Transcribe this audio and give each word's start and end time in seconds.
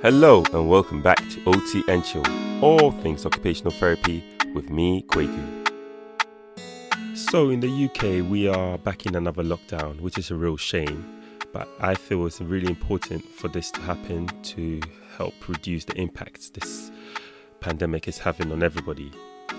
Hello 0.00 0.44
and 0.52 0.68
welcome 0.68 1.02
back 1.02 1.16
to 1.28 1.42
OT 1.44 1.82
and 1.88 2.04
Chill, 2.04 2.22
all 2.62 2.92
things 2.92 3.26
occupational 3.26 3.72
therapy 3.72 4.22
with 4.54 4.70
me, 4.70 5.02
Kwaku. 5.08 5.68
So 7.16 7.50
in 7.50 7.58
the 7.58 7.86
UK, 7.86 8.30
we 8.30 8.46
are 8.46 8.78
back 8.78 9.06
in 9.06 9.16
another 9.16 9.42
lockdown, 9.42 10.00
which 10.00 10.16
is 10.16 10.30
a 10.30 10.36
real 10.36 10.56
shame. 10.56 11.04
But 11.52 11.68
I 11.80 11.96
feel 11.96 12.24
it's 12.26 12.40
really 12.40 12.68
important 12.68 13.24
for 13.24 13.48
this 13.48 13.72
to 13.72 13.80
happen 13.80 14.28
to 14.28 14.80
help 15.16 15.34
reduce 15.48 15.84
the 15.84 15.94
impacts 15.94 16.50
this 16.50 16.92
pandemic 17.58 18.06
is 18.06 18.18
having 18.18 18.52
on 18.52 18.62
everybody. 18.62 19.10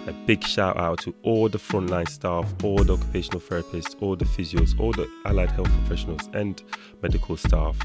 A 0.08 0.14
big 0.26 0.42
shout 0.46 0.78
out 0.78 1.00
to 1.00 1.14
all 1.22 1.50
the 1.50 1.58
frontline 1.58 2.08
staff, 2.08 2.50
all 2.64 2.82
the 2.82 2.94
occupational 2.94 3.42
therapists, 3.42 4.02
all 4.02 4.16
the 4.16 4.24
physios, 4.24 4.80
all 4.80 4.94
the 4.94 5.06
allied 5.26 5.52
health 5.52 5.70
professionals, 5.80 6.30
and 6.32 6.64
medical 7.02 7.36
staff 7.36 7.78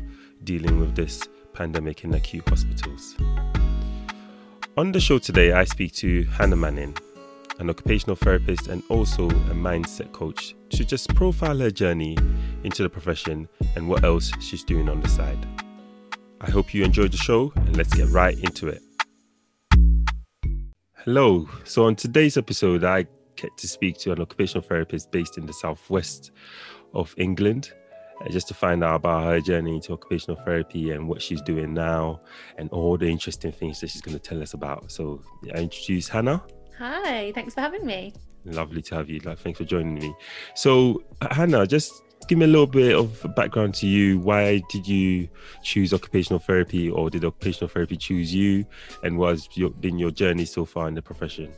dealing 0.45 0.79
with 0.79 0.95
this 0.95 1.21
pandemic 1.55 2.05
in 2.05 2.13
acute 2.15 2.47
hospitals. 2.49 3.17
On 4.77 4.93
the 4.93 5.01
show 5.01 5.19
today, 5.19 5.53
I 5.53 5.65
speak 5.65 5.95
to 5.95 6.25
Hannah 6.25 6.57
Manning, 6.57 6.97
an 7.61 7.71
occupational 7.71 8.17
therapist 8.17 8.67
and 8.67 8.83
also 8.91 9.31
a 9.31 9.55
mindset 9.55 10.13
coach, 10.13 10.55
to 10.71 10.85
just 10.85 11.15
profile 11.15 11.59
her 11.59 11.71
journey 11.71 12.19
into 12.65 12.83
the 12.83 12.91
profession 12.91 13.49
and 13.77 13.89
what 13.89 14.05
else 14.05 14.33
she's 14.41 14.65
doing 14.65 14.89
on 14.89 15.01
the 15.01 15.09
side. 15.09 15.47
I 16.41 16.51
hope 16.51 16.75
you 16.75 16.85
enjoyed 16.85 17.13
the 17.13 17.17
show 17.17 17.53
and 17.55 17.77
let's 17.77 17.95
get 17.95 18.09
right 18.09 18.37
into 18.37 18.69
it. 18.69 18.83
Hello. 21.05 21.49
So, 21.65 21.85
on 21.85 21.97
today's 21.97 22.37
episode, 22.37 22.83
I 22.83 23.07
get 23.37 23.57
to 23.59 23.69
speak 23.69 23.99
to 23.99 24.13
an 24.13 24.21
occupational 24.21 24.63
therapist 24.63 25.11
based 25.11 25.39
in 25.39 25.47
the 25.47 25.53
southwest 25.53 26.33
of 26.95 27.15
England 27.17 27.73
Uh, 28.21 28.29
just 28.29 28.47
to 28.49 28.55
find 28.55 28.85
out 28.85 28.97
about 28.97 29.25
her 29.25 29.41
journey 29.41 29.75
into 29.75 29.93
occupational 29.93 30.41
therapy 30.45 30.93
and 30.93 31.09
what 31.09 31.21
she's 31.21 31.43
doing 31.43 31.75
now 31.75 32.21
and 32.59 32.71
all 32.71 32.97
the 32.97 33.09
interesting 33.09 33.51
things 33.51 33.81
that 33.81 33.91
she's 33.91 34.01
going 34.01 34.17
to 34.17 34.23
tell 34.23 34.41
us 34.41 34.55
about. 34.55 34.91
So, 34.91 35.21
I 35.55 35.59
introduce 35.59 36.09
Hannah. 36.09 36.43
Hi, 36.79 37.33
thanks 37.33 37.55
for 37.55 37.61
having 37.61 37.85
me. 37.85 38.13
Lovely 38.45 38.83
to 38.83 38.95
have 38.97 39.09
you. 39.09 39.21
Like, 39.21 39.39
thanks 39.39 39.59
for 39.59 39.65
joining 39.65 39.95
me. 39.95 40.15
So, 40.55 41.03
Hannah, 41.31 41.67
just 41.67 42.03
give 42.29 42.39
me 42.39 42.45
a 42.45 42.49
little 42.49 42.67
bit 42.67 42.95
of 42.95 43.35
background 43.35 43.75
to 43.77 43.87
you. 43.87 44.19
Why 44.19 44.63
did 44.71 44.87
you 44.87 45.29
choose 45.63 45.93
occupational 45.93 46.39
therapy, 46.39 46.91
or 46.91 47.11
did 47.11 47.25
occupational 47.25 47.69
therapy 47.69 47.97
choose 47.97 48.35
you? 48.35 48.65
And 49.03 49.19
what 49.19 49.31
has 49.31 49.49
your, 49.55 49.71
been 49.71 49.99
your 49.99 50.11
journey 50.11 50.45
so 50.45 50.65
far 50.65 50.89
in 50.89 50.95
the 50.95 51.03
profession? 51.03 51.53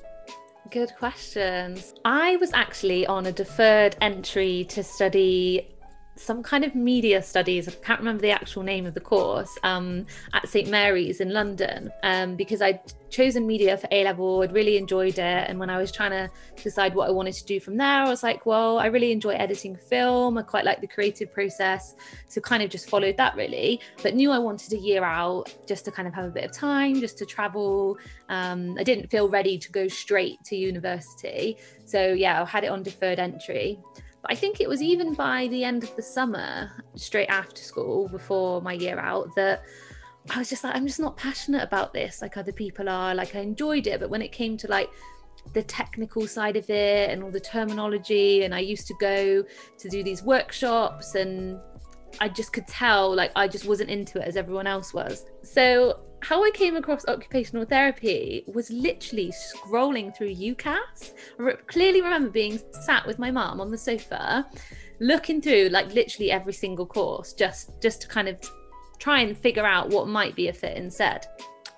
Good 0.71 0.93
questions. 0.99 1.95
I 2.05 2.37
was 2.37 2.53
actually 2.53 3.07
on 3.07 3.27
a 3.27 3.33
deferred 3.33 3.97
entry 4.01 4.67
to 4.71 4.83
study 4.83 5.76
some 6.17 6.43
kind 6.43 6.65
of 6.65 6.75
media 6.75 7.23
studies. 7.23 7.69
I 7.69 7.73
can't 7.73 8.01
remember 8.01 8.23
the 8.23 8.31
actual 8.31 8.63
name 8.63 8.87
of 8.87 8.95
the 8.95 9.01
course 9.01 9.57
um, 9.63 10.07
at 10.33 10.49
St 10.49 10.69
Mary's 10.69 11.21
in 11.21 11.33
London 11.33 11.93
um, 12.03 12.37
because 12.37 12.63
I'd 12.63 12.81
chosen 13.11 13.47
media 13.47 13.77
for 13.77 13.89
A 13.91 14.05
level. 14.05 14.43
I'd 14.43 14.53
really 14.53 14.77
enjoyed 14.77 15.19
it, 15.19 15.21
and 15.49 15.59
when 15.59 15.71
I 15.71 15.79
was 15.79 15.93
trying 15.93 16.11
to 16.11 16.31
decide 16.63 16.95
what 16.95 17.09
I 17.09 17.13
wanted 17.13 17.35
to 17.35 17.45
do 17.45 17.61
from 17.61 17.77
there, 17.77 18.03
I 18.03 18.09
was 18.09 18.23
like, 18.23 18.47
well, 18.47 18.79
I 18.79 18.87
really 18.87 19.13
enjoy 19.13 19.35
editing 19.35 19.77
film. 19.77 20.39
I 20.39 20.43
quite 20.43 20.65
like 20.65 20.81
the 20.81 20.87
creative 20.87 21.33
process, 21.33 21.95
so 22.29 22.41
kind 22.41 22.63
of 22.63 22.71
just 22.71 22.89
followed 22.89 23.17
that 23.19 23.37
really. 23.37 23.81
But 24.03 24.15
knew 24.15 24.31
I 24.31 24.39
wanted 24.39 24.73
a 24.73 24.79
year 24.79 25.05
out 25.05 25.55
just 25.67 25.85
to 25.85 25.91
kind 25.91 26.09
of 26.09 26.15
have 26.15 26.25
a 26.25 26.31
bit 26.31 26.45
of 26.45 26.53
time, 26.53 27.01
just 27.01 27.19
to 27.19 27.27
travel. 27.27 27.99
Um, 28.29 28.77
I 28.79 28.83
didn't 28.83 29.11
feel 29.11 29.29
ready 29.29 29.59
to 29.59 29.71
go 29.71 29.87
straight 29.87 30.43
to 30.45 30.57
university, 30.57 31.59
so 31.85 32.13
yeah, 32.13 32.43
I 32.43 32.45
had 32.45 32.65
it 32.65 32.69
on 32.69 32.83
deferred 32.83 33.19
entry. 33.19 33.79
I 34.29 34.35
think 34.35 34.61
it 34.61 34.69
was 34.69 34.83
even 34.83 35.15
by 35.15 35.49
the 35.49 35.65
end 35.65 35.85
of 35.85 35.95
the 35.97 36.03
summer, 36.03 36.71
straight 36.95 37.29
after 37.29 37.63
school, 37.63 38.09
before 38.09 38.61
my 38.63 38.73
year 38.73 38.99
out, 38.99 39.35
that 39.37 39.63
I 40.31 40.39
was 40.39 40.51
just 40.51 40.65
like, 40.65 40.75
I'm 40.75 40.87
just 40.87 41.01
not 41.01 41.17
passionate 41.17 41.63
about 41.63 41.93
this 41.93 42.21
like 42.23 42.37
other 42.37 42.53
people 42.53 42.89
are. 42.89 43.15
Like 43.15 43.35
I 43.35 43.41
enjoyed 43.41 43.87
it, 43.87 44.01
but 44.01 44.11
when 44.11 44.23
it 44.23 44.33
came 44.33 44.57
to 44.59 44.69
like 44.69 44.91
the 45.53 45.63
technical 45.63 46.27
side 46.27 46.57
of 46.57 46.69
it 46.71 47.11
and 47.11 47.23
all 47.23 47.31
the 47.31 47.41
terminology, 47.41 48.45
and 48.45 48.55
I 48.55 48.61
used 48.61 48.87
to 48.89 48.95
go 49.01 49.45
to 49.79 49.89
do 49.89 50.03
these 50.03 50.23
workshops 50.23 51.15
and 51.15 51.59
I 52.21 52.29
just 52.29 52.53
could 52.53 52.67
tell 52.67 53.15
like 53.15 53.31
I 53.37 53.47
just 53.47 53.67
wasn't 53.67 53.91
into 53.91 54.21
it 54.21 54.25
as 54.25 54.37
everyone 54.37 54.67
else 54.67 54.93
was. 54.93 55.27
So 55.43 56.01
how 56.27 56.43
I 56.43 56.51
came 56.51 56.75
across 56.75 57.07
occupational 57.07 57.65
therapy 57.65 58.43
was 58.53 58.69
literally 58.69 59.31
scrolling 59.31 60.17
through 60.17 60.35
UCAS. 60.35 61.13
I 61.39 61.43
re- 61.43 61.57
clearly 61.69 62.03
remember 62.03 62.31
being 62.31 62.59
sat 62.81 63.07
with 63.07 63.21
my 63.21 63.31
mum 63.31 63.61
on 63.61 63.71
the 63.71 63.79
sofa, 63.79 64.45
looking 64.99 65.41
through 65.41 65.69
like 65.69 65.95
literally 65.95 66.33
every 66.33 66.53
single 66.53 66.85
course, 66.85 67.33
just 67.33 67.81
just 67.81 68.03
to 68.03 68.09
kind 68.09 68.27
of 68.27 68.41
try 68.99 69.21
and 69.21 69.39
figure 69.39 69.65
out 69.65 69.91
what 69.91 70.09
might 70.09 70.35
be 70.35 70.49
a 70.49 70.53
fit 70.53 70.77
instead. 70.77 71.29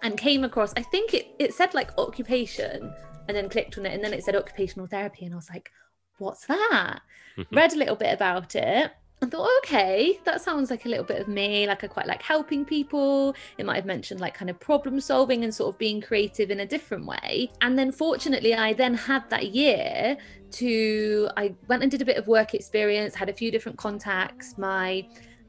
And 0.03 0.17
came 0.17 0.45
across, 0.45 0.73
I 0.79 0.83
think 0.83 1.13
it 1.13 1.27
it 1.39 1.53
said 1.53 1.75
like 1.75 1.91
occupation, 1.99 2.91
and 3.29 3.37
then 3.37 3.51
clicked 3.51 3.77
on 3.77 3.85
it, 3.85 3.93
and 3.93 4.03
then 4.03 4.15
it 4.15 4.25
said 4.25 4.35
occupational 4.35 4.87
therapy, 4.87 5.27
and 5.27 5.35
I 5.35 5.37
was 5.37 5.51
like, 5.51 5.71
what's 6.17 6.47
that? 6.47 7.01
Mm-hmm. 7.37 7.55
Read 7.55 7.75
a 7.75 7.79
little 7.79 7.97
bit 7.97 8.15
about 8.15 8.57
it 8.57 8.93
I 9.21 9.27
thought, 9.27 9.51
okay, 9.59 10.21
that 10.25 10.41
sounds 10.41 10.71
like 10.71 10.85
a 10.85 10.89
little 10.89 11.05
bit 11.05 11.21
of 11.21 11.27
me. 11.27 11.67
Like 11.67 11.83
I 11.83 11.89
quite 11.89 12.07
like 12.07 12.23
helping 12.23 12.65
people. 12.65 13.35
It 13.59 13.67
might 13.67 13.75
have 13.77 13.85
mentioned 13.85 14.21
like 14.21 14.35
kind 14.35 14.49
of 14.49 14.61
problem 14.61 15.01
solving 15.01 15.43
and 15.43 15.53
sort 15.53 15.75
of 15.75 15.79
being 15.79 16.01
creative 16.01 16.51
in 16.53 16.61
a 16.61 16.67
different 16.67 17.05
way. 17.05 17.51
And 17.61 17.77
then 17.77 17.91
fortunately, 17.91 18.55
I 18.55 18.75
then 18.75 18.95
had 18.95 19.29
that 19.31 19.49
year 19.49 20.17
to, 20.53 21.29
I 21.37 21.55
went 21.67 21.83
and 21.83 21.91
did 21.91 22.01
a 22.01 22.05
bit 22.05 22.17
of 22.17 22.29
work 22.29 22.55
experience, 22.55 23.15
had 23.17 23.29
a 23.29 23.33
few 23.33 23.51
different 23.51 23.77
contacts. 23.77 24.57
My 24.57 25.05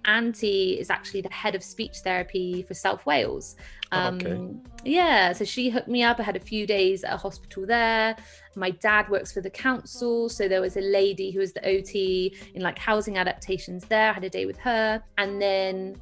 auntie 0.05 0.79
is 0.79 0.89
actually 0.89 1.21
the 1.21 1.31
head 1.31 1.55
of 1.55 1.63
speech 1.63 1.97
therapy 1.99 2.63
for 2.63 2.73
South 2.73 3.05
Wales. 3.05 3.55
Um, 3.91 4.15
okay. 4.15 4.49
Yeah, 4.85 5.33
so 5.33 5.45
she 5.45 5.69
hooked 5.69 5.87
me 5.87 6.03
up. 6.03 6.19
I 6.19 6.23
had 6.23 6.35
a 6.35 6.39
few 6.39 6.65
days 6.65 7.03
at 7.03 7.13
a 7.13 7.17
hospital 7.17 7.65
there. 7.65 8.15
My 8.59 8.71
dad 8.71 9.09
works 9.09 9.31
for 9.31 9.41
the 9.41 9.49
council, 9.49 10.29
so 10.29 10.47
there 10.47 10.61
was 10.61 10.77
a 10.77 10.81
lady 10.81 11.31
who 11.31 11.39
was 11.39 11.53
the 11.53 11.65
OT 11.67 12.35
in 12.53 12.61
like 12.61 12.77
housing 12.77 13.17
adaptations 13.17 13.85
there. 13.85 14.09
I 14.09 14.13
had 14.13 14.23
a 14.23 14.29
day 14.29 14.45
with 14.45 14.59
her, 14.59 15.01
and 15.17 15.41
then 15.41 15.95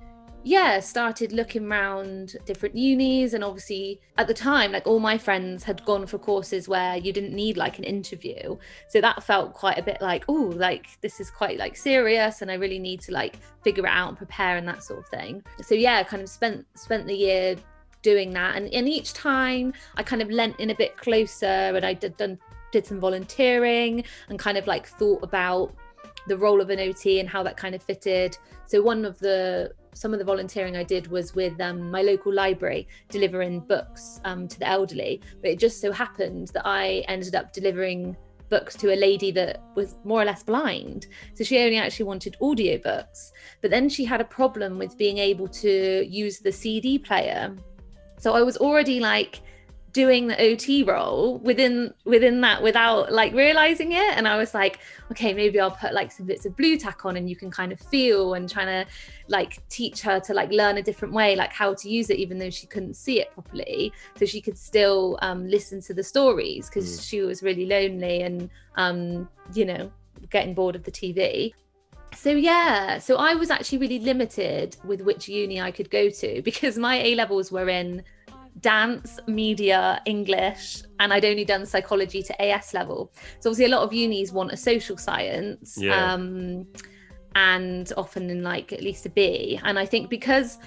yeah, 0.48 0.80
started 0.80 1.34
looking 1.34 1.70
around 1.70 2.38
different 2.46 2.76
unis. 2.76 3.34
And 3.34 3.44
obviously, 3.44 4.00
at 4.18 4.28
the 4.28 4.34
time, 4.34 4.72
like 4.72 4.88
all 4.88 5.00
my 5.00 5.18
friends 5.18 5.64
had 5.64 5.84
gone 5.84 6.08
for 6.08 6.18
courses 6.18 6.70
where 6.70 6.96
you 6.96 7.12
didn't 7.12 7.34
need 7.34 7.58
like 7.58 7.78
an 7.80 7.84
interview. 7.84 8.58
So 8.88 9.02
that 9.02 9.24
felt 9.24 9.54
quite 9.54 9.78
a 9.78 9.84
bit 9.84 10.02
like, 10.02 10.24
oh, 10.30 10.54
like 10.56 10.88
this 11.02 11.20
is 11.20 11.30
quite 11.30 11.58
like 11.58 11.76
serious 11.76 12.42
and 12.42 12.50
I 12.50 12.54
really 12.54 12.80
need 12.80 13.02
to 13.02 13.12
like 13.12 13.40
figure 13.62 13.86
it 13.86 13.92
out 13.92 14.08
and 14.08 14.18
prepare 14.18 14.56
and 14.56 14.66
that 14.70 14.84
sort 14.84 15.00
of 15.00 15.08
thing. 15.08 15.44
So 15.62 15.76
yeah, 15.76 16.02
kind 16.04 16.24
of 16.24 16.30
spent 16.30 16.66
spent 16.76 17.08
the 17.08 17.16
year 17.16 17.58
doing 18.02 18.32
that. 18.32 18.56
And, 18.56 18.74
and 18.74 18.88
each 18.88 19.14
time 19.14 19.74
I 19.96 20.04
kind 20.04 20.22
of 20.22 20.30
lent 20.30 20.60
in 20.62 20.70
a 20.70 20.76
bit 20.76 20.96
closer 20.96 21.46
and 21.46 21.86
I 21.86 21.94
did 21.94 22.16
done 22.16 22.40
did 22.72 22.86
some 22.86 23.00
volunteering 23.00 24.04
and 24.30 24.38
kind 24.40 24.58
of 24.58 24.68
like 24.68 24.88
thought 24.88 25.24
about 25.24 25.76
the 26.28 26.38
role 26.38 26.62
of 26.62 26.70
an 26.70 26.80
OT 26.80 27.20
and 27.20 27.30
how 27.30 27.42
that 27.44 27.58
kind 27.58 27.74
of 27.74 27.82
fitted. 27.82 28.38
So 28.66 28.82
one 28.82 29.06
of 29.06 29.18
the 29.20 29.74
some 29.94 30.14
of 30.14 30.20
the 30.20 30.26
volunteering 30.26 30.78
I 30.78 30.84
did 30.84 31.08
was 31.08 31.34
with 31.34 31.60
um, 31.60 31.90
my 31.90 32.04
local 32.04 32.32
library, 32.32 32.88
delivering 33.10 33.62
books 33.62 34.22
um, 34.26 34.48
to 34.48 34.60
the 34.60 34.68
elderly. 34.68 35.22
But 35.42 35.52
it 35.52 35.60
just 35.60 35.82
so 35.82 35.92
happened 35.92 36.50
that 36.50 36.68
I 36.68 37.04
ended 37.08 37.34
up 37.34 37.52
delivering 37.52 38.16
books 38.50 38.76
to 38.76 38.94
a 38.94 38.96
lady 38.96 39.32
that 39.32 39.64
was 39.76 39.96
more 40.04 40.22
or 40.22 40.26
less 40.26 40.44
blind. 40.44 41.08
So 41.34 41.44
she 41.44 41.60
only 41.60 41.78
actually 41.78 42.06
wanted 42.06 42.38
audiobooks. 42.42 43.32
But 43.62 43.72
then 43.72 43.90
she 43.90 44.06
had 44.06 44.22
a 44.22 44.26
problem 44.26 44.78
with 44.78 44.98
being 44.98 45.18
able 45.18 45.48
to 45.48 46.06
use 46.08 46.40
the 46.40 46.52
CD 46.52 47.00
player. 47.00 47.56
So 48.20 48.34
I 48.34 48.42
was 48.42 48.58
already 48.58 49.00
like 49.00 49.42
doing 49.98 50.28
the 50.28 50.40
OT 50.40 50.84
role 50.84 51.40
within 51.40 51.92
within 52.06 52.40
that 52.42 52.62
without 52.62 53.12
like 53.12 53.34
realizing 53.34 53.94
it. 53.94 54.12
And 54.16 54.28
I 54.28 54.38
was 54.38 54.54
like 54.54 54.78
okay 55.10 55.34
maybe 55.34 55.60
I'll 55.60 55.72
put 55.72 55.92
like 55.92 56.12
some 56.12 56.28
bits 56.28 56.46
of 56.46 56.56
Blu 56.56 56.78
Tack 56.78 57.04
on 57.04 57.18
and 57.18 57.28
you 57.28 57.36
can 57.36 57.50
kind 57.50 57.72
of 57.72 57.80
feel 57.80 58.36
and 58.36 58.48
trying 58.48 58.68
to 58.68 58.86
like 59.28 59.68
teach 59.70 60.02
her 60.02 60.20
to 60.20 60.36
like 60.36 60.52
learn 60.52 60.78
a 60.78 60.84
different 60.84 61.16
way 61.16 61.36
like 61.36 61.52
how 61.52 61.74
to 61.74 61.90
use 61.90 62.12
it 62.12 62.20
even 62.20 62.38
though 62.38 62.52
she 62.52 62.68
couldn't 62.68 62.94
see 62.94 63.20
it 63.20 63.34
properly. 63.34 63.92
So 64.20 64.28
she 64.28 64.40
could 64.40 64.58
still 64.58 65.18
um, 65.24 65.48
listen 65.48 65.82
to 65.82 65.96
the 65.96 66.04
stories 66.04 66.70
because 66.70 67.00
mm. 67.00 67.10
she 67.10 67.22
was 67.22 67.42
really 67.42 67.66
lonely 67.66 68.22
and 68.22 68.52
um, 68.76 69.28
you 69.56 69.66
know 69.66 69.92
getting 70.30 70.54
bored 70.54 70.76
of 70.76 70.84
the 70.84 70.92
TV 70.92 71.54
so 72.16 72.30
yeah 72.30 72.98
so 72.98 73.18
i 73.18 73.36
was 73.36 73.50
actually 73.52 73.78
really 73.78 74.00
limited 74.00 74.78
with 74.86 75.02
which 75.02 75.28
uni 75.28 75.60
i 75.60 75.70
could 75.70 75.90
go 75.90 76.10
to 76.10 76.42
because 76.50 76.78
my 76.78 76.96
a 77.04 77.16
levels 77.16 77.52
were 77.52 77.68
in 77.68 78.02
dance, 78.62 79.20
media, 79.28 80.02
English, 80.06 80.84
and 81.00 81.14
I'd 81.14 81.26
only 81.26 81.46
done 81.46 81.66
psychology 81.66 82.24
to 82.24 82.42
AS 82.42 82.74
level. 82.74 83.12
So 83.40 83.50
obviously, 83.50 83.66
a 83.66 83.76
lot 83.76 83.84
of 83.84 83.94
unis 83.94 84.32
want 84.32 84.52
a 84.52 84.58
social 84.58 84.98
science, 84.98 85.78
yeah. 85.78 86.14
um, 86.14 86.68
and 87.36 87.92
often 87.98 88.30
in 88.30 88.44
like 88.44 88.74
at 88.74 88.82
least 88.82 89.06
a 89.06 89.10
B. 89.10 89.60
And 89.64 89.78
I 89.78 89.86
think 89.86 90.10
because 90.10 90.58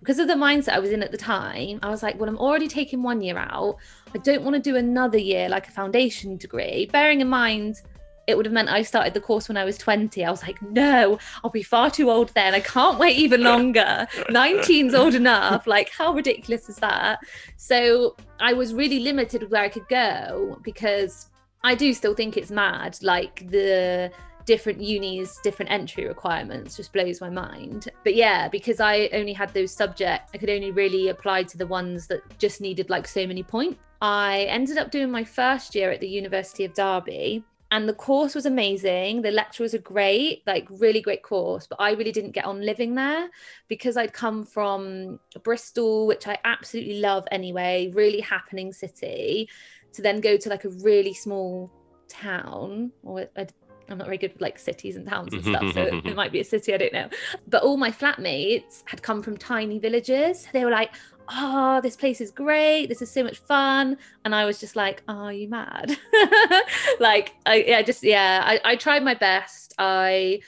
because 0.00 0.18
of 0.18 0.26
the 0.26 0.34
mindset 0.34 0.70
I 0.70 0.80
was 0.80 0.90
in 0.90 1.00
at 1.02 1.12
the 1.12 1.16
time, 1.16 1.78
I 1.80 1.88
was 1.88 2.02
like, 2.02 2.18
well, 2.18 2.28
I'm 2.28 2.38
already 2.38 2.66
taking 2.66 3.04
one 3.04 3.20
year 3.20 3.38
out. 3.38 3.76
I 4.12 4.18
don't 4.18 4.42
want 4.42 4.56
to 4.56 4.60
do 4.60 4.76
another 4.76 5.18
year 5.18 5.48
like 5.48 5.68
a 5.68 5.70
foundation 5.70 6.36
degree. 6.36 6.86
Bearing 6.90 7.20
in 7.20 7.28
mind, 7.28 7.76
it 8.26 8.36
would 8.36 8.46
have 8.46 8.52
meant 8.52 8.68
I 8.68 8.82
started 8.82 9.14
the 9.14 9.20
course 9.20 9.48
when 9.48 9.56
I 9.56 9.64
was 9.64 9.76
20. 9.78 10.24
I 10.24 10.30
was 10.30 10.42
like, 10.42 10.60
no, 10.62 11.18
I'll 11.42 11.50
be 11.50 11.62
far 11.62 11.90
too 11.90 12.10
old 12.10 12.28
then. 12.30 12.54
I 12.54 12.60
can't 12.60 12.98
wait 12.98 13.16
even 13.16 13.42
longer. 13.42 14.06
19's 14.30 14.94
old 14.94 15.14
enough. 15.14 15.66
Like, 15.66 15.90
how 15.90 16.12
ridiculous 16.12 16.68
is 16.68 16.76
that? 16.76 17.18
So 17.56 18.16
I 18.40 18.52
was 18.52 18.74
really 18.74 19.00
limited 19.00 19.50
where 19.50 19.62
I 19.62 19.68
could 19.68 19.88
go 19.88 20.58
because 20.62 21.30
I 21.64 21.74
do 21.74 21.92
still 21.94 22.14
think 22.14 22.36
it's 22.36 22.50
mad. 22.50 22.96
Like, 23.02 23.48
the 23.50 24.12
different 24.44 24.80
unis, 24.80 25.38
different 25.42 25.70
entry 25.70 26.06
requirements 26.06 26.76
just 26.76 26.92
blows 26.92 27.20
my 27.20 27.30
mind. 27.30 27.88
But 28.04 28.14
yeah, 28.14 28.48
because 28.48 28.80
I 28.80 29.08
only 29.12 29.32
had 29.32 29.52
those 29.54 29.74
subjects, 29.74 30.30
I 30.34 30.38
could 30.38 30.50
only 30.50 30.70
really 30.70 31.08
apply 31.08 31.44
to 31.44 31.58
the 31.58 31.66
ones 31.66 32.06
that 32.08 32.22
just 32.38 32.60
needed 32.60 32.90
like 32.90 33.06
so 33.06 33.26
many 33.26 33.42
points. 33.42 33.78
I 34.00 34.46
ended 34.48 34.78
up 34.78 34.90
doing 34.90 35.10
my 35.10 35.22
first 35.22 35.74
year 35.74 35.90
at 35.92 36.00
the 36.00 36.08
University 36.08 36.64
of 36.64 36.74
Derby. 36.74 37.44
And 37.72 37.88
the 37.88 37.94
course 37.94 38.34
was 38.34 38.44
amazing. 38.44 39.22
The 39.22 39.30
lecturers 39.30 39.72
are 39.72 39.78
great, 39.78 40.42
like 40.46 40.68
really 40.70 41.00
great 41.00 41.22
course. 41.22 41.66
But 41.66 41.80
I 41.80 41.92
really 41.92 42.12
didn't 42.12 42.32
get 42.32 42.44
on 42.44 42.60
living 42.60 42.94
there 42.94 43.30
because 43.66 43.96
I'd 43.96 44.12
come 44.12 44.44
from 44.44 45.18
Bristol, 45.42 46.06
which 46.06 46.28
I 46.28 46.36
absolutely 46.44 47.00
love 47.00 47.26
anyway, 47.32 47.90
really 47.94 48.20
happening 48.20 48.74
city, 48.74 49.48
to 49.94 50.02
then 50.02 50.20
go 50.20 50.36
to 50.36 50.48
like 50.50 50.66
a 50.66 50.68
really 50.68 51.14
small 51.14 51.72
town 52.08 52.92
or 53.02 53.26
a 53.36 53.46
I'm 53.88 53.98
not 53.98 54.06
very 54.06 54.18
good 54.18 54.32
with 54.32 54.42
like 54.42 54.58
cities 54.58 54.96
and 54.96 55.06
towns 55.06 55.32
and 55.32 55.44
stuff, 55.44 55.72
so 55.74 55.82
it 56.04 56.16
might 56.16 56.32
be 56.32 56.40
a 56.40 56.44
city, 56.44 56.74
I 56.74 56.76
don't 56.78 56.92
know. 56.92 57.08
But 57.48 57.62
all 57.62 57.76
my 57.76 57.90
flatmates 57.90 58.82
had 58.86 59.02
come 59.02 59.22
from 59.22 59.36
tiny 59.36 59.78
villages. 59.78 60.46
They 60.52 60.64
were 60.64 60.70
like, 60.70 60.94
oh, 61.30 61.80
this 61.82 61.96
place 61.96 62.20
is 62.20 62.30
great. 62.30 62.86
This 62.86 63.02
is 63.02 63.10
so 63.10 63.22
much 63.22 63.38
fun. 63.38 63.96
And 64.24 64.34
I 64.34 64.44
was 64.44 64.60
just 64.60 64.76
like, 64.76 65.02
oh, 65.08 65.24
are 65.24 65.32
you 65.32 65.48
mad? 65.48 65.96
like, 67.00 67.34
I, 67.46 67.74
I 67.76 67.82
just, 67.82 68.02
yeah, 68.02 68.42
I, 68.44 68.60
I 68.64 68.76
tried 68.76 69.04
my 69.04 69.14
best. 69.14 69.74
I, 69.78 70.40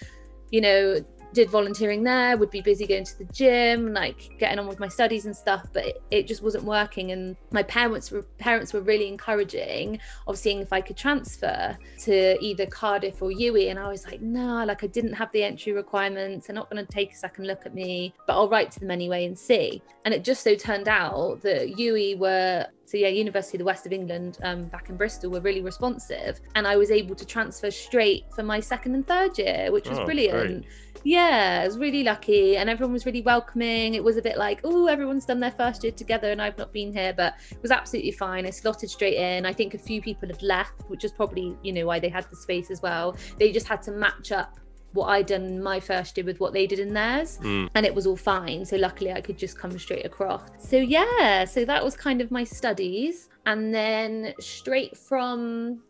you 0.51 0.61
know, 0.61 1.05
did 1.35 1.51
volunteering 1.51 2.03
there, 2.03 2.37
would 2.37 2.51
be 2.51 2.61
busy 2.61 2.87
going 2.87 3.05
to 3.05 3.19
the 3.19 3.25
gym, 3.25 3.93
like 3.93 4.31
getting 4.39 4.59
on 4.59 4.67
with 4.67 4.81
my 4.81 4.89
studies 4.89 5.27
and 5.27 5.37
stuff, 5.37 5.67
but 5.73 5.85
it, 5.85 6.03
it, 6.11 6.27
just 6.27 6.43
wasn't 6.43 6.65
working. 6.65 7.13
And 7.13 7.37
my 7.51 7.63
parents 7.65 8.11
were 8.11 8.23
parents 8.39 8.73
were 8.73 8.81
really 8.81 9.09
encouraging 9.09 9.99
of 10.27 10.39
seeing 10.39 10.61
if 10.61 10.73
I 10.73 10.81
could 10.81 10.97
transfer 10.97 11.77
to 12.05 12.43
either 12.43 12.67
Cardiff 12.67 13.21
or 13.21 13.31
UWE. 13.31 13.71
And 13.71 13.79
I 13.79 13.89
was 13.89 14.07
like, 14.07 14.23
no, 14.23 14.65
like 14.65 14.83
I 14.85 14.87
didn't 14.87 15.13
have 15.13 15.31
the 15.33 15.43
entry 15.43 15.73
requirements. 15.73 16.47
They're 16.47 16.55
not 16.55 16.71
going 16.71 16.85
to 16.85 16.91
take 16.91 17.13
a 17.13 17.17
second 17.17 17.47
look 17.47 17.67
at 17.67 17.75
me, 17.75 18.15
but 18.27 18.35
I'll 18.35 18.49
write 18.49 18.71
to 18.73 18.81
them 18.81 18.91
anyway 18.91 19.27
and 19.27 19.39
see. 19.39 19.83
And 20.05 20.15
it 20.15 20.25
just 20.25 20.43
so 20.43 20.55
turned 20.55 20.89
out 20.89 21.43
that 21.43 21.75
UWE 21.77 22.19
were 22.19 22.67
so 22.95 22.99
yeah 22.99 23.09
university 23.09 23.57
of 23.57 23.59
the 23.59 23.65
west 23.65 23.87
of 23.87 23.93
england 23.93 24.39
um, 24.45 24.67
back 24.67 24.89
in 24.89 24.97
bristol 24.97 25.29
were 25.29 25.41
really 25.41 25.61
responsive 25.61 26.41
and 26.55 26.67
i 26.67 26.77
was 26.77 26.93
able 26.93 27.15
to 27.15 27.27
transfer 27.27 27.71
straight 27.71 28.25
for 28.33 28.45
my 28.45 28.61
second 28.61 28.95
and 28.95 29.05
third 29.07 29.37
year 29.37 29.73
which 29.73 29.89
was 29.89 29.99
oh, 29.99 30.05
brilliant 30.05 30.63
great 30.63 30.73
yeah, 31.07 31.61
I 31.63 31.67
was 31.67 31.77
really 31.77 32.03
lucky 32.03 32.57
and 32.57 32.71
everyone 32.71 32.95
was 32.95 33.05
really 33.05 33.21
welcoming. 33.21 33.93
It 33.93 34.03
was 34.03 34.17
a 34.17 34.23
bit 34.23 34.39
like, 34.39 34.61
oh, 34.65 34.87
everyone's 34.87 35.27
done 35.27 35.39
their 35.39 35.51
first 35.51 35.85
year 35.85 35.93
together 35.93 36.33
and 36.33 36.41
I've 36.41 36.57
not 36.57 36.73
been 36.73 36.95
here, 36.95 37.13
but 37.15 37.35
it 37.51 37.61
was 37.61 37.71
absolutely 37.71 38.13
fine. 38.13 38.47
I 38.47 38.51
slotted 38.51 38.89
straight 38.89 39.19
in. 39.19 39.45
I 39.45 39.53
think 39.53 39.75
a 39.75 39.79
few 39.79 40.01
people 40.01 40.29
had 40.29 40.43
left, 40.43 40.73
which 40.89 41.05
is 41.05 41.13
probably, 41.13 41.57
you 41.63 41.75
know, 41.75 41.85
why 41.85 42.01
they 42.01 42.09
had 42.09 42.25
the 42.31 42.37
space 42.37 42.71
as 42.71 42.81
well. 42.81 43.17
They 43.39 43.53
just 43.53 43.69
had 43.69 43.83
to 43.83 43.91
match 43.91 44.33
up 44.33 44.59
what 44.95 45.07
I'd 45.07 45.27
done 45.27 45.45
in 45.45 45.63
my 45.63 45.79
first 45.81 46.17
year 46.17 46.25
with 46.25 46.41
what 46.41 46.53
they 46.53 46.67
did 46.67 46.79
in 46.79 46.95
theirs. 46.95 47.39
Mm. 47.43 47.69
And 47.75 47.85
it 47.85 47.95
was 47.95 48.07
all 48.07 48.17
fine. 48.17 48.65
So 48.65 48.77
luckily 48.77 49.13
I 49.13 49.21
could 49.21 49.37
just 49.37 49.59
come 49.59 49.79
straight 49.79 50.07
across. 50.07 50.49
So 50.59 50.77
yeah, 50.77 51.45
so 51.45 51.65
that 51.65 51.85
was 51.85 51.97
kind 51.97 52.21
of 52.21 52.31
my 52.31 52.45
studies. 52.45 53.29
And 53.47 53.75
then 53.75 54.35
straight 54.41 54.97
from 54.97 55.83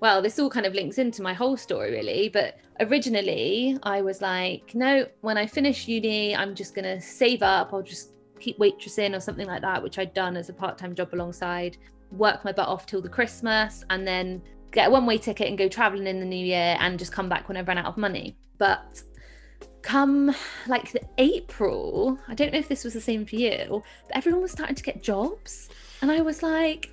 well, 0.00 0.22
this 0.22 0.38
all 0.38 0.48
kind 0.48 0.64
of 0.64 0.72
links 0.74 0.98
into 0.98 1.20
my 1.20 1.34
whole 1.34 1.56
story, 1.56 1.90
really. 1.92 2.30
But 2.30 2.58
originally, 2.80 3.78
I 3.82 4.00
was 4.00 4.22
like, 4.22 4.74
no, 4.74 5.06
when 5.20 5.36
I 5.36 5.46
finish 5.46 5.86
uni, 5.86 6.34
I'm 6.34 6.54
just 6.54 6.74
going 6.74 6.86
to 6.86 7.00
save 7.00 7.42
up. 7.42 7.72
I'll 7.72 7.82
just 7.82 8.12
keep 8.40 8.58
waitressing 8.58 9.14
or 9.14 9.20
something 9.20 9.46
like 9.46 9.60
that, 9.60 9.82
which 9.82 9.98
I'd 9.98 10.14
done 10.14 10.36
as 10.36 10.48
a 10.48 10.54
part 10.54 10.78
time 10.78 10.94
job 10.94 11.10
alongside, 11.12 11.76
work 12.12 12.44
my 12.44 12.52
butt 12.52 12.68
off 12.68 12.86
till 12.86 13.02
the 13.02 13.08
Christmas, 13.08 13.84
and 13.90 14.06
then 14.06 14.42
get 14.72 14.88
a 14.88 14.90
one 14.90 15.04
way 15.04 15.18
ticket 15.18 15.48
and 15.48 15.58
go 15.58 15.68
traveling 15.68 16.06
in 16.06 16.20
the 16.20 16.26
new 16.26 16.44
year 16.44 16.76
and 16.80 16.98
just 16.98 17.12
come 17.12 17.28
back 17.28 17.48
when 17.48 17.56
I 17.56 17.62
run 17.62 17.78
out 17.78 17.86
of 17.86 17.96
money. 17.96 18.36
But 18.60 19.02
come 19.80 20.34
like 20.68 20.92
the 20.92 21.00
April, 21.16 22.18
I 22.28 22.34
don't 22.34 22.52
know 22.52 22.58
if 22.58 22.68
this 22.68 22.84
was 22.84 22.92
the 22.92 23.00
same 23.00 23.24
for 23.24 23.36
you, 23.36 23.82
but 24.06 24.16
everyone 24.16 24.42
was 24.42 24.52
starting 24.52 24.76
to 24.76 24.82
get 24.82 25.02
jobs. 25.02 25.70
And 26.02 26.12
I 26.12 26.20
was 26.20 26.42
like, 26.42 26.90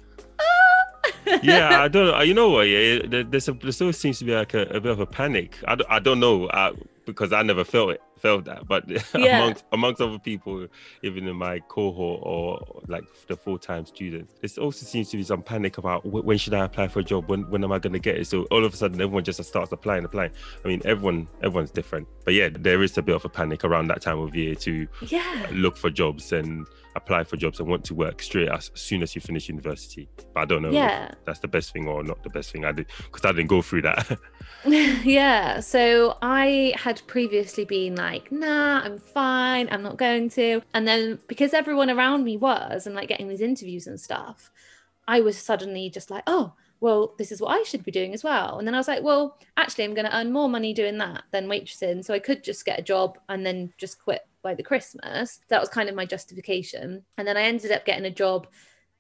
yeah, 1.44 1.82
I 1.82 1.88
don't. 1.96 2.26
You 2.26 2.34
know 2.34 2.50
what? 2.50 2.70
Yeah, 2.70 3.00
there's 3.06 3.50
a, 3.50 3.52
there 3.52 3.74
still 3.74 3.92
seems 3.92 4.18
to 4.20 4.26
be 4.26 4.34
like 4.34 4.54
a, 4.54 4.62
a 4.62 4.80
bit 4.80 4.92
of 4.94 5.02
a 5.02 5.06
panic. 5.06 5.58
I 5.68 5.76
don't, 5.76 5.92
I 5.92 6.00
don't 6.00 6.22
know 6.22 6.46
uh, 6.48 6.72
because 7.06 7.34
I 7.34 7.44
never 7.44 7.66
felt 7.66 7.92
it, 7.92 8.02
felt 8.20 8.46
that. 8.46 8.68
But 8.68 8.90
yeah. 9.16 9.40
amongst 9.40 9.66
amongst 9.72 10.02
other 10.02 10.20
people, 10.20 10.68
even 11.04 11.28
in 11.28 11.36
my 11.36 11.60
cohort 11.68 12.22
or 12.24 12.82
like 12.88 13.04
the 13.28 13.36
full 13.36 13.58
time 13.58 13.86
students, 13.86 14.34
there 14.42 14.64
also 14.64 14.86
seems 14.86 15.10
to 15.10 15.18
be 15.18 15.24
some 15.24 15.42
panic 15.42 15.78
about 15.78 16.06
when 16.06 16.38
should 16.38 16.54
I 16.54 16.66
apply 16.66 16.88
for 16.88 17.00
a 17.00 17.04
job? 17.04 17.30
When 17.30 17.50
when 17.50 17.64
am 17.64 17.72
I 17.72 17.80
going 17.80 17.94
to 17.94 18.00
get 18.00 18.18
it? 18.18 18.28
So 18.28 18.44
all 18.52 18.66
of 18.66 18.74
a 18.74 18.78
sudden, 18.78 19.00
everyone 19.02 19.24
just 19.24 19.44
starts 19.44 19.72
applying, 19.72 20.06
applying. 20.06 20.32
I 20.64 20.68
mean, 20.68 20.82
everyone 20.86 21.28
everyone's 21.44 21.72
different, 21.72 22.08
but 22.26 22.34
yeah, 22.34 22.50
there 22.52 22.84
is 22.84 22.98
a 22.98 23.02
bit 23.02 23.16
of 23.16 23.26
a 23.26 23.30
panic 23.30 23.64
around 23.64 23.88
that 23.88 24.02
time 24.02 24.20
of 24.20 24.36
year 24.36 24.56
to 24.56 24.88
yeah. 25.08 25.48
look 25.52 25.78
for 25.78 25.90
jobs 25.90 26.34
and 26.34 26.66
apply 26.98 27.24
for 27.24 27.38
jobs 27.38 27.60
and 27.60 27.70
want 27.70 27.86
to 27.86 27.94
work 27.94 28.22
straight 28.22 28.50
as 28.50 28.72
soon 28.74 29.02
as 29.04 29.16
you 29.16 29.22
finish 29.22 29.48
university. 29.48 30.10
But 30.34 30.42
I 30.42 30.46
don't 30.46 30.64
know 30.64 30.72
yeah. 30.72 31.12
that's 31.26 31.40
the 31.40 31.48
best 31.48 31.72
thing 31.72 31.88
or 31.88 32.04
not 32.04 32.22
the 32.24 32.30
best 32.30 32.52
thing 32.52 32.66
I 32.66 32.72
did 32.74 32.88
because 32.98 33.24
I 33.24 33.32
didn't 33.32 33.48
go 33.48 33.62
through 33.62 33.84
that. 33.84 34.18
yeah. 34.66 35.60
So 35.60 36.18
I 36.22 36.74
had 36.76 37.02
previously 37.08 37.66
been 37.66 37.96
like, 37.96 38.07
nah, 38.32 38.82
I'm 38.82 38.98
fine. 38.98 39.68
I'm 39.72 39.84
not 39.84 39.98
going 39.98 40.30
to. 40.32 40.62
And 40.74 40.88
then 40.88 41.20
because 41.28 41.54
everyone 41.54 41.90
around 41.90 42.24
me 42.24 42.38
was 42.38 42.86
and 42.86 42.96
like 42.96 43.10
getting 43.10 43.28
these 43.28 43.42
interviews 43.42 43.88
and 43.88 44.00
stuff, 44.00 44.52
I 45.08 45.22
was 45.22 45.38
suddenly 45.38 45.90
just 45.90 46.10
like, 46.10 46.24
oh, 46.28 46.54
well, 46.80 47.16
this 47.18 47.32
is 47.32 47.42
what 47.42 47.58
I 47.60 47.64
should 47.64 47.84
be 47.84 47.92
doing 47.92 48.14
as 48.14 48.24
well. 48.24 48.60
And 48.60 48.68
then 48.68 48.76
I 48.76 48.78
was 48.78 48.88
like, 48.88 49.04
well, 49.04 49.38
actually, 49.56 49.86
I'm 49.86 49.94
going 49.94 50.06
to 50.06 50.16
earn 50.16 50.32
more 50.32 50.50
money 50.50 50.74
doing 50.74 50.98
that 51.00 51.24
than 51.32 51.48
waitressing. 51.48 52.06
So 52.06 52.14
I 52.14 52.20
could 52.20 52.44
just 52.44 52.66
get 52.66 52.80
a 52.80 52.84
job 52.84 53.18
and 53.30 53.46
then 53.46 53.74
just 53.78 54.02
quit 54.04 54.28
by 54.44 54.54
the 54.54 54.64
Christmas. 54.64 55.40
That 55.50 55.60
was 55.60 55.70
kind 55.70 55.90
of 55.90 55.96
my 55.96 56.06
justification. 56.06 57.04
And 57.18 57.28
then 57.28 57.38
I 57.38 57.44
ended 57.44 57.72
up 57.72 57.86
getting 57.86 58.06
a 58.06 58.12
job 58.12 58.48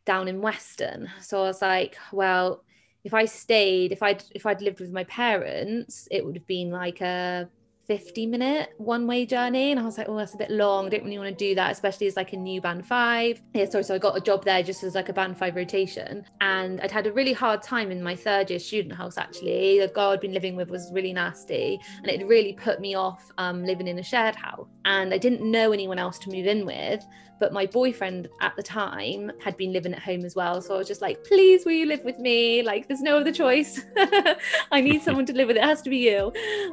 down 0.05 0.27
in 0.27 0.41
Weston. 0.41 1.09
So 1.21 1.39
I 1.39 1.43
was 1.43 1.61
like, 1.61 1.97
well, 2.11 2.63
if 3.03 3.13
I 3.13 3.25
stayed, 3.25 3.91
if 3.91 4.01
I'd 4.01 4.23
if 4.31 4.45
I'd 4.45 4.61
lived 4.61 4.79
with 4.79 4.91
my 4.91 5.03
parents, 5.05 6.07
it 6.09 6.25
would 6.25 6.35
have 6.35 6.47
been 6.47 6.71
like 6.71 7.01
a 7.01 7.47
50 7.87 8.27
minute 8.27 8.73
one 8.77 9.07
way 9.07 9.25
journey. 9.25 9.71
And 9.71 9.79
I 9.79 9.83
was 9.83 9.97
like, 9.97 10.09
oh, 10.09 10.17
that's 10.17 10.33
a 10.33 10.37
bit 10.37 10.51
long. 10.51 10.85
I 10.85 10.89
don't 10.89 11.03
really 11.05 11.17
want 11.17 11.29
to 11.29 11.35
do 11.35 11.55
that, 11.55 11.71
especially 11.71 12.07
as 12.07 12.15
like 12.17 12.33
a 12.33 12.37
new 12.37 12.59
band 12.59 12.85
five. 12.85 13.41
Yeah, 13.53 13.69
sorry. 13.69 13.83
So 13.85 13.95
I 13.95 13.97
got 13.97 14.17
a 14.17 14.21
job 14.21 14.43
there 14.43 14.61
just 14.61 14.83
as 14.83 14.93
like 14.93 15.09
a 15.09 15.13
band 15.13 15.37
five 15.37 15.55
rotation. 15.55 16.25
And 16.41 16.81
I'd 16.81 16.91
had 16.91 17.07
a 17.07 17.13
really 17.13 17.33
hard 17.33 17.61
time 17.61 17.89
in 17.89 18.03
my 18.03 18.15
third 18.15 18.49
year 18.49 18.59
student 18.59 18.93
house, 18.93 19.17
actually. 19.17 19.79
The 19.79 19.87
girl 19.87 20.09
I'd 20.09 20.19
been 20.19 20.33
living 20.33 20.55
with 20.55 20.69
was 20.69 20.91
really 20.91 21.13
nasty. 21.13 21.79
And 22.03 22.09
it 22.09 22.27
really 22.27 22.53
put 22.53 22.81
me 22.81 22.95
off 22.95 23.31
um, 23.37 23.63
living 23.63 23.87
in 23.87 23.99
a 23.99 24.03
shared 24.03 24.35
house. 24.35 24.67
And 24.83 25.13
I 25.13 25.17
didn't 25.17 25.49
know 25.49 25.71
anyone 25.71 25.99
else 25.99 26.19
to 26.19 26.29
move 26.29 26.45
in 26.45 26.65
with. 26.65 27.05
But 27.39 27.53
my 27.53 27.65
boyfriend 27.65 28.27
at 28.41 28.55
the 28.55 28.63
time 28.63 29.31
had 29.39 29.57
been 29.57 29.73
living 29.73 29.93
at 29.93 29.99
home 29.99 30.25
as 30.25 30.35
well. 30.35 30.61
So 30.61 30.75
I 30.75 30.77
was 30.77 30.87
just 30.87 31.01
like, 31.01 31.23
please, 31.23 31.65
will 31.65 31.73
you 31.73 31.85
live 31.85 32.03
with 32.03 32.19
me? 32.19 32.63
Like, 32.63 32.87
there's 32.87 33.01
no 33.01 33.17
other 33.17 33.31
choice. 33.31 33.81
I 34.71 34.81
need 34.81 35.01
someone 35.01 35.25
to 35.27 35.33
live 35.33 35.47
with. 35.47 35.57
It 35.57 35.63
has 35.63 35.81
to 35.83 35.89
be 35.89 35.97
you. 35.97 36.31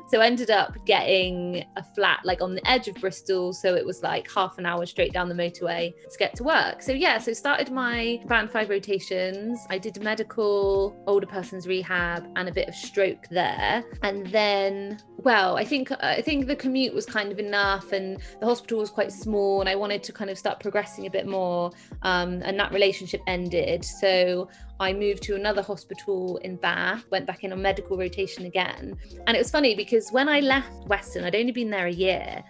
So 0.09 0.21
I 0.21 0.27
ended 0.27 0.51
up 0.51 0.75
getting 0.87 1.65
a 1.77 1.83
flat 1.83 2.21
like 2.25 2.41
on 2.41 2.55
the 2.55 2.69
edge 2.69 2.89
of 2.89 2.95
Bristol. 2.97 3.53
So 3.53 3.75
it 3.75 3.85
was 3.85 4.03
like 4.03 4.31
half 4.31 4.59
an 4.59 4.67
hour 4.67 4.87
straight 4.87 5.13
down 5.13 5.29
the 5.29 5.35
motorway 5.35 5.93
to 6.11 6.19
get 6.19 6.35
to 6.37 6.45
work. 6.45 6.83
So 6.83 6.93
yeah, 6.93 7.19
so 7.19 7.33
started 7.33 7.71
my 7.71 8.21
band 8.27 8.51
five 8.51 8.71
rotations. 8.71 9.67
I 9.71 9.79
did 9.79 10.03
medical, 10.03 10.97
older 11.07 11.27
person's 11.27 11.67
rehab, 11.67 12.27
and 12.37 12.49
a 12.49 12.53
bit 12.53 12.69
of 12.69 12.75
stroke 12.75 13.27
there. 13.31 13.85
And 14.03 14.27
then, 14.29 15.01
well, 15.19 15.57
I 15.57 15.65
think 15.65 15.91
I 16.03 16.21
think 16.21 16.47
the 16.47 16.57
commute 16.57 16.95
was 16.95 17.07
kind 17.07 17.33
of 17.33 17.39
enough, 17.39 17.93
and 17.93 18.19
the 18.41 18.47
hospital 18.47 18.79
was 18.79 18.91
quite 18.91 19.13
small, 19.13 19.61
and 19.61 19.69
I 19.69 19.75
wanted 19.75 20.03
to 20.05 20.13
kind 20.13 20.31
of 20.31 20.39
start 20.39 20.54
progressing 20.61 21.07
a 21.07 21.11
bit 21.11 21.27
more. 21.27 21.71
Um, 22.03 22.43
and 22.45 22.59
that 22.59 22.73
relationship 22.73 23.21
ended. 23.27 23.85
So 23.85 24.49
I 24.81 24.93
moved 24.93 25.23
to 25.25 25.37
another 25.37 25.63
hospital 25.63 26.39
in 26.39 26.57
Bath, 26.57 27.05
went 27.11 27.27
back 27.27 27.45
in 27.45 27.53
on 27.53 27.63
medical 27.63 27.97
rotation 27.97 28.47
again. 28.47 28.97
And 29.27 29.37
it 29.37 29.39
was 29.39 29.51
funny 29.51 29.75
because 29.75 30.11
when 30.11 30.29
I 30.29 30.41
left 30.41 30.87
Weston, 30.87 31.25
I'd 31.25 31.35
only 31.35 31.53
been 31.53 31.71
there 31.71 31.87
a 31.87 31.93
year. 31.93 32.43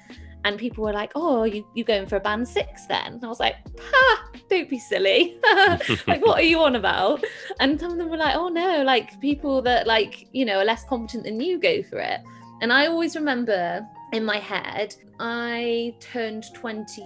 And 0.46 0.58
people 0.58 0.84
were 0.84 0.92
like, 0.92 1.12
"Oh, 1.14 1.44
you 1.44 1.66
you 1.74 1.84
going 1.84 2.06
for 2.06 2.16
a 2.16 2.20
band 2.20 2.46
six 2.46 2.84
then?" 2.84 3.14
And 3.14 3.24
I 3.24 3.28
was 3.28 3.40
like, 3.40 3.56
"Ha! 3.80 4.30
Don't 4.50 4.68
be 4.68 4.78
silly. 4.78 5.38
like, 6.06 6.20
what 6.20 6.38
are 6.38 6.42
you 6.42 6.60
on 6.60 6.76
about?" 6.76 7.24
And 7.60 7.80
some 7.80 7.92
of 7.92 7.96
them 7.96 8.10
were 8.10 8.18
like, 8.18 8.36
"Oh 8.36 8.48
no, 8.48 8.82
like 8.82 9.18
people 9.22 9.62
that 9.62 9.86
like 9.86 10.28
you 10.32 10.44
know 10.44 10.58
are 10.58 10.64
less 10.66 10.84
competent 10.84 11.24
than 11.24 11.40
you 11.40 11.58
go 11.58 11.82
for 11.82 11.98
it." 11.98 12.20
And 12.60 12.74
I 12.74 12.86
always 12.88 13.16
remember 13.16 13.86
in 14.12 14.24
my 14.24 14.38
head, 14.38 14.94
I 15.18 15.94
turned 16.00 16.44
22 16.54 17.04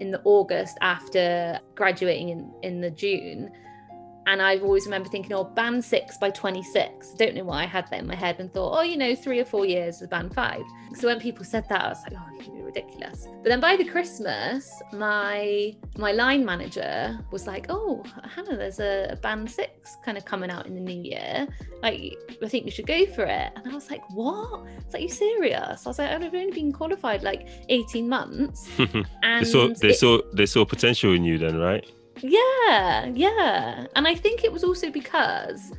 in 0.00 0.10
the 0.10 0.20
August 0.24 0.76
after 0.80 1.58
graduating 1.74 2.28
in, 2.28 2.52
in 2.62 2.80
the 2.80 2.90
June. 2.90 3.50
And 4.28 4.42
I 4.42 4.58
always 4.58 4.84
remember 4.84 5.08
thinking, 5.08 5.32
oh, 5.32 5.44
band 5.44 5.82
six 5.82 6.18
by 6.18 6.28
26. 6.28 7.14
I 7.14 7.16
don't 7.16 7.34
know 7.34 7.44
why 7.44 7.62
I 7.62 7.66
had 7.66 7.88
that 7.90 8.00
in 8.00 8.06
my 8.06 8.14
head 8.14 8.38
and 8.40 8.52
thought, 8.52 8.78
oh, 8.78 8.82
you 8.82 8.98
know, 8.98 9.14
three 9.14 9.40
or 9.40 9.46
four 9.46 9.64
years 9.64 10.02
as 10.02 10.08
band 10.08 10.34
five. 10.34 10.64
So 10.96 11.08
when 11.08 11.18
people 11.18 11.46
said 11.46 11.66
that, 11.70 11.82
I 11.82 11.88
was 11.88 12.02
like, 12.02 12.12
oh, 12.14 12.52
you're 12.54 12.66
ridiculous. 12.66 13.26
But 13.42 13.48
then 13.48 13.58
by 13.58 13.76
the 13.76 13.86
Christmas, 13.86 14.70
my 14.92 15.74
my 15.96 16.12
line 16.12 16.44
manager 16.44 17.18
was 17.32 17.46
like, 17.46 17.66
oh, 17.70 18.04
Hannah, 18.34 18.58
there's 18.58 18.80
a, 18.80 19.08
a 19.12 19.16
band 19.16 19.50
six 19.50 19.96
kind 20.04 20.18
of 20.18 20.26
coming 20.26 20.50
out 20.50 20.66
in 20.66 20.74
the 20.74 20.80
new 20.82 21.02
year. 21.02 21.48
Like, 21.82 22.18
I 22.42 22.48
think 22.48 22.66
you 22.66 22.70
should 22.70 22.86
go 22.86 23.06
for 23.06 23.24
it. 23.24 23.52
And 23.56 23.66
I 23.66 23.74
was 23.74 23.90
like, 23.90 24.02
what? 24.10 24.66
It's 24.76 24.92
like, 24.92 25.04
you 25.04 25.08
serious? 25.08 25.86
I 25.86 25.88
was 25.88 25.98
like, 25.98 26.10
I've 26.10 26.22
only 26.22 26.50
been 26.50 26.72
qualified 26.72 27.22
like 27.22 27.48
18 27.70 28.06
months. 28.06 28.68
and 28.78 29.06
they 29.46 29.50
saw, 29.50 29.68
they, 29.68 29.88
it, 29.88 29.94
saw, 29.94 30.20
they 30.34 30.46
saw 30.46 30.66
potential 30.66 31.14
in 31.14 31.24
you 31.24 31.38
then, 31.38 31.56
right? 31.56 31.90
Yeah, 32.22 33.06
yeah. 33.06 33.86
And 33.96 34.06
I 34.06 34.14
think 34.14 34.44
it 34.44 34.52
was 34.52 34.64
also 34.64 34.90
because, 34.90 35.72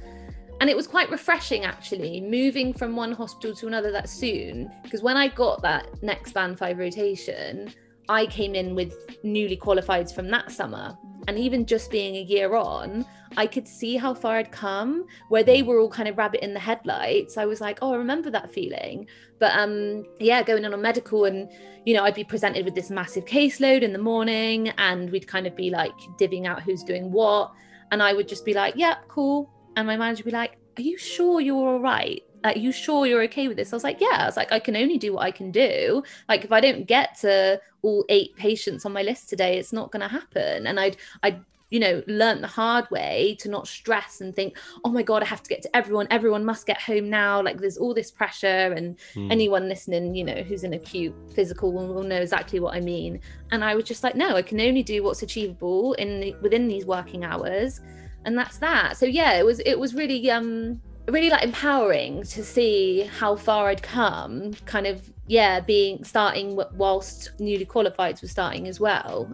and 0.61 0.69
it 0.69 0.75
was 0.75 0.87
quite 0.87 1.09
refreshing 1.09 1.65
actually, 1.65 2.21
moving 2.21 2.73
from 2.73 2.95
one 2.95 3.11
hospital 3.11 3.55
to 3.55 3.67
another 3.67 3.91
that 3.91 4.09
soon. 4.09 4.71
Because 4.83 5.01
when 5.01 5.17
I 5.17 5.27
got 5.27 5.61
that 5.61 6.01
next 6.03 6.33
band 6.33 6.57
five 6.57 6.77
rotation, 6.77 7.73
I 8.09 8.25
came 8.25 8.55
in 8.55 8.73
with 8.73 8.95
newly 9.23 9.55
qualified 9.55 10.11
from 10.11 10.29
that 10.31 10.51
summer. 10.51 10.97
And 11.27 11.37
even 11.37 11.65
just 11.65 11.91
being 11.91 12.15
a 12.15 12.23
year 12.23 12.55
on, 12.55 13.05
I 13.37 13.45
could 13.45 13.67
see 13.67 13.97
how 13.97 14.15
far 14.15 14.37
I'd 14.37 14.51
come, 14.51 15.05
where 15.27 15.43
they 15.43 15.61
were 15.61 15.79
all 15.79 15.89
kind 15.89 16.09
of 16.09 16.17
rabbit 16.17 16.43
in 16.43 16.55
the 16.55 16.59
headlights. 16.59 17.37
I 17.37 17.45
was 17.45 17.61
like, 17.61 17.77
oh, 17.83 17.93
I 17.93 17.97
remember 17.97 18.31
that 18.31 18.51
feeling. 18.51 19.07
But 19.39 19.55
um, 19.55 20.05
yeah, 20.19 20.41
going 20.41 20.65
in 20.65 20.73
on 20.73 20.81
medical 20.81 21.25
and, 21.25 21.51
you 21.85 21.93
know, 21.93 22.03
I'd 22.03 22.15
be 22.15 22.23
presented 22.23 22.65
with 22.65 22.73
this 22.73 22.89
massive 22.89 23.25
caseload 23.25 23.83
in 23.83 23.93
the 23.93 23.99
morning 23.99 24.69
and 24.79 25.11
we'd 25.11 25.27
kind 25.27 25.45
of 25.45 25.55
be 25.55 25.69
like 25.69 25.93
divvying 26.19 26.47
out 26.47 26.63
who's 26.63 26.83
doing 26.83 27.11
what. 27.11 27.51
And 27.91 28.01
I 28.01 28.13
would 28.13 28.27
just 28.27 28.43
be 28.43 28.55
like, 28.55 28.73
yeah, 28.75 28.95
cool. 29.07 29.51
And 29.75 29.85
my 29.85 29.97
manager 29.97 30.23
would 30.23 30.31
be 30.31 30.35
like, 30.35 30.57
are 30.77 30.81
you 30.81 30.97
sure 30.97 31.41
you're 31.41 31.55
all 31.55 31.79
right? 31.79 32.23
Are 32.43 32.57
you 32.57 32.71
sure 32.71 33.05
you're 33.05 33.23
okay 33.23 33.47
with 33.47 33.57
this? 33.57 33.73
I 33.73 33.75
was 33.75 33.83
like, 33.83 33.99
yeah. 33.99 34.17
I 34.19 34.25
was 34.25 34.37
like, 34.37 34.51
I 34.51 34.59
can 34.59 34.75
only 34.75 34.97
do 34.97 35.13
what 35.13 35.23
I 35.23 35.31
can 35.31 35.51
do. 35.51 36.03
Like, 36.27 36.43
if 36.43 36.51
I 36.51 36.61
don't 36.61 36.85
get 36.85 37.17
to 37.19 37.59
all 37.81 38.05
eight 38.09 38.35
patients 38.35 38.85
on 38.85 38.93
my 38.93 39.01
list 39.01 39.29
today, 39.29 39.57
it's 39.57 39.73
not 39.73 39.91
going 39.91 40.01
to 40.01 40.07
happen. 40.07 40.67
And 40.67 40.79
I'd, 40.79 40.97
I'd 41.23 41.43
you 41.69 41.79
know, 41.79 42.01
learned 42.07 42.43
the 42.43 42.47
hard 42.47 42.89
way 42.89 43.37
to 43.39 43.49
not 43.49 43.67
stress 43.67 44.21
and 44.21 44.35
think, 44.35 44.57
oh 44.83 44.89
my 44.89 45.03
God, 45.03 45.21
I 45.21 45.25
have 45.25 45.43
to 45.43 45.49
get 45.49 45.61
to 45.63 45.75
everyone. 45.75 46.07
Everyone 46.09 46.43
must 46.43 46.65
get 46.65 46.81
home 46.81 47.09
now. 47.09 47.41
Like 47.41 47.59
there's 47.59 47.77
all 47.77 47.93
this 47.93 48.09
pressure. 48.09 48.47
And 48.47 48.97
mm. 49.13 49.31
anyone 49.31 49.69
listening, 49.69 50.15
you 50.15 50.23
know, 50.23 50.41
who's 50.41 50.63
in 50.63 50.73
acute 50.73 51.13
physical 51.35 51.71
will, 51.71 51.93
will, 51.93 52.03
know 52.03 52.21
exactly 52.21 52.59
what 52.59 52.75
I 52.75 52.79
mean. 52.79 53.19
And 53.51 53.63
I 53.63 53.75
was 53.75 53.85
just 53.85 54.03
like, 54.03 54.15
no, 54.15 54.35
I 54.35 54.41
can 54.41 54.59
only 54.59 54.81
do 54.81 55.03
what's 55.03 55.21
achievable 55.21 55.93
in 55.93 56.19
the, 56.19 56.35
within 56.41 56.67
these 56.67 56.85
working 56.85 57.23
hours. 57.23 57.81
And 58.25 58.37
that's 58.37 58.57
that. 58.57 58.97
So 58.97 59.05
yeah, 59.05 59.33
it 59.33 59.45
was 59.45 59.59
it 59.61 59.79
was 59.79 59.93
really 59.93 60.29
um 60.29 60.81
really 61.09 61.29
like 61.29 61.43
empowering 61.43 62.23
to 62.23 62.43
see 62.43 63.01
how 63.19 63.35
far 63.35 63.67
I'd 63.67 63.81
come, 63.81 64.53
kind 64.65 64.87
of 64.87 65.11
yeah, 65.27 65.59
being 65.59 66.03
starting 66.03 66.59
whilst 66.73 67.31
newly 67.39 67.65
qualified 67.65 68.19
was 68.21 68.31
starting 68.31 68.67
as 68.67 68.79
well. 68.79 69.31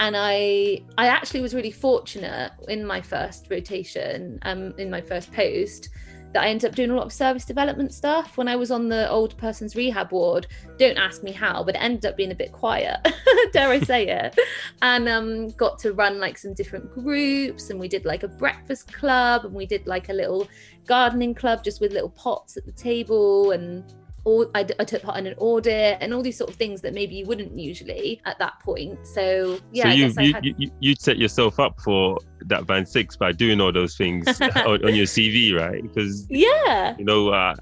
And 0.00 0.16
I 0.16 0.82
I 0.98 1.06
actually 1.06 1.40
was 1.40 1.54
really 1.54 1.70
fortunate 1.70 2.52
in 2.68 2.84
my 2.84 3.00
first 3.00 3.48
rotation, 3.50 4.38
um, 4.42 4.74
in 4.78 4.90
my 4.90 5.00
first 5.00 5.32
post, 5.32 5.88
that 6.34 6.42
I 6.42 6.48
ended 6.48 6.68
up 6.68 6.74
doing 6.74 6.90
a 6.90 6.96
lot 6.96 7.06
of 7.06 7.12
service 7.12 7.44
development 7.44 7.94
stuff 7.94 8.36
when 8.36 8.48
I 8.48 8.56
was 8.56 8.70
on 8.70 8.88
the 8.88 9.08
old 9.08 9.36
person's 9.38 9.76
rehab 9.76 10.10
ward. 10.10 10.48
Don't 10.78 10.98
ask 10.98 11.22
me 11.22 11.30
how, 11.30 11.62
but 11.62 11.76
it 11.76 11.78
ended 11.78 12.04
up 12.06 12.16
being 12.16 12.32
a 12.32 12.34
bit 12.34 12.52
quiet, 12.52 12.98
dare 13.52 13.70
I 13.70 13.80
say 13.80 14.08
it. 14.08 14.38
And 14.82 15.08
um, 15.08 15.48
got 15.50 15.78
to 15.80 15.92
run 15.92 16.18
like 16.18 16.36
some 16.36 16.52
different 16.52 16.92
groups, 16.92 17.70
and 17.70 17.78
we 17.78 17.88
did 17.88 18.04
like 18.04 18.24
a 18.24 18.28
breakfast 18.28 18.92
club, 18.92 19.44
and 19.44 19.54
we 19.54 19.64
did 19.64 19.86
like 19.86 20.08
a 20.08 20.12
little 20.12 20.48
gardening 20.86 21.34
club 21.34 21.64
just 21.64 21.80
with 21.80 21.92
little 21.92 22.10
pots 22.10 22.56
at 22.56 22.66
the 22.66 22.72
table 22.72 23.52
and 23.52 23.94
or 24.24 24.50
I, 24.54 24.66
I, 24.78 24.84
took 24.84 25.02
part 25.02 25.18
in 25.18 25.26
an 25.26 25.34
audit 25.36 25.98
and 26.00 26.14
all 26.14 26.22
these 26.22 26.38
sort 26.38 26.48
of 26.48 26.56
things 26.56 26.80
that 26.80 26.94
maybe 26.94 27.14
you 27.14 27.26
wouldn't 27.26 27.58
usually 27.58 28.22
at 28.24 28.38
that 28.38 28.58
point. 28.60 29.06
So 29.06 29.58
yeah, 29.70 29.84
so 29.84 29.90
you 29.90 30.12
you, 30.18 30.32
had... 30.32 30.44
you 30.44 30.70
you 30.80 30.94
set 30.94 31.18
yourself 31.18 31.60
up 31.60 31.80
for 31.80 32.18
that 32.46 32.66
band 32.66 32.88
six 32.88 33.16
by 33.16 33.32
doing 33.32 33.60
all 33.60 33.72
those 33.72 33.96
things 33.96 34.26
on, 34.40 34.84
on, 34.84 34.94
your 34.94 35.06
CV, 35.06 35.54
right? 35.54 35.82
Because 35.82 36.26
yeah, 36.30 36.96
you 36.98 37.04
know, 37.04 37.28
uh, 37.28 37.54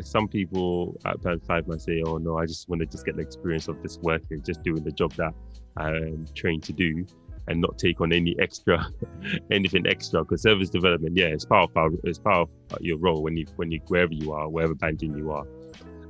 some 0.00 0.26
people 0.26 0.98
at 1.04 1.20
band 1.22 1.42
five 1.46 1.68
might 1.68 1.82
say, 1.82 2.02
"Oh 2.06 2.16
no, 2.16 2.38
I 2.38 2.46
just 2.46 2.68
want 2.68 2.80
to 2.80 2.86
just 2.86 3.04
get 3.04 3.16
the 3.16 3.22
experience 3.22 3.68
of 3.68 3.82
this 3.82 3.98
working, 3.98 4.42
just 4.42 4.62
doing 4.62 4.84
the 4.84 4.92
job 4.92 5.12
that 5.14 5.34
I'm 5.76 6.26
trained 6.34 6.62
to 6.64 6.72
do." 6.72 7.06
and 7.48 7.60
not 7.60 7.78
take 7.78 8.00
on 8.00 8.12
any 8.12 8.34
extra 8.40 8.84
anything 9.52 9.86
extra 9.86 10.24
because 10.24 10.42
service 10.42 10.68
development 10.68 11.16
yeah 11.16 11.26
it's 11.26 11.44
part 11.44 11.70
of 11.70 11.76
our, 11.76 11.90
it's 12.02 12.18
part 12.18 12.48
of 12.72 12.80
your 12.80 12.98
role 12.98 13.22
when 13.22 13.36
you 13.36 13.46
when 13.54 13.70
you 13.70 13.80
wherever 13.86 14.12
you 14.12 14.32
are 14.32 14.48
wherever 14.48 14.74
banding 14.74 15.16
you 15.16 15.30
are 15.30 15.46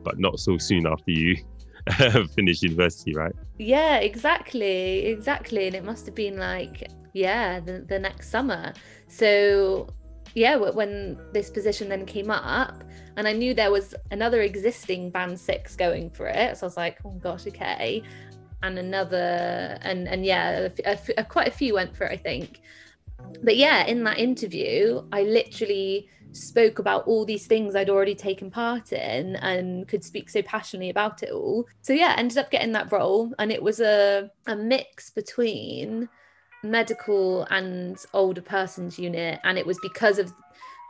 but 0.06 0.18
not 0.20 0.38
so 0.38 0.56
soon 0.56 0.86
after 0.86 1.10
you 1.10 1.36
finish 2.36 2.62
university, 2.62 3.12
right? 3.12 3.34
Yeah, 3.58 3.98
exactly, 3.98 5.06
exactly. 5.06 5.66
And 5.66 5.74
it 5.74 5.84
must 5.84 6.06
have 6.06 6.14
been 6.14 6.38
like, 6.38 6.88
yeah, 7.12 7.58
the, 7.58 7.84
the 7.86 7.98
next 7.98 8.30
summer. 8.30 8.72
So, 9.08 9.88
yeah, 10.34 10.56
when 10.56 11.18
this 11.32 11.50
position 11.50 11.88
then 11.88 12.06
came 12.06 12.30
up, 12.30 12.84
and 13.16 13.26
I 13.26 13.32
knew 13.32 13.52
there 13.52 13.72
was 13.72 13.94
another 14.12 14.42
existing 14.42 15.10
band 15.10 15.40
six 15.40 15.74
going 15.74 16.10
for 16.10 16.28
it, 16.28 16.56
so 16.56 16.66
I 16.66 16.68
was 16.68 16.76
like, 16.76 16.98
oh 17.04 17.10
gosh, 17.10 17.46
okay. 17.48 18.02
And 18.62 18.78
another, 18.78 19.78
and 19.82 20.08
and 20.08 20.24
yeah, 20.24 20.68
a, 20.84 20.98
a, 21.18 21.24
quite 21.24 21.48
a 21.48 21.50
few 21.50 21.74
went 21.74 21.96
for 21.96 22.04
it, 22.04 22.12
I 22.12 22.16
think. 22.16 22.60
But 23.42 23.56
yeah, 23.56 23.84
in 23.86 24.04
that 24.04 24.18
interview, 24.18 25.02
I 25.12 25.22
literally 25.22 26.08
spoke 26.36 26.78
about 26.78 27.06
all 27.06 27.24
these 27.24 27.46
things 27.46 27.74
I'd 27.74 27.90
already 27.90 28.14
taken 28.14 28.50
part 28.50 28.92
in 28.92 29.36
and 29.36 29.88
could 29.88 30.04
speak 30.04 30.30
so 30.30 30.42
passionately 30.42 30.90
about 30.90 31.22
it 31.22 31.30
all. 31.30 31.66
So 31.82 31.92
yeah, 31.92 32.14
ended 32.16 32.38
up 32.38 32.50
getting 32.50 32.72
that 32.72 32.92
role 32.92 33.32
and 33.38 33.50
it 33.50 33.62
was 33.62 33.80
a, 33.80 34.30
a 34.46 34.56
mix 34.56 35.10
between 35.10 36.08
medical 36.62 37.44
and 37.50 37.98
older 38.12 38.40
persons 38.40 38.98
unit 38.98 39.40
and 39.44 39.58
it 39.58 39.66
was 39.66 39.78
because 39.82 40.18
of 40.18 40.32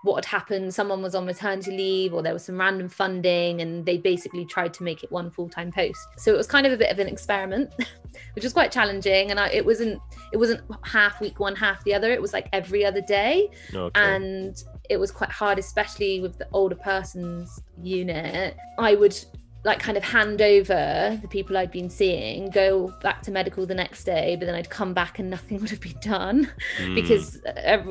what 0.02 0.24
had 0.24 0.24
happened 0.24 0.72
someone 0.72 1.02
was 1.02 1.14
on 1.14 1.26
maternity 1.26 1.72
leave 1.76 2.14
or 2.14 2.22
there 2.22 2.32
was 2.32 2.44
some 2.44 2.58
random 2.58 2.88
funding 2.88 3.60
and 3.60 3.84
they 3.84 3.98
basically 3.98 4.44
tried 4.44 4.72
to 4.72 4.82
make 4.84 5.02
it 5.02 5.10
one 5.10 5.30
full-time 5.30 5.72
post 5.72 5.98
so 6.16 6.32
it 6.32 6.36
was 6.36 6.46
kind 6.46 6.66
of 6.66 6.72
a 6.72 6.76
bit 6.76 6.90
of 6.90 6.98
an 6.98 7.08
experiment 7.08 7.72
which 8.34 8.44
was 8.44 8.52
quite 8.52 8.70
challenging 8.70 9.30
and 9.30 9.40
I, 9.40 9.48
it 9.48 9.66
wasn't 9.66 10.00
it 10.32 10.36
wasn't 10.36 10.60
half 10.82 11.20
week 11.20 11.40
one 11.40 11.56
half 11.56 11.82
the 11.84 11.92
other 11.92 12.10
it 12.12 12.22
was 12.22 12.32
like 12.32 12.48
every 12.52 12.84
other 12.84 13.00
day 13.00 13.50
okay. 13.74 13.90
and 13.94 14.62
it 14.90 14.98
was 14.98 15.10
quite 15.10 15.30
hard, 15.30 15.58
especially 15.58 16.20
with 16.20 16.38
the 16.38 16.48
older 16.52 16.74
person's 16.74 17.60
unit. 17.82 18.56
I 18.78 18.94
would 18.94 19.16
like 19.64 19.80
kind 19.80 19.96
of 19.96 20.04
hand 20.04 20.40
over 20.40 21.18
the 21.20 21.28
people 21.28 21.56
I'd 21.56 21.72
been 21.72 21.90
seeing, 21.90 22.50
go 22.50 22.94
back 23.02 23.22
to 23.22 23.32
medical 23.32 23.66
the 23.66 23.74
next 23.74 24.04
day, 24.04 24.36
but 24.38 24.46
then 24.46 24.54
I'd 24.54 24.70
come 24.70 24.94
back 24.94 25.18
and 25.18 25.28
nothing 25.28 25.60
would 25.60 25.70
have 25.70 25.80
been 25.80 25.98
done 26.00 26.50
mm. 26.78 26.94
because 26.94 27.40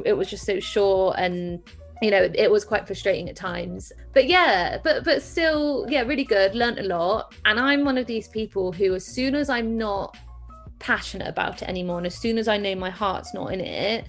it 0.05 0.15
was 0.17 0.29
just 0.29 0.45
so 0.45 0.59
short 0.59 1.17
and 1.19 1.61
you 2.01 2.11
know 2.11 2.29
it 2.33 2.51
was 2.51 2.65
quite 2.65 2.85
frustrating 2.85 3.29
at 3.29 3.37
times 3.37 3.93
but 4.13 4.27
yeah 4.27 4.77
but 4.83 5.05
but 5.05 5.21
still 5.21 5.85
yeah 5.89 6.01
really 6.01 6.25
good 6.25 6.53
learned 6.53 6.77
a 6.77 6.83
lot 6.83 7.33
and 7.45 7.57
i'm 7.57 7.85
one 7.85 7.97
of 7.97 8.05
these 8.05 8.27
people 8.27 8.73
who 8.73 8.93
as 8.95 9.05
soon 9.05 9.33
as 9.33 9.49
i'm 9.49 9.77
not 9.77 10.17
passionate 10.77 11.27
about 11.27 11.61
it 11.61 11.69
anymore 11.69 11.97
and 11.97 12.05
as 12.05 12.13
soon 12.13 12.37
as 12.37 12.49
i 12.49 12.57
know 12.57 12.75
my 12.75 12.89
heart's 12.89 13.33
not 13.33 13.53
in 13.53 13.61
it 13.61 14.05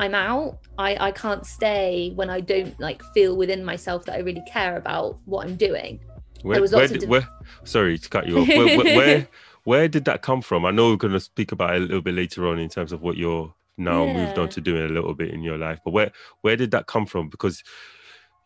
I'm 0.00 0.14
out. 0.14 0.58
I, 0.78 1.08
I 1.08 1.10
can't 1.12 1.44
stay 1.44 2.12
when 2.14 2.30
I 2.30 2.40
don't 2.40 2.78
like 2.80 3.02
feel 3.12 3.36
within 3.36 3.62
myself 3.62 4.06
that 4.06 4.14
I 4.14 4.20
really 4.20 4.42
care 4.50 4.78
about 4.78 5.18
what 5.26 5.46
I'm 5.46 5.56
doing. 5.56 6.00
Where, 6.40 6.66
where, 6.66 6.88
did, 6.88 7.06
where 7.06 7.28
sorry 7.64 7.98
to 7.98 8.08
cut 8.08 8.26
you 8.26 8.38
off. 8.38 8.48
Where, 8.48 8.78
where, 8.78 8.96
where, 8.96 9.28
where 9.64 9.88
did 9.88 10.06
that 10.06 10.22
come 10.22 10.40
from? 10.40 10.64
I 10.64 10.70
know 10.70 10.88
we're 10.88 10.96
going 10.96 11.12
to 11.12 11.20
speak 11.20 11.52
about 11.52 11.74
it 11.74 11.82
a 11.82 11.84
little 11.84 12.00
bit 12.00 12.14
later 12.14 12.48
on 12.48 12.58
in 12.58 12.70
terms 12.70 12.92
of 12.92 13.02
what 13.02 13.18
you're 13.18 13.54
now 13.76 14.06
yeah. 14.06 14.24
moved 14.24 14.38
on 14.38 14.48
to 14.48 14.60
doing 14.62 14.84
a 14.84 14.88
little 14.88 15.12
bit 15.12 15.34
in 15.34 15.42
your 15.42 15.58
life. 15.58 15.80
But 15.84 15.90
where 15.90 16.12
where 16.40 16.56
did 16.56 16.70
that 16.70 16.86
come 16.86 17.04
from? 17.04 17.28
Because 17.28 17.62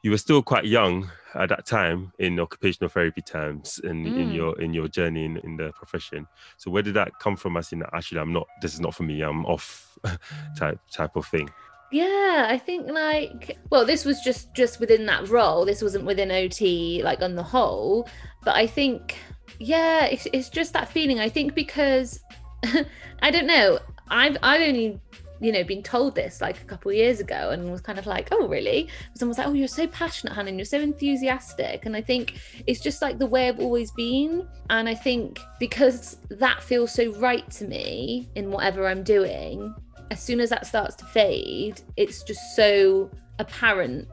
you 0.05 0.11
were 0.11 0.19
still 0.19 0.43
quite 0.43 0.67
young 0.67 1.11
at 1.35 1.49
that 1.49 1.65
time 1.65 2.13
in 2.19 2.39
occupational 2.39 2.91
therapy 2.91 3.23
terms 3.23 3.81
and 3.85 4.07
in, 4.07 4.13
mm. 4.13 4.21
in 4.21 4.31
your 4.33 4.61
in 4.61 4.75
your 4.75 4.87
journey 4.87 5.25
in, 5.25 5.39
in 5.39 5.57
the 5.57 5.73
profession. 5.73 6.27
So 6.59 6.71
where 6.71 6.83
did 6.83 6.93
that 6.95 7.19
come 7.21 7.37
from? 7.37 7.57
As 7.57 7.73
in, 7.73 7.83
actually, 7.95 8.21
I'm 8.21 8.31
not. 8.31 8.47
This 8.61 8.75
is 8.75 8.81
not 8.81 8.95
for 8.95 9.03
me. 9.03 9.23
I'm 9.23 9.47
off, 9.47 9.99
type 10.59 10.79
type 10.93 11.17
of 11.17 11.27
thing. 11.27 11.49
Yeah, 11.91 12.47
I 12.51 12.59
think 12.59 12.91
like 12.91 13.57
well, 13.71 13.87
this 13.87 14.05
was 14.05 14.21
just 14.21 14.55
just 14.55 14.79
within 14.79 15.07
that 15.07 15.27
role. 15.31 15.65
This 15.65 15.81
wasn't 15.81 16.05
within 16.05 16.31
OT 16.31 17.01
like 17.03 17.23
on 17.23 17.35
the 17.35 17.43
whole, 17.43 18.07
but 18.45 18.55
I 18.57 18.67
think 18.67 19.17
yeah, 19.59 20.05
it's, 20.05 20.27
it's 20.35 20.51
just 20.51 20.75
that 20.75 20.91
feeling. 20.91 21.19
I 21.19 21.31
think 21.31 21.55
because 21.55 22.21
I 23.23 23.31
don't 23.31 23.47
know. 23.47 23.79
I've 24.11 24.37
I've 24.43 24.61
only 24.61 25.01
you 25.45 25.53
know, 25.53 25.63
been 25.63 25.83
told 25.83 26.15
this 26.15 26.41
like 26.41 26.63
a 26.63 26.65
couple 26.65 26.91
of 26.91 26.97
years 26.97 27.21
ago 27.21 27.51
and 27.51 27.71
was 27.71 27.83
kind 27.83 27.99
of 27.99 28.07
like, 28.07 28.29
oh, 28.33 28.49
really? 28.49 28.89
Someone 29.15 29.29
was 29.29 29.39
like, 29.39 29.47
oh, 29.47 29.53
you're 29.53 29.69
so 29.69 29.87
passionate, 29.89 30.33
Hannah, 30.33 30.49
and 30.49 30.57
you're 30.57 30.65
so 30.65 30.81
enthusiastic. 30.81 31.85
And 31.85 31.95
I 31.95 32.01
think 32.01 32.41
it's 32.67 32.81
just 32.81 33.03
like 33.03 33.19
the 33.19 33.27
way 33.27 33.47
I've 33.49 33.61
always 33.61 33.91
been. 33.91 34.49
And 34.71 34.89
I 34.89 34.95
think 34.95 35.39
because 35.61 36.17
that 36.31 36.63
feels 36.63 36.93
so 36.93 37.13
right 37.17 37.49
to 37.51 37.67
me 37.67 38.31
in 38.37 38.51
whatever 38.51 38.89
I'm 38.89 39.03
doing, 39.03 39.75
as 40.11 40.23
soon 40.23 40.41
as 40.41 40.49
that 40.49 40.67
starts 40.67 40.95
to 40.97 41.05
fade, 41.05 41.83
it's 41.99 42.23
just 42.23 42.57
so 42.57 43.11
apparent 43.39 44.09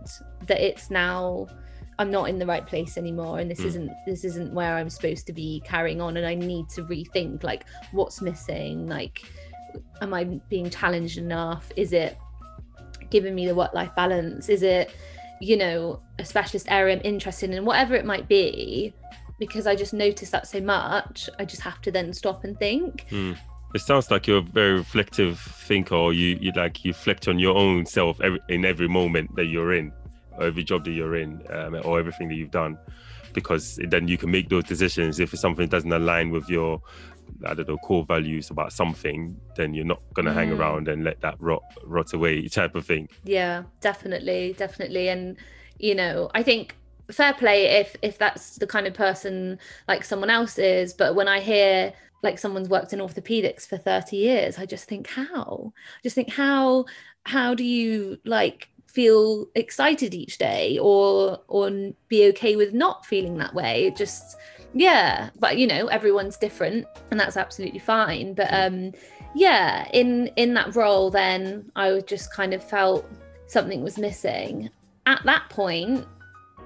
that 0.47 0.59
it's 0.59 0.91
now 0.91 1.47
I'm 1.97 2.11
not 2.11 2.27
in 2.27 2.39
the 2.39 2.45
right 2.45 2.65
place 2.65 2.97
anymore 2.97 3.39
and 3.39 3.49
this 3.49 3.61
mm. 3.61 3.65
isn't 3.65 3.91
this 4.07 4.25
isn't 4.25 4.53
where 4.53 4.75
I'm 4.75 4.89
supposed 4.89 5.27
to 5.27 5.33
be 5.33 5.61
carrying 5.63 6.01
on 6.01 6.17
and 6.17 6.25
I 6.25 6.33
need 6.33 6.67
to 6.69 6.83
rethink 6.83 7.43
like 7.43 7.65
what's 7.91 8.21
missing 8.21 8.87
like 8.87 9.21
am 10.01 10.13
I 10.13 10.25
being 10.49 10.69
challenged 10.69 11.17
enough? 11.17 11.71
Is 11.75 11.93
it 11.93 12.17
giving 13.09 13.35
me 13.35 13.47
the 13.47 13.55
work 13.55 13.73
life 13.73 13.93
balance? 13.95 14.49
Is 14.49 14.63
it 14.63 14.93
you 15.39 15.57
know 15.57 16.01
a 16.19 16.25
specialist 16.25 16.67
area 16.69 16.95
I'm 16.95 17.01
interested 17.03 17.49
in? 17.51 17.65
Whatever 17.65 17.95
it 17.95 18.05
might 18.05 18.27
be 18.27 18.93
because 19.39 19.65
I 19.65 19.75
just 19.75 19.91
notice 19.91 20.29
that 20.29 20.45
so 20.47 20.61
much 20.61 21.27
I 21.39 21.45
just 21.45 21.63
have 21.63 21.81
to 21.81 21.91
then 21.91 22.13
stop 22.13 22.43
and 22.43 22.57
think. 22.59 23.07
Mm. 23.09 23.35
It 23.73 23.81
sounds 23.81 24.11
like 24.11 24.27
you're 24.27 24.37
a 24.37 24.41
very 24.41 24.73
reflective 24.73 25.39
thinker, 25.39 25.95
or 25.95 26.13
you, 26.13 26.37
you 26.41 26.51
like 26.55 26.85
you 26.85 26.91
reflect 26.91 27.27
on 27.27 27.39
your 27.39 27.57
own 27.57 27.85
self 27.85 28.21
every, 28.21 28.39
in 28.49 28.65
every 28.65 28.87
moment 28.87 29.35
that 29.35 29.45
you're 29.45 29.73
in 29.73 29.91
or 30.37 30.43
every 30.43 30.63
job 30.63 30.83
that 30.85 30.91
you're 30.91 31.15
in 31.15 31.41
um, 31.49 31.75
or 31.83 31.97
everything 31.97 32.27
that 32.29 32.35
you've 32.35 32.51
done 32.51 32.77
because 33.33 33.79
then 33.87 34.07
you 34.07 34.17
can 34.17 34.29
make 34.29 34.49
those 34.49 34.65
decisions 34.65 35.19
if 35.19 35.37
something 35.37 35.67
doesn't 35.67 35.91
align 35.91 36.31
with 36.31 36.49
your 36.49 36.81
I 37.45 37.53
don't 37.53 37.67
know 37.67 37.77
core 37.77 38.05
values 38.05 38.49
about 38.49 38.73
something 38.73 39.35
then 39.55 39.73
you're 39.73 39.85
not 39.85 40.01
going 40.13 40.25
to 40.25 40.31
mm. 40.31 40.35
hang 40.35 40.51
around 40.51 40.87
and 40.87 41.03
let 41.03 41.21
that 41.21 41.35
rot 41.39 41.63
rot 41.83 42.13
away 42.13 42.47
type 42.47 42.75
of 42.75 42.85
thing. 42.85 43.09
Yeah 43.23 43.63
definitely 43.79 44.53
definitely. 44.57 45.09
And 45.09 45.37
you 45.79 45.95
know 45.95 46.29
I 46.33 46.43
think 46.43 46.75
fair 47.11 47.33
play 47.33 47.65
if 47.65 47.95
if 48.01 48.17
that's 48.17 48.57
the 48.57 48.67
kind 48.67 48.87
of 48.87 48.93
person 48.93 49.59
like 49.87 50.03
someone 50.03 50.29
else 50.29 50.57
is 50.57 50.93
but 50.93 51.15
when 51.15 51.27
I 51.27 51.39
hear 51.39 51.93
like 52.23 52.37
someone's 52.37 52.69
worked 52.69 52.93
in 52.93 52.99
orthopedics 52.99 53.67
for 53.67 53.77
30 53.77 54.15
years 54.15 54.57
I 54.57 54.65
just 54.65 54.87
think 54.87 55.07
how? 55.07 55.73
I 55.75 55.99
just 56.03 56.15
think 56.15 56.31
how 56.31 56.85
how 57.25 57.53
do 57.53 57.63
you 57.63 58.17
like 58.25 58.69
feel 58.91 59.47
excited 59.55 60.13
each 60.13 60.37
day 60.37 60.77
or 60.81 61.39
or 61.47 61.71
be 62.09 62.27
okay 62.27 62.55
with 62.55 62.73
not 62.73 63.05
feeling 63.05 63.37
that 63.37 63.53
way? 63.53 63.85
It 63.85 63.95
just 63.95 64.35
yeah 64.73 65.29
but 65.39 65.57
you 65.57 65.67
know 65.67 65.87
everyone's 65.87 66.37
different 66.37 66.85
and 67.11 67.19
that's 67.19 67.37
absolutely 67.37 67.79
fine 67.79 68.33
but 68.33 68.47
um 68.51 68.91
yeah 69.35 69.87
in 69.93 70.27
in 70.37 70.53
that 70.53 70.75
role 70.75 71.09
then 71.09 71.69
i 71.75 71.91
was 71.91 72.03
just 72.03 72.33
kind 72.33 72.53
of 72.53 72.63
felt 72.63 73.05
something 73.47 73.83
was 73.83 73.97
missing 73.97 74.69
at 75.05 75.21
that 75.25 75.49
point 75.49 76.05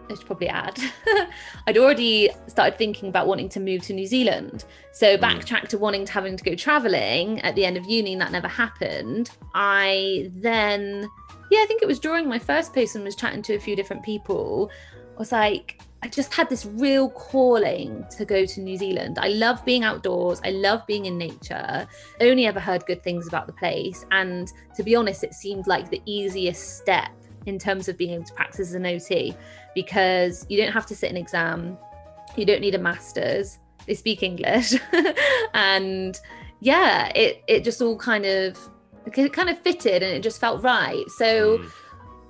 I 0.10 0.14
should 0.14 0.26
probably 0.26 0.50
add, 0.50 0.80
I'd 1.68 1.78
already 1.78 2.30
started 2.48 2.78
thinking 2.78 3.10
about 3.10 3.28
wanting 3.28 3.50
to 3.50 3.60
move 3.60 3.82
to 3.84 3.94
New 3.94 4.06
Zealand. 4.06 4.66
So 4.92 5.18
hmm. 5.18 5.24
backtrack 5.24 5.64
mm. 5.64 5.68
to 5.70 5.78
wanting 5.78 6.06
to 6.06 6.12
having 6.12 6.38
to 6.38 6.44
go 6.44 6.56
traveling 6.56 7.42
at 7.42 7.56
the 7.56 7.66
end 7.66 7.78
of 7.78 7.86
uni, 7.86 8.14
and 8.14 8.22
that 8.22 8.32
never 8.32 8.48
happened. 8.48 9.32
I 9.54 10.30
then 10.36 11.10
yeah, 11.52 11.60
I 11.62 11.66
think 11.68 11.82
it 11.82 11.88
was 11.88 12.00
during 12.00 12.28
my 12.28 12.40
first 12.40 12.74
post 12.74 12.96
and 12.96 13.04
was 13.04 13.16
chatting 13.16 13.42
to 13.44 13.56
a 13.56 13.60
few 13.60 13.76
different 13.76 14.04
people. 14.04 14.72
I 15.16 15.20
was 15.20 15.32
like, 15.32 15.82
I 16.04 16.08
just 16.08 16.34
had 16.34 16.50
this 16.50 16.66
real 16.66 17.10
calling 17.10 18.06
to 18.12 18.26
go 18.26 18.46
to 18.46 18.62
New 18.62 18.78
Zealand. 18.78 19.18
I 19.20 19.30
love 19.30 19.66
being 19.66 19.84
outdoors. 19.84 20.40
I 20.44 20.52
love 20.52 20.86
being 20.86 21.06
in 21.08 21.18
nature. 21.18 21.88
Only 22.22 22.46
ever 22.46 22.60
heard 22.60 22.86
good 22.86 23.02
things 23.02 23.28
about 23.28 23.48
the 23.48 23.54
place. 23.54 24.06
And 24.12 24.52
to 24.76 24.84
be 24.84 24.96
honest, 24.96 25.24
it 25.24 25.34
seemed 25.34 25.68
like 25.68 25.90
the 25.90 26.02
easiest 26.06 26.78
step 26.78 27.12
in 27.46 27.58
terms 27.58 27.88
of 27.88 27.98
being 27.98 28.12
able 28.12 28.24
to 28.26 28.34
practice 28.34 28.68
as 28.70 28.74
an 28.74 28.86
OT 28.86 29.36
because 29.74 30.46
you 30.50 30.58
don't 30.58 30.72
have 30.72 30.86
to 30.88 30.96
sit 30.96 31.10
an 31.10 31.18
exam, 31.18 31.78
you 32.36 32.46
don't 32.46 32.62
need 32.62 32.76
a 32.76 32.80
master's, 32.80 33.60
they 33.88 33.94
speak 33.94 34.24
English. 34.24 34.74
and 35.54 36.20
yeah, 36.60 37.08
it, 37.16 37.44
it 37.48 37.64
just 37.64 37.82
all 37.82 37.98
kind 37.98 38.26
of 38.26 38.58
it 39.06 39.34
kind 39.34 39.50
of 39.50 39.60
fitted 39.60 40.02
and 40.02 40.14
it 40.14 40.24
just 40.24 40.40
felt 40.40 40.64
right. 40.64 41.08
So 41.10 41.60
mm. 41.60 41.72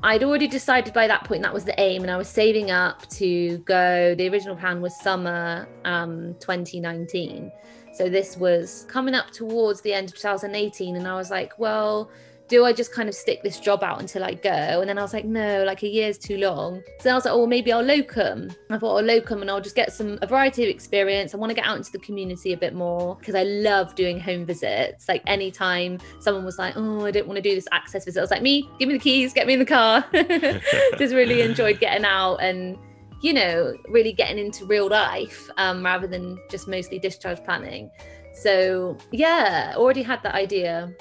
I'd 0.04 0.24
already 0.24 0.48
decided 0.48 0.94
by 0.94 1.08
that 1.08 1.24
point 1.24 1.42
that 1.44 1.54
was 1.54 1.66
the 1.66 1.80
aim, 1.80 2.04
and 2.04 2.12
I 2.12 2.18
was 2.18 2.28
saving 2.28 2.70
up 2.72 3.08
to 3.10 3.58
go. 3.60 4.14
The 4.16 4.30
original 4.30 4.56
plan 4.56 4.82
was 4.82 5.00
summer 5.00 5.68
um, 5.84 6.36
2019. 6.40 7.52
So 7.94 8.10
this 8.10 8.38
was 8.38 8.86
coming 8.90 9.16
up 9.16 9.32
towards 9.32 9.82
the 9.82 9.94
end 9.94 10.10
of 10.10 10.16
2018, 10.16 10.96
and 10.96 11.08
I 11.08 11.16
was 11.16 11.32
like, 11.32 11.58
well, 11.58 12.12
do 12.48 12.64
I 12.64 12.74
just 12.74 12.94
kind 12.94 13.10
of 13.10 13.16
stick 13.16 13.42
this 13.42 13.60
job 13.60 13.84
out 13.84 14.00
until 14.00 14.24
I 14.24 14.36
go? 14.36 14.50
And 14.50 14.88
then 14.88 14.98
I 14.98 15.02
was 15.02 15.14
like, 15.14 15.26
no, 15.26 15.64
like 15.64 15.82
a 15.84 15.88
year's 15.88 16.18
too 16.18 16.38
long. 16.38 16.84
So 17.00 17.10
I 17.10 17.16
was 17.16 17.26
like, 17.26 17.34
oh, 17.34 17.48
maybe 17.48 17.72
I'll 17.72 17.82
locum. 17.82 18.52
I 18.70 18.78
thought 18.78 18.98
I'll 18.98 19.04
locum 19.04 19.42
and 19.42 19.50
I'll 19.50 19.62
just 19.62 19.76
get 19.76 19.92
some 19.92 20.20
a 20.22 20.28
variety 20.28 20.64
of 20.64 20.70
experience. 20.70 21.34
I 21.34 21.38
want 21.38 21.50
to 21.50 21.56
get 21.56 21.66
out 21.66 21.78
into 21.78 21.92
the 21.92 22.00
community 22.00 22.54
a 22.54 22.58
bit 22.58 22.76
more 22.76 23.16
because 23.16 23.34
I 23.36 23.44
love 23.44 23.96
doing 23.96 24.20
home 24.20 24.46
visits. 24.46 25.08
Like 25.10 25.24
anytime 25.26 26.00
someone 26.20 26.46
was 26.46 26.60
like, 26.60 26.76
oh, 26.78 27.06
I 27.06 27.12
don't 27.12 27.28
want 27.28 27.38
to 27.38 27.42
do 27.42 27.56
this 27.56 27.68
access 27.72 28.06
visit, 28.06 28.20
I 28.20 28.24
was 28.24 28.32
like, 28.32 28.44
me, 28.44 28.70
give 28.78 28.88
me 28.88 28.96
the 28.96 29.00
keys, 29.00 29.34
get 29.34 29.48
me 29.48 29.54
in 29.54 29.60
the 29.60 29.66
car. 29.66 30.06
just 30.98 31.14
really 31.14 31.42
enjoyed 31.42 31.80
getting 31.80 32.06
out 32.06 32.38
and 32.38 32.78
you 33.22 33.34
know, 33.34 33.74
really 33.88 34.14
getting 34.14 34.38
into 34.38 34.66
real 34.66 34.88
life 34.88 35.50
um, 35.58 35.84
rather 35.84 36.06
than 36.06 36.38
just 36.52 36.68
mostly 36.68 37.00
discharge 37.00 37.44
planning. 37.44 37.90
So 38.36 38.98
yeah, 39.12 39.74
already 39.76 40.04
had 40.04 40.22
that 40.22 40.36
idea. 40.36 40.94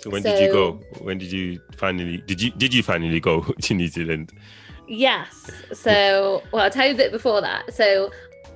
So 0.00 0.10
when 0.10 0.22
so, 0.22 0.30
did 0.30 0.46
you 0.46 0.52
go? 0.52 0.72
When 1.00 1.18
did 1.18 1.30
you 1.30 1.60
finally 1.76 2.18
did 2.18 2.40
you 2.40 2.50
did 2.52 2.72
you 2.72 2.82
finally 2.82 3.20
go 3.20 3.40
to 3.62 3.74
New 3.74 3.88
Zealand? 3.88 4.32
Yes. 4.88 5.50
So 5.72 6.42
well, 6.52 6.64
I'll 6.64 6.70
tell 6.70 6.86
you 6.86 6.94
a 6.94 6.96
bit 6.96 7.12
before 7.12 7.40
that. 7.42 7.74
So 7.74 8.10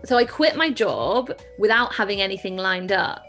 so 0.04 0.16
I 0.16 0.24
quit 0.24 0.56
my 0.56 0.70
job 0.70 1.32
without 1.58 1.94
having 1.94 2.20
anything 2.20 2.56
lined 2.56 2.92
up. 2.92 3.24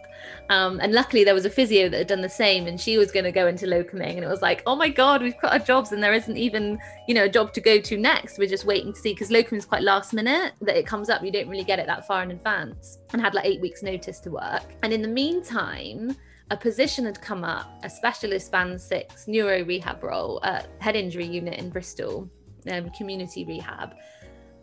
Um, 0.50 0.80
and 0.80 0.94
luckily 0.94 1.24
there 1.24 1.34
was 1.34 1.46
a 1.46 1.50
physio 1.50 1.90
that 1.90 1.98
had 1.98 2.08
done 2.08 2.22
the 2.22 2.30
same 2.30 2.68
and 2.68 2.80
she 2.80 2.98
was 2.98 3.12
going 3.12 3.24
to 3.26 3.32
go 3.32 3.48
into 3.48 3.66
locuming 3.66 4.16
and 4.16 4.24
it 4.24 4.28
was 4.28 4.44
like 4.44 4.62
oh 4.68 4.76
my 4.76 4.90
god 4.90 5.24
we've 5.24 5.40
got 5.42 5.54
our 5.54 5.60
jobs 5.60 5.92
and 5.92 6.04
there 6.04 6.14
isn't 6.14 6.38
even 6.38 6.78
you 7.08 7.16
know 7.16 7.24
a 7.24 7.30
job 7.30 7.52
to 7.54 7.62
go 7.62 7.80
to 7.80 7.98
next 7.98 8.38
we're 8.38 8.48
just 8.48 8.64
waiting 8.64 8.94
to 8.94 9.00
see 9.00 9.12
because 9.12 9.32
locum 9.32 9.58
is 9.58 9.66
quite 9.66 9.82
last 9.82 10.14
minute 10.14 10.54
that 10.62 10.78
it 10.78 10.86
comes 10.86 11.10
up 11.10 11.24
you 11.24 11.32
don't 11.32 11.48
really 11.48 11.64
get 11.64 11.80
it 11.80 11.88
that 11.88 12.06
far 12.06 12.22
in 12.22 12.30
advance 12.30 13.00
and 13.14 13.22
had 13.22 13.34
like 13.34 13.46
eight 13.46 13.60
weeks 13.60 13.82
notice 13.82 14.20
to 14.20 14.30
work 14.30 14.64
and 14.84 14.94
in 14.94 15.02
the 15.02 15.08
meantime 15.08 16.16
a 16.52 16.58
position 16.58 17.06
had 17.06 17.20
come 17.22 17.44
up, 17.44 17.68
a 17.84 17.90
specialist 17.90 18.52
band 18.52 18.80
six 18.80 19.28
neuro 19.28 19.64
rehab 19.64 20.04
role 20.04 20.40
at 20.44 20.68
head 20.80 20.96
injury 20.96 21.26
unit 21.26 21.58
in 21.58 21.70
Bristol, 21.70 22.30
um, 22.72 22.90
community 22.92 23.46
rehab. 23.46 23.96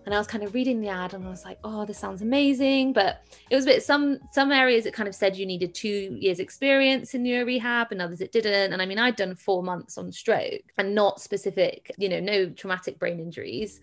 And 0.04 0.14
I 0.14 0.18
was 0.18 0.26
kind 0.26 0.42
of 0.42 0.52
reading 0.52 0.80
the 0.80 0.88
ad 0.88 1.14
and 1.14 1.24
I 1.24 1.30
was 1.30 1.44
like, 1.44 1.58
oh, 1.62 1.84
this 1.84 1.98
sounds 1.98 2.22
amazing. 2.22 2.92
But 2.92 3.22
it 3.50 3.54
was 3.54 3.64
a 3.64 3.68
bit 3.68 3.82
some 3.82 4.18
some 4.32 4.50
areas 4.50 4.84
it 4.84 4.94
kind 4.94 5.08
of 5.08 5.14
said 5.14 5.36
you 5.36 5.46
needed 5.46 5.74
two 5.74 6.16
years 6.20 6.40
experience 6.40 7.14
in 7.14 7.22
neuro 7.22 7.44
rehab 7.44 7.92
and 7.92 8.02
others 8.02 8.20
it 8.20 8.32
didn't. 8.32 8.72
And 8.72 8.82
I 8.82 8.86
mean, 8.86 8.98
I'd 8.98 9.16
done 9.16 9.34
four 9.34 9.62
months 9.62 9.98
on 9.98 10.10
stroke 10.10 10.72
and 10.78 10.94
not 10.94 11.20
specific, 11.20 11.92
you 11.98 12.08
know, 12.08 12.20
no 12.20 12.48
traumatic 12.50 12.98
brain 12.98 13.20
injuries 13.20 13.80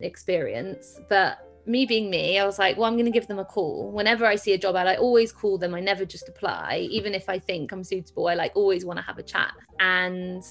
experience. 0.00 1.00
But 1.08 1.38
me 1.66 1.86
being 1.86 2.10
me, 2.10 2.38
I 2.38 2.44
was 2.44 2.58
like, 2.58 2.76
well, 2.76 2.86
I'm 2.86 2.94
going 2.94 3.06
to 3.06 3.12
give 3.12 3.28
them 3.28 3.38
a 3.38 3.44
call. 3.44 3.90
Whenever 3.92 4.26
I 4.26 4.36
see 4.36 4.52
a 4.52 4.58
job 4.58 4.76
ad, 4.76 4.86
I 4.86 4.96
always 4.96 5.32
call 5.32 5.58
them. 5.58 5.74
I 5.74 5.80
never 5.80 6.04
just 6.04 6.28
apply. 6.28 6.88
Even 6.90 7.14
if 7.14 7.28
I 7.28 7.38
think 7.38 7.72
I'm 7.72 7.84
suitable, 7.84 8.28
I 8.28 8.34
like 8.34 8.52
always 8.54 8.84
want 8.84 8.98
to 8.98 9.04
have 9.04 9.18
a 9.18 9.22
chat. 9.22 9.52
And 9.80 10.42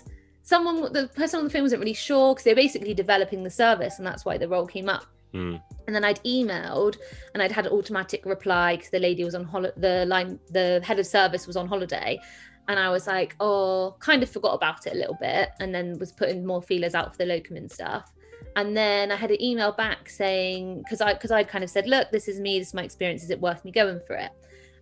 someone, 0.43 0.93
the 0.93 1.10
person 1.10 1.39
on 1.39 1.45
the 1.45 1.50
phone 1.50 1.63
wasn't 1.63 1.80
really 1.80 1.93
sure 1.93 2.34
because 2.34 2.43
they're 2.43 2.56
basically 2.56 2.93
developing 2.93 3.43
the 3.43 3.50
service, 3.50 3.97
and 3.97 4.08
that's 4.08 4.26
why 4.26 4.38
the 4.38 4.47
role 4.47 4.65
came 4.65 4.89
up. 4.89 5.06
Mm. 5.34 5.62
And 5.88 5.95
then 5.95 6.04
I'd 6.04 6.21
emailed 6.24 6.97
and 7.34 7.41
I'd 7.41 7.52
had 7.52 7.65
an 7.65 7.71
automatic 7.71 8.26
reply 8.26 8.76
because 8.76 8.91
the 8.91 9.00
lady 9.00 9.24
was 9.24 9.36
on 9.36 9.45
hol- 9.45 9.71
the 9.78 10.06
line, 10.06 10.39
the 10.50 10.82
head 10.84 11.00
of 11.00 11.08
service 11.08 11.47
was 11.47 11.56
on 11.56 11.67
holiday. 11.67 12.19
And 12.67 12.78
I 12.80 12.89
was 12.89 13.08
like, 13.08 13.36
oh, 13.39 13.95
kind 14.00 14.24
of 14.24 14.30
forgot 14.30 14.54
about 14.54 14.86
it 14.88 14.93
a 14.93 14.95
little 14.95 15.17
bit 15.19 15.50
and 15.60 15.74
then 15.74 15.97
was 16.00 16.12
putting 16.12 16.45
more 16.45 16.62
feelers 16.62 16.95
out 16.95 17.12
for 17.12 17.17
the 17.17 17.26
locum 17.26 17.58
and 17.58 17.71
stuff 17.71 18.12
and 18.55 18.75
then 18.75 19.11
I 19.11 19.15
had 19.15 19.31
an 19.31 19.41
email 19.41 19.71
back 19.71 20.09
saying 20.09 20.79
because 20.79 21.01
I 21.01 21.13
because 21.13 21.31
I'd 21.31 21.47
kind 21.47 21.63
of 21.63 21.69
said, 21.69 21.87
look, 21.87 22.11
this 22.11 22.27
is 22.27 22.39
me, 22.39 22.59
this 22.59 22.69
is 22.69 22.73
my 22.73 22.83
experience. 22.83 23.23
Is 23.23 23.29
it 23.29 23.39
worth 23.39 23.63
me 23.63 23.71
going 23.71 23.99
for 24.05 24.15
it? 24.15 24.31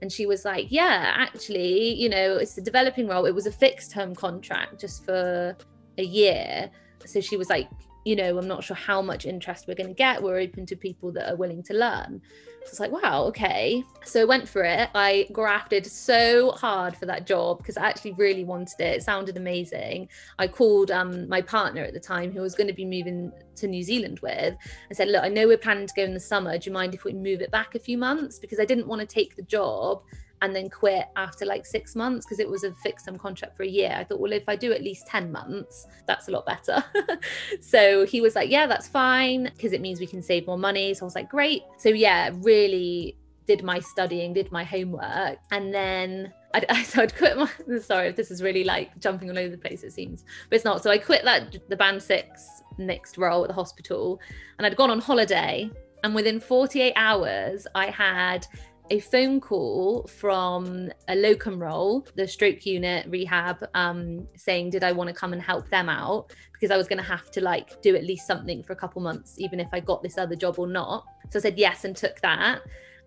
And 0.02 0.12
she 0.12 0.26
was 0.26 0.46
like, 0.46 0.68
yeah, 0.70 1.14
actually, 1.16 1.94
you 1.94 2.10
know, 2.10 2.38
it's 2.38 2.58
a 2.58 2.62
developing 2.62 3.08
role. 3.08 3.26
It 3.26 3.36
was 3.36 3.46
a 3.46 3.52
fixed 3.52 3.92
term 3.92 4.16
contract 4.16 4.80
just 4.80 5.04
for 5.06 5.56
a 5.98 6.04
year. 6.04 6.70
So 7.06 7.22
she 7.22 7.38
was 7.38 7.50
like, 7.50 7.70
you 8.06 8.16
know, 8.16 8.38
I'm 8.38 8.48
not 8.48 8.64
sure 8.64 8.76
how 8.76 9.02
much 9.02 9.26
interest 9.26 9.68
we're 9.68 9.76
going 9.76 9.88
to 9.88 9.94
get. 9.94 10.22
We're 10.22 10.40
open 10.40 10.66
to 10.68 10.76
people 10.76 11.12
that 11.14 11.32
are 11.32 11.36
willing 11.36 11.64
to 11.64 11.74
learn. 11.74 12.22
So 12.66 12.70
it's 12.70 12.80
like, 12.80 12.92
wow, 12.92 13.24
okay. 13.26 13.84
So 14.06 14.22
I 14.22 14.26
went 14.26 14.48
for 14.48 14.64
it. 14.64 14.90
I 14.94 15.28
grafted 15.32 15.86
so 15.86 16.52
hard 16.52 16.96
for 16.96 17.06
that 17.06 17.26
job 17.26 17.60
because 17.60 17.78
I 17.78 17.88
actually 17.88 18.14
really 18.14 18.44
wanted 18.44 18.80
it. 18.80 18.98
It 18.98 19.04
sounded 19.04 19.38
amazing. 19.38 20.10
I 20.38 20.48
called 20.48 20.92
um, 20.92 21.28
my 21.28 21.42
partner 21.42 21.84
at 21.84 21.94
the 21.94 22.00
time 22.00 22.32
who 22.32 22.42
was 22.42 22.56
going 22.56 22.68
to 22.68 22.74
be 22.74 22.86
moving 22.86 23.32
to 23.56 23.68
New 23.68 23.84
Zealand 23.84 24.20
with 24.22 24.56
and 24.90 24.98
said, 24.98 25.10
look, 25.10 25.24
I 25.24 25.30
know 25.30 25.48
we're 25.48 25.58
planning 25.58 25.88
to 25.88 25.94
go 25.96 26.04
in 26.04 26.14
the 26.14 26.20
summer. 26.20 26.58
Do 26.58 26.70
you 26.70 26.74
mind 26.74 26.94
if 26.94 27.04
we 27.04 27.14
move 27.14 27.42
it 27.42 27.52
back 27.52 27.76
a 27.76 27.80
few 27.80 27.98
months? 27.98 28.40
Because 28.40 28.60
I 28.60 28.66
didn't 28.66 28.88
want 28.88 29.02
to 29.02 29.08
take 29.08 29.36
the 29.36 29.44
job 29.44 30.04
and 30.42 30.56
then 30.56 30.70
quit 30.70 31.06
after 31.16 31.46
like 31.46 31.66
six 31.66 31.96
months 31.96 32.26
because 32.26 32.40
it 32.40 32.50
was 32.50 32.64
a 32.64 32.74
fixed 32.76 33.06
term 33.06 33.18
contract 33.18 33.58
for 33.58 33.64
a 33.64 33.68
year. 33.68 33.94
I 33.96 34.04
thought, 34.04 34.20
well, 34.20 34.32
if 34.32 34.48
I 34.48 34.56
do 34.56 34.72
at 34.72 34.82
least 34.82 35.08
10 35.08 35.32
months, 35.32 35.88
that's 36.08 36.28
a 36.28 36.32
lot 36.32 36.46
better. 36.46 36.84
so 37.62 38.06
he 38.06 38.22
was 38.22 38.36
like, 38.36 38.50
yeah, 38.50 38.68
that's 38.68 38.88
fine 38.88 39.52
because 39.56 39.74
it 39.74 39.82
means 39.82 40.00
we 40.00 40.08
can 40.08 40.22
save 40.22 40.48
more 40.48 40.58
money. 40.58 40.94
So 40.94 41.04
I 41.04 41.06
was 41.06 41.16
like, 41.16 41.30
great. 41.30 41.64
So 41.78 41.90
yeah, 41.90 42.32
really 42.42 43.18
did 43.48 43.64
my 43.64 43.80
studying, 43.80 44.34
did 44.34 44.52
my 44.52 44.64
homework. 44.64 45.40
And 45.52 45.74
then 45.74 46.34
I'd, 46.54 46.66
I, 46.70 46.84
so 46.84 47.02
I'd 47.02 47.16
quit 47.16 47.38
my 47.38 47.50
sorry 47.80 48.08
if 48.08 48.16
this 48.16 48.32
is 48.32 48.42
really 48.42 48.64
like 48.64 48.98
jumping 49.00 49.30
all 49.30 49.38
over 49.38 49.50
the 49.50 49.58
place 49.58 49.84
it 49.84 49.92
seems 49.92 50.24
but 50.50 50.56
it's 50.56 50.66
not 50.66 50.82
so 50.82 50.90
I 50.90 50.98
quit 50.98 51.24
that 51.24 51.70
the 51.70 51.76
band 51.76 52.02
six 52.02 52.64
mixed 52.78 53.18
role 53.18 53.44
at 53.44 53.50
the 53.50 53.54
hospital 53.54 54.20
and 54.58 54.66
I'd 54.66 54.76
gone 54.76 54.90
on 54.90 55.00
holiday 55.00 55.70
and 56.04 56.16
within 56.16 56.40
48 56.40 56.94
hours 56.96 57.68
I 57.76 57.88
had 57.88 58.48
a 58.90 59.00
phone 59.00 59.40
call 59.40 60.08
from 60.08 60.92
a 61.08 61.16
locum 61.16 61.62
role, 61.62 62.06
the 62.16 62.28
stroke 62.28 62.66
unit 62.66 63.06
rehab, 63.10 63.64
um, 63.74 64.28
saying, 64.36 64.72
Did 64.72 64.84
I 64.84 64.92
want 64.92 65.10
to 65.10 65.14
come 65.14 65.34
and 65.34 65.42
help 65.42 65.70
them 65.70 65.90
out? 65.90 66.34
Because 66.54 66.72
I 66.72 66.78
was 66.78 66.88
going 66.88 66.98
to 66.98 67.04
have 67.04 67.32
to 67.32 67.42
like 67.42 67.82
do 67.82 67.96
at 67.96 68.04
least 68.04 68.28
something 68.28 68.64
for 68.64 68.74
a 68.74 68.76
couple 68.76 69.02
months, 69.02 69.36
even 69.38 69.60
if 69.60 69.68
I 69.72 69.80
got 69.80 70.04
this 70.04 70.18
other 70.18 70.36
job 70.36 70.60
or 70.60 70.68
not. 70.68 71.06
So 71.30 71.40
I 71.40 71.42
said 71.42 71.58
yes 71.58 71.86
and 71.86 71.96
took 71.96 72.20
that 72.22 72.62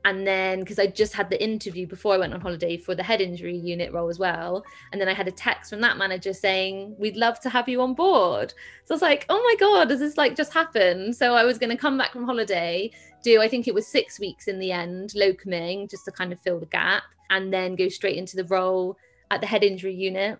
and 0.05 0.27
then 0.27 0.61
because 0.61 0.79
I 0.79 0.87
just 0.87 1.13
had 1.15 1.31
the 1.31 1.43
interview 1.43 1.87
before 1.87 2.15
I 2.15 2.19
went 2.19 2.35
on 2.35 2.41
holiday 2.41 2.77
for 2.77 2.95
the 2.95 3.03
head 3.03 3.21
injury 3.21 3.57
unit 3.57 3.93
role 3.93 4.09
as 4.09 4.19
well, 4.19 4.65
and 4.91 5.01
then 5.01 5.09
I 5.09 5.15
had 5.15 5.29
a 5.29 5.33
text 5.33 5.71
from 5.71 5.81
that 5.83 5.97
manager 5.97 6.33
saying 6.33 6.97
we'd 6.99 7.17
love 7.17 7.41
to 7.41 7.51
have 7.51 7.69
you 7.69 7.81
on 7.83 7.95
board. 7.95 8.53
So 8.85 8.95
I 8.95 8.97
was 8.97 9.03
like, 9.03 9.27
oh 9.29 9.41
my 9.41 9.55
god, 9.59 9.89
does 9.89 10.01
this 10.01 10.17
like 10.17 10.37
just 10.37 10.53
happen? 10.53 11.13
So 11.13 11.35
I 11.35 11.45
was 11.45 11.59
going 11.59 11.71
to 11.71 11.77
come 11.77 11.97
back 11.97 12.13
from 12.13 12.25
holiday, 12.25 12.91
do 13.23 13.41
I 13.41 13.49
think 13.49 13.69
it 13.69 13.75
was 13.75 13.87
six 13.87 14.19
weeks 14.19 14.49
in 14.49 14.59
the 14.59 14.73
end, 14.73 15.11
locuming 15.11 15.91
just 15.91 16.05
to 16.07 16.13
kind 16.13 16.33
of 16.33 16.41
fill 16.41 16.61
the 16.61 16.67
gap, 16.67 17.05
and 17.31 17.53
then 17.53 17.77
go 17.77 17.89
straight 17.89 18.17
into 18.17 18.37
the 18.37 18.45
role 18.45 18.97
at 19.31 19.41
the 19.41 19.47
head 19.47 19.65
injury 19.65 19.95
unit, 19.95 20.39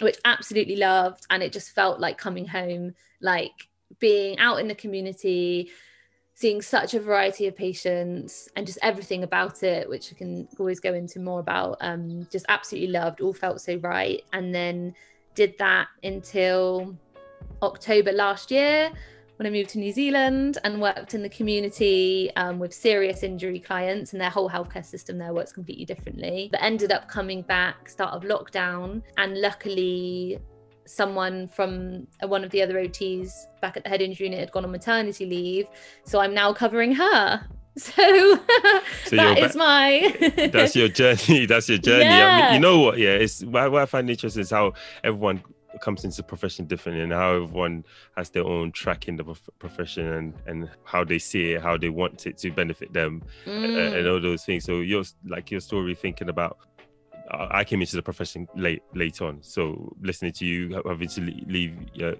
which 0.00 0.18
absolutely 0.24 0.76
loved, 0.76 1.26
and 1.30 1.42
it 1.42 1.52
just 1.52 1.74
felt 1.74 2.00
like 2.00 2.18
coming 2.18 2.46
home, 2.46 2.94
like 3.20 3.68
being 3.98 4.38
out 4.38 4.60
in 4.60 4.68
the 4.68 4.74
community 4.74 5.70
seeing 6.38 6.62
such 6.62 6.94
a 6.94 7.00
variety 7.00 7.48
of 7.48 7.56
patients 7.56 8.48
and 8.54 8.64
just 8.64 8.78
everything 8.80 9.24
about 9.24 9.64
it, 9.64 9.88
which 9.88 10.12
I 10.12 10.16
can 10.16 10.46
always 10.56 10.78
go 10.78 10.94
into 10.94 11.18
more 11.18 11.40
about. 11.40 11.78
Um, 11.80 12.28
just 12.30 12.46
absolutely 12.48 12.92
loved, 12.92 13.20
all 13.20 13.32
felt 13.32 13.60
so 13.60 13.74
right. 13.78 14.22
And 14.32 14.54
then 14.54 14.94
did 15.34 15.58
that 15.58 15.88
until 16.04 16.96
October 17.60 18.12
last 18.12 18.52
year 18.52 18.92
when 19.38 19.46
I 19.46 19.50
moved 19.50 19.70
to 19.70 19.78
New 19.78 19.92
Zealand 19.92 20.58
and 20.64 20.80
worked 20.80 21.14
in 21.14 21.22
the 21.22 21.28
community 21.28 22.30
um, 22.34 22.58
with 22.58 22.74
serious 22.74 23.22
injury 23.22 23.60
clients, 23.60 24.12
and 24.12 24.20
their 24.20 24.30
whole 24.30 24.50
healthcare 24.50 24.84
system 24.84 25.16
there 25.16 25.32
works 25.32 25.52
completely 25.52 25.84
differently. 25.84 26.48
But 26.50 26.62
ended 26.62 26.90
up 26.90 27.08
coming 27.08 27.42
back 27.42 27.88
start 27.88 28.14
of 28.14 28.22
lockdown, 28.24 29.02
and 29.16 29.40
luckily 29.40 30.40
someone 30.86 31.46
from 31.46 32.06
one 32.26 32.42
of 32.42 32.50
the 32.50 32.62
other 32.62 32.74
OTs 32.74 33.30
back 33.60 33.76
at 33.76 33.84
the 33.84 33.90
head 33.90 34.02
injury 34.02 34.26
unit 34.26 34.40
had 34.40 34.52
gone 34.52 34.64
on 34.64 34.72
maternity 34.72 35.26
leave. 35.26 35.66
So 36.04 36.18
I'm 36.18 36.34
now 36.34 36.52
covering 36.52 36.92
her. 36.94 37.46
So, 37.78 38.34
so 39.04 39.14
that 39.14 39.38
is 39.38 39.54
my 39.54 40.12
that's 40.52 40.74
your 40.74 40.88
journey. 40.88 41.46
That's 41.46 41.68
your 41.68 41.78
journey. 41.78 42.06
Yeah. 42.06 42.26
I 42.26 42.46
mean, 42.46 42.54
you 42.54 42.60
know 42.68 42.80
what? 42.80 42.98
Yeah, 42.98 43.10
it's 43.10 43.44
what, 43.44 43.70
what 43.70 43.82
I 43.82 43.86
find 43.86 44.10
interesting 44.10 44.40
is 44.40 44.50
how 44.50 44.72
everyone 45.04 45.44
comes 45.80 46.04
into 46.04 46.22
profession 46.22 46.64
differently 46.66 47.02
and 47.02 47.12
how 47.12 47.34
everyone 47.34 47.84
has 48.16 48.30
their 48.30 48.44
own 48.44 48.72
track 48.72 49.08
in 49.08 49.16
the 49.16 49.24
profession 49.58 50.06
and, 50.06 50.34
and 50.46 50.70
how 50.84 51.04
they 51.04 51.18
see 51.18 51.52
it, 51.52 51.62
how 51.62 51.76
they 51.76 51.90
want 51.90 52.26
it 52.26 52.38
to 52.38 52.50
benefit 52.50 52.92
them, 52.92 53.22
mm. 53.44 53.98
and 53.98 54.08
all 54.08 54.20
those 54.20 54.44
things. 54.44 54.64
So 54.64 54.80
you're 54.80 55.04
like 55.26 55.50
your 55.50 55.60
story, 55.60 55.94
thinking 55.94 56.28
about 56.28 56.58
I 57.30 57.64
came 57.64 57.80
into 57.80 57.96
the 57.96 58.02
profession 58.02 58.48
late 58.54 58.82
late 58.94 59.20
on. 59.20 59.42
So 59.42 59.94
listening 60.00 60.32
to 60.32 60.46
you 60.46 60.82
having 60.86 61.08
to 61.08 61.20
leave 61.20 61.76
uh, 62.02 62.12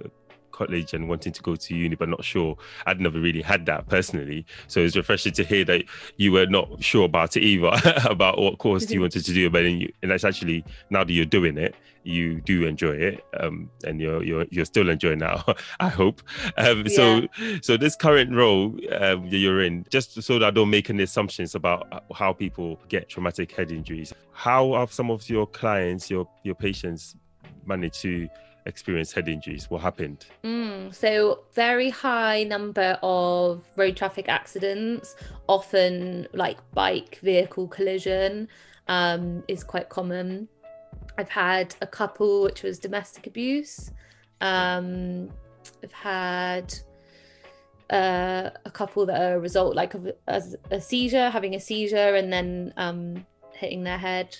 college 0.52 0.94
and 0.94 1.08
wanting 1.08 1.32
to 1.32 1.42
go 1.42 1.56
to 1.56 1.74
uni 1.74 1.94
but 1.96 2.08
not 2.08 2.24
sure, 2.24 2.56
I'd 2.87 3.00
never 3.00 3.20
really 3.20 3.42
had 3.42 3.66
that 3.66 3.88
personally. 3.88 4.46
So 4.66 4.80
it's 4.80 4.96
refreshing 4.96 5.32
to 5.32 5.44
hear 5.44 5.64
that 5.66 5.84
you 6.16 6.32
were 6.32 6.46
not 6.46 6.82
sure 6.82 7.04
about 7.04 7.37
it 7.37 7.42
either, 7.42 7.72
about 8.04 8.38
what 8.38 8.58
course 8.58 8.90
you 8.90 9.00
wanted 9.02 9.24
to 9.24 9.32
do. 9.32 9.50
But 9.50 9.62
then 9.62 9.80
you, 9.80 9.92
and 10.02 10.11
that's 10.11 10.24
actually 10.24 10.64
now 10.90 11.04
that 11.04 11.12
you're 11.12 11.24
doing 11.24 11.58
it, 11.58 11.74
you 12.04 12.40
do 12.40 12.66
enjoy 12.66 12.92
it, 12.92 13.24
um, 13.38 13.70
and 13.84 14.00
you're 14.00 14.22
you're 14.22 14.46
you're 14.50 14.64
still 14.64 14.88
enjoying 14.88 15.18
now. 15.18 15.44
I 15.80 15.88
hope. 15.88 16.22
Um, 16.56 16.84
yeah. 16.87 16.94
So 16.96 17.28
so 17.61 17.76
this 17.76 17.96
current 17.96 18.34
role 18.34 18.78
um, 19.00 19.26
you're 19.26 19.62
in, 19.62 19.84
just 19.90 20.20
so 20.22 20.38
that 20.38 20.46
I 20.46 20.50
don't 20.50 20.70
make 20.70 20.88
any 20.90 21.02
assumptions 21.02 21.54
about 21.54 22.04
how 22.14 22.32
people 22.32 22.80
get 22.88 23.08
traumatic 23.08 23.52
head 23.52 23.70
injuries. 23.70 24.12
How 24.32 24.74
have 24.74 24.92
some 24.92 25.11
of 25.11 25.28
your 25.28 25.46
clients, 25.46 26.11
your 26.11 26.28
your 26.44 26.54
patients, 26.54 27.16
managed 27.66 28.00
to 28.02 28.28
experience 28.68 29.12
head 29.12 29.28
injuries? 29.28 29.68
What 29.68 29.83
happened? 29.83 30.26
Mm, 30.44 30.94
so, 30.94 31.44
very 31.54 31.90
high 31.90 32.44
number 32.44 32.98
of 33.02 33.64
road 33.74 33.96
traffic 33.96 34.28
accidents, 34.28 35.16
often 35.48 36.28
like 36.33 36.59
bike 36.72 37.18
vehicle 37.22 37.66
collision, 37.66 38.48
um, 38.87 39.42
is 39.48 39.64
quite 39.64 39.88
common. 39.88 40.48
I've 41.16 41.28
had 41.28 41.74
a 41.83 41.87
couple 41.87 42.42
which 42.42 42.62
was 42.62 42.78
domestic 42.78 43.26
abuse. 43.26 43.90
Um, 44.40 45.31
I've 45.83 45.92
had 45.92 46.72
uh, 47.90 48.50
a 48.64 48.70
couple 48.70 49.07
that 49.07 49.20
are 49.20 49.37
a 49.37 49.40
result 49.40 49.74
like 49.74 49.94
of 49.94 50.12
a, 50.26 50.42
a 50.70 50.81
seizure, 50.81 51.31
having 51.31 51.54
a 51.54 51.61
seizure, 51.61 52.14
and 52.14 52.33
then 52.33 52.72
um, 52.76 53.26
hitting 53.52 53.83
their 53.83 53.98
head. 53.98 54.37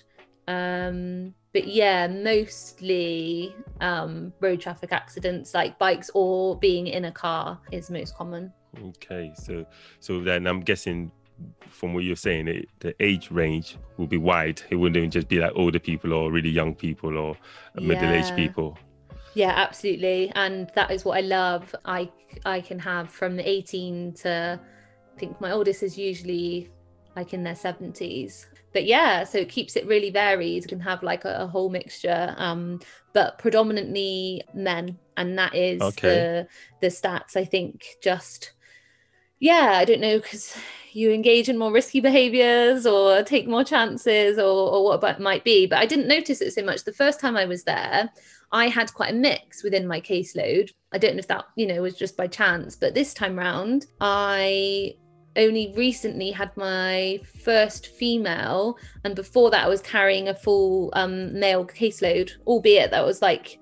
Um, 0.49 1.35
but 1.53 1.69
yeah, 1.69 2.09
mostly 2.09 3.55
um, 3.81 4.33
road 4.41 4.61
traffic 4.61 4.93
accidents, 4.93 5.53
like 5.55 5.79
bikes 5.79 6.11
or 6.15 6.59
being 6.59 6.87
in 6.87 7.05
a 7.05 7.13
car, 7.13 7.61
is 7.71 7.91
most 7.91 8.17
common. 8.17 8.53
Okay, 8.83 9.33
so 9.37 9.67
so 10.01 10.21
then 10.21 10.47
I'm 10.47 10.61
guessing 10.61 11.13
from 11.69 11.95
what 11.95 12.05
you're 12.05 12.17
saying, 12.17 12.49
it, 12.49 12.69
the 12.81 12.95
age 13.01 13.31
range 13.31 13.77
will 13.99 14.07
be 14.07 14.17
wide. 14.17 14.63
It 14.71 14.77
wouldn't 14.77 14.97
even 14.97 15.11
just 15.11 15.29
be 15.29 15.39
like 15.39 15.53
older 15.55 15.79
people 15.79 16.13
or 16.15 16.33
really 16.33 16.51
young 16.51 16.75
people 16.75 17.17
or 17.17 17.37
yeah. 17.77 17.87
middle-aged 17.87 18.35
people. 18.35 18.79
Yeah, 19.35 19.53
absolutely, 19.55 20.33
and 20.35 20.71
that 20.75 20.91
is 20.91 21.05
what 21.05 21.19
I 21.19 21.21
love. 21.21 21.75
I 21.85 22.11
I 22.47 22.63
can 22.63 22.79
have 22.79 23.11
from 23.11 23.37
the 23.37 23.47
18 23.47 24.15
to 24.23 24.59
I 25.15 25.19
think 25.19 25.41
my 25.41 25.51
oldest 25.51 25.83
is 25.83 25.99
usually 25.99 26.71
like 27.17 27.35
in 27.35 27.43
their 27.43 27.55
70s. 27.55 28.47
But 28.79 28.87
yeah, 28.87 29.25
so 29.25 29.39
it 29.39 29.49
keeps 29.49 29.75
it 29.75 29.89
really 29.89 30.11
varied. 30.11 30.63
You 30.63 30.69
can 30.69 30.79
have 30.79 31.03
like 31.03 31.25
a, 31.25 31.39
a 31.41 31.47
whole 31.49 31.69
mixture, 31.69 32.33
um, 32.39 32.79
but 33.13 33.37
predominantly 33.37 34.45
men, 34.55 34.97
and 35.17 35.37
that 35.37 35.53
is 35.53 35.81
okay. 35.81 36.09
the 36.09 36.49
the 36.81 36.87
stats. 36.87 37.35
I 37.35 37.45
think 37.45 37.85
just 38.01 38.53
yeah, 39.41 39.73
I 39.75 39.85
don't 39.85 40.01
know 40.01 40.21
because 40.21 40.57
you 40.93 41.11
engage 41.11 41.49
in 41.49 41.59
more 41.59 41.73
risky 41.73 41.99
behaviors 41.99 42.87
or 42.87 43.25
take 43.25 43.49
more 43.49 43.65
chances 43.65 44.39
or, 44.39 44.71
or 44.71 44.85
what 44.85 45.03
it 45.03 45.21
might 45.21 45.43
be. 45.43 45.67
But 45.67 45.81
I 45.81 45.87
didn't 45.87 46.07
notice 46.07 46.41
it 46.41 46.53
so 46.53 46.63
much. 46.63 46.85
The 46.85 46.93
first 46.93 47.19
time 47.19 47.37
I 47.37 47.47
was 47.47 47.65
there, 47.65 48.09
I 48.53 48.69
had 48.69 48.95
quite 48.95 49.11
a 49.11 49.17
mix 49.17 49.65
within 49.65 49.89
my 49.89 50.01
caseload. 50.01 50.71
I 50.93 50.99
don't 50.99 51.17
know 51.17 51.19
if 51.19 51.27
that, 51.27 51.47
you 51.57 51.67
know, 51.67 51.83
was 51.83 51.97
just 51.97 52.17
by 52.17 52.29
chance, 52.29 52.77
but 52.77 52.95
this 52.95 53.13
time 53.13 53.37
round, 53.37 53.87
I 54.01 54.95
only 55.37 55.73
recently 55.77 56.31
had 56.31 56.57
my 56.57 57.21
first 57.43 57.89
female, 57.89 58.79
and 59.05 59.15
before 59.15 59.51
that, 59.51 59.65
I 59.65 59.69
was 59.69 59.81
carrying 59.81 60.29
a 60.29 60.35
full 60.35 60.91
um, 60.95 61.39
male 61.39 61.65
caseload, 61.65 62.33
albeit 62.47 62.91
that 62.91 63.05
was 63.05 63.23
like 63.23 63.59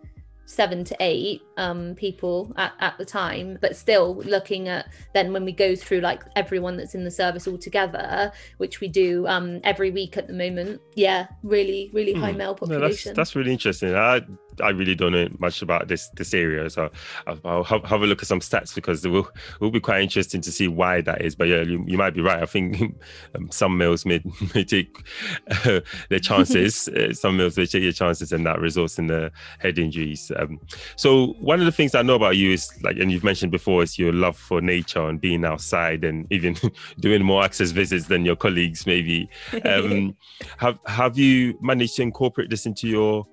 seven 0.46 0.84
to 0.84 0.96
eight 1.00 1.42
um, 1.56 1.94
people 1.94 2.52
at, 2.56 2.72
at 2.80 2.98
the 2.98 3.04
time 3.04 3.58
but 3.60 3.76
still 3.76 4.16
looking 4.24 4.68
at 4.68 4.86
then 5.14 5.32
when 5.32 5.44
we 5.44 5.52
go 5.52 5.74
through 5.74 6.00
like 6.00 6.22
everyone 6.36 6.76
that's 6.76 6.94
in 6.94 7.04
the 7.04 7.10
service 7.10 7.46
all 7.46 7.58
together 7.58 8.32
which 8.58 8.80
we 8.80 8.88
do 8.88 9.26
um, 9.26 9.60
every 9.64 9.90
week 9.90 10.16
at 10.16 10.26
the 10.26 10.32
moment 10.32 10.80
yeah 10.94 11.26
really 11.42 11.90
really 11.92 12.12
high 12.12 12.32
hmm. 12.32 12.38
male 12.38 12.54
population 12.54 12.80
no, 12.80 12.88
that's, 12.88 13.16
that's 13.16 13.36
really 13.36 13.52
interesting 13.52 13.94
i 13.94 14.20
I 14.60 14.70
really 14.70 14.94
don't 14.94 15.12
know 15.12 15.28
much 15.38 15.62
about 15.62 15.88
this 15.88 16.08
this 16.10 16.32
area, 16.34 16.68
so 16.70 16.90
I'll, 17.26 17.40
I'll 17.44 17.64
have, 17.64 17.84
have, 17.84 18.02
a 18.02 18.06
look 18.06 18.22
at 18.22 18.28
some 18.28 18.40
stats 18.40 18.74
because 18.74 19.04
it 19.04 19.08
will 19.08 19.28
will 19.60 19.70
be 19.70 19.80
quite 19.80 20.02
interesting 20.02 20.40
to 20.42 20.52
see 20.52 20.68
why 20.68 21.00
that 21.02 21.22
is. 21.22 21.34
But 21.34 21.48
yeah, 21.48 21.62
you, 21.62 21.84
you 21.86 21.98
might 21.98 22.14
be 22.14 22.20
right. 22.20 22.42
I 22.42 22.46
think 22.46 22.96
um, 23.34 23.50
some 23.50 23.76
males 23.76 24.06
may 24.06 24.22
may 24.54 24.64
take 24.64 25.06
uh, 25.50 25.80
their 26.08 26.18
chances. 26.20 26.88
uh, 26.88 27.12
some 27.12 27.36
males 27.36 27.56
may 27.56 27.66
take 27.66 27.82
their 27.82 27.92
chances, 27.92 28.32
and 28.32 28.46
that 28.46 28.60
results 28.60 28.98
in 28.98 29.06
the 29.08 29.30
head 29.58 29.78
injuries. 29.78 30.30
Um, 30.36 30.60
so 30.96 31.34
one 31.46 31.60
of 31.60 31.64
the 31.64 31.70
things 31.70 31.94
I 31.94 32.02
know 32.02 32.16
about 32.16 32.36
you 32.36 32.50
is 32.50 32.72
like, 32.82 32.96
and 32.98 33.12
you've 33.12 33.22
mentioned 33.22 33.52
before, 33.52 33.84
is 33.84 33.96
your 34.00 34.12
love 34.12 34.36
for 34.36 34.60
nature 34.60 35.08
and 35.08 35.20
being 35.20 35.44
outside, 35.44 36.02
and 36.02 36.26
even 36.32 36.56
doing 37.00 37.22
more 37.22 37.44
access 37.44 37.70
visits 37.70 38.06
than 38.06 38.24
your 38.24 38.34
colleagues. 38.34 38.84
Maybe 38.84 39.30
um, 39.64 40.16
have 40.58 40.80
have 40.86 41.16
you 41.16 41.56
managed 41.62 41.94
to 41.96 42.02
incorporate 42.02 42.50
this 42.50 42.66
into 42.66 42.88
your 42.88 43.24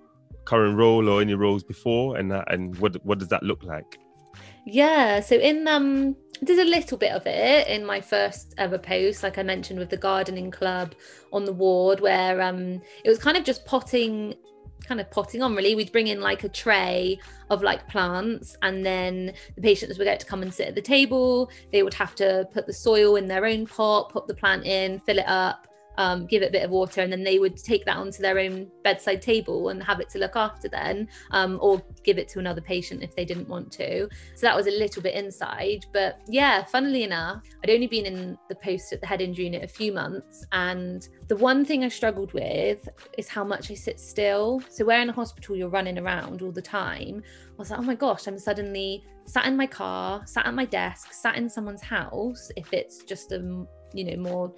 current 0.45 0.78
role 0.78 1.10
or 1.10 1.21
any 1.21 1.34
roles 1.34 1.63
before, 1.63 2.17
and 2.17 2.32
that, 2.32 2.54
and 2.54 2.78
what 2.78 3.04
what 3.04 3.17
does 3.17 3.30
that 3.30 3.41
look 3.41 3.63
like? 3.63 3.97
Yeah, 4.67 5.19
so 5.19 5.36
in 5.36 5.67
um 5.67 6.15
there's 6.39 6.60
a 6.60 6.65
little 6.65 6.99
bit 6.99 7.13
of 7.13 7.26
it 7.26 7.67
in 7.67 7.84
my 7.84 7.99
first 7.99 8.54
ever 8.60 8.78
post, 8.78 9.23
like 9.23 9.39
I 9.39 9.43
mentioned 9.43 9.80
with 9.80 9.89
the 9.89 9.97
gardening 9.97 10.52
club 10.52 10.93
on 11.32 11.45
the 11.45 11.54
ward, 11.54 11.99
where 11.99 12.39
um 12.43 12.80
it 13.04 13.10
was 13.10 13.17
kind 13.17 13.38
of 13.38 13.43
just 13.43 13.65
potting 13.65 14.36
kind 14.86 15.00
of 15.00 15.10
potting 15.12 15.42
on 15.42 15.56
really. 15.56 15.76
We'd 15.76 15.92
bring 15.92 16.08
in 16.08 16.22
like 16.22 16.44
a 16.44 16.50
tray 16.50 17.20
of 17.50 17.62
like 17.62 17.88
plants 17.88 18.58
and 18.62 18.86
then 18.86 19.34
the 19.56 19.62
patients 19.62 19.98
would 19.98 20.06
get 20.06 20.20
to 20.20 20.26
come 20.26 20.42
and 20.42 20.54
sit 20.54 20.68
at 20.68 20.76
the 20.76 20.82
table. 20.82 21.50
They 21.72 21.84
would 21.84 21.94
have 21.94 22.16
to 22.16 22.48
put 22.54 22.68
the 22.68 22.74
soil 22.74 23.16
in 23.16 23.28
their 23.28 23.46
own 23.46 23.66
pot 23.66 24.10
put 24.10 24.28
the 24.28 24.34
plant 24.34 24.66
in 24.66 25.00
fill 25.00 25.20
it 25.20 25.28
up 25.28 25.68
um, 25.98 26.26
give 26.26 26.42
it 26.42 26.50
a 26.50 26.52
bit 26.52 26.64
of 26.64 26.72
water, 26.72 27.02
and 27.02 27.12
then 27.12 27.24
they 27.24 27.40
would 27.40 27.58
take 27.58 27.86
that 27.86 27.98
onto 27.98 28.22
their 28.22 28.40
own 28.40 28.70
bedside 28.84 29.22
table 29.22 29.70
and 29.70 29.82
have 29.84 30.00
it 30.00 30.10
to 30.10 30.20
look 30.20 30.36
after 30.36 30.68
then, 30.68 31.08
um, 31.32 31.60
or 31.62 31.82
give 32.04 32.18
it 32.18 32.28
to 32.30 32.40
another 32.40 32.62
patient 32.62 33.04
if 33.04 33.16
they 33.16 33.26
didn't 33.26 33.48
want 33.48 33.72
to. 33.74 34.08
So 34.36 34.46
that 34.48 34.56
was 34.56 34.68
a 34.68 34.72
little 34.72 35.02
bit 35.02 35.16
inside. 35.16 35.86
But 35.94 36.20
yeah, 36.28 36.64
funnily 36.66 37.04
enough, 37.04 37.44
I'd 37.64 37.70
only 37.70 37.88
been 37.88 38.06
in 38.06 38.38
the 38.50 38.56
post 38.56 38.94
at 38.94 39.02
the 39.02 39.08
head 39.08 39.22
injury 39.22 39.46
unit 39.46 39.64
a 39.64 39.68
few 39.68 39.92
months. 39.92 40.46
And 40.52 41.08
the 41.28 41.36
one 41.36 41.66
thing 41.66 41.84
I 41.84 41.90
struggled 41.90 42.34
with 42.34 42.88
is 43.18 43.28
how 43.28 43.44
much 43.44 43.72
I 43.72 43.76
sit 43.76 44.00
still. 44.00 44.62
So, 44.70 44.86
where 44.86 45.02
in 45.02 45.10
a 45.10 45.14
hospital 45.14 45.56
you're 45.56 45.70
running 45.70 45.98
around 45.98 46.42
all 46.42 46.52
the 46.52 46.62
time, 46.62 47.22
I 47.24 47.56
was 47.58 47.70
like, 47.70 47.80
oh 47.80 47.84
my 47.84 47.96
gosh, 47.96 48.28
I'm 48.28 48.40
suddenly 48.40 49.04
sat 49.26 49.46
in 49.46 49.56
my 49.56 49.68
car, 49.68 50.26
sat 50.26 50.46
at 50.46 50.54
my 50.54 50.66
desk, 50.66 51.14
sat 51.14 51.36
in 51.38 51.50
someone's 51.50 51.82
house. 51.82 52.52
If 52.56 52.74
it's 52.74 53.04
just 53.04 53.32
a 53.32 53.66
you 53.94 54.04
know 54.04 54.18
more 54.18 54.54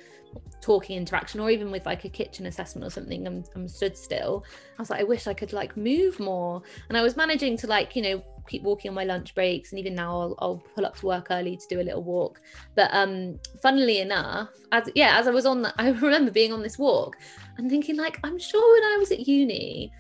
talking 0.62 0.98
interaction 0.98 1.40
or 1.40 1.50
even 1.50 1.72
with 1.72 1.86
like 1.86 2.04
a 2.06 2.10
kitchen 2.10 2.46
assessment 2.48 2.86
or 2.86 2.90
something 2.90 3.26
I'm, 3.26 3.44
I'm 3.56 3.68
stood 3.68 3.98
still. 3.98 4.44
I 4.78 4.82
was 4.82 4.90
like 4.90 5.02
i 5.02 5.04
wish 5.04 5.28
i 5.28 5.34
could 5.34 5.54
like 5.54 5.78
move 5.78 6.20
more. 6.20 6.62
And 6.90 6.98
i 6.98 7.02
was 7.02 7.16
managing 7.16 7.58
to 7.58 7.68
like 7.68 7.96
you 7.96 8.02
know 8.02 8.24
keep 8.48 8.62
walking 8.62 8.90
on 8.90 8.96
my 8.96 9.06
lunch 9.06 9.34
breaks 9.34 9.72
and 9.72 9.80
even 9.80 9.96
now 9.96 10.20
I'll, 10.20 10.36
I'll 10.40 10.64
pull 10.76 10.86
up 10.86 10.96
to 10.98 11.06
work 11.08 11.28
early 11.32 11.58
to 11.58 11.68
do 11.68 11.82
a 11.82 11.84
little 11.84 12.04
walk. 12.04 12.42
But 12.76 12.90
um 12.94 13.40
funnily 13.62 14.00
enough 14.00 14.50
as 14.72 14.90
yeah 14.96 15.20
as 15.20 15.28
i 15.28 15.32
was 15.32 15.46
on 15.46 15.62
that 15.64 15.76
i 15.80 15.90
remember 15.90 16.32
being 16.32 16.54
on 16.54 16.62
this 16.62 16.78
walk 16.78 17.18
and 17.58 17.70
thinking 17.70 17.96
like 17.96 18.20
i'm 18.24 18.38
sure 18.38 18.74
when 18.74 18.84
i 18.94 18.98
was 18.98 19.12
at 19.12 19.28
uni 19.28 19.92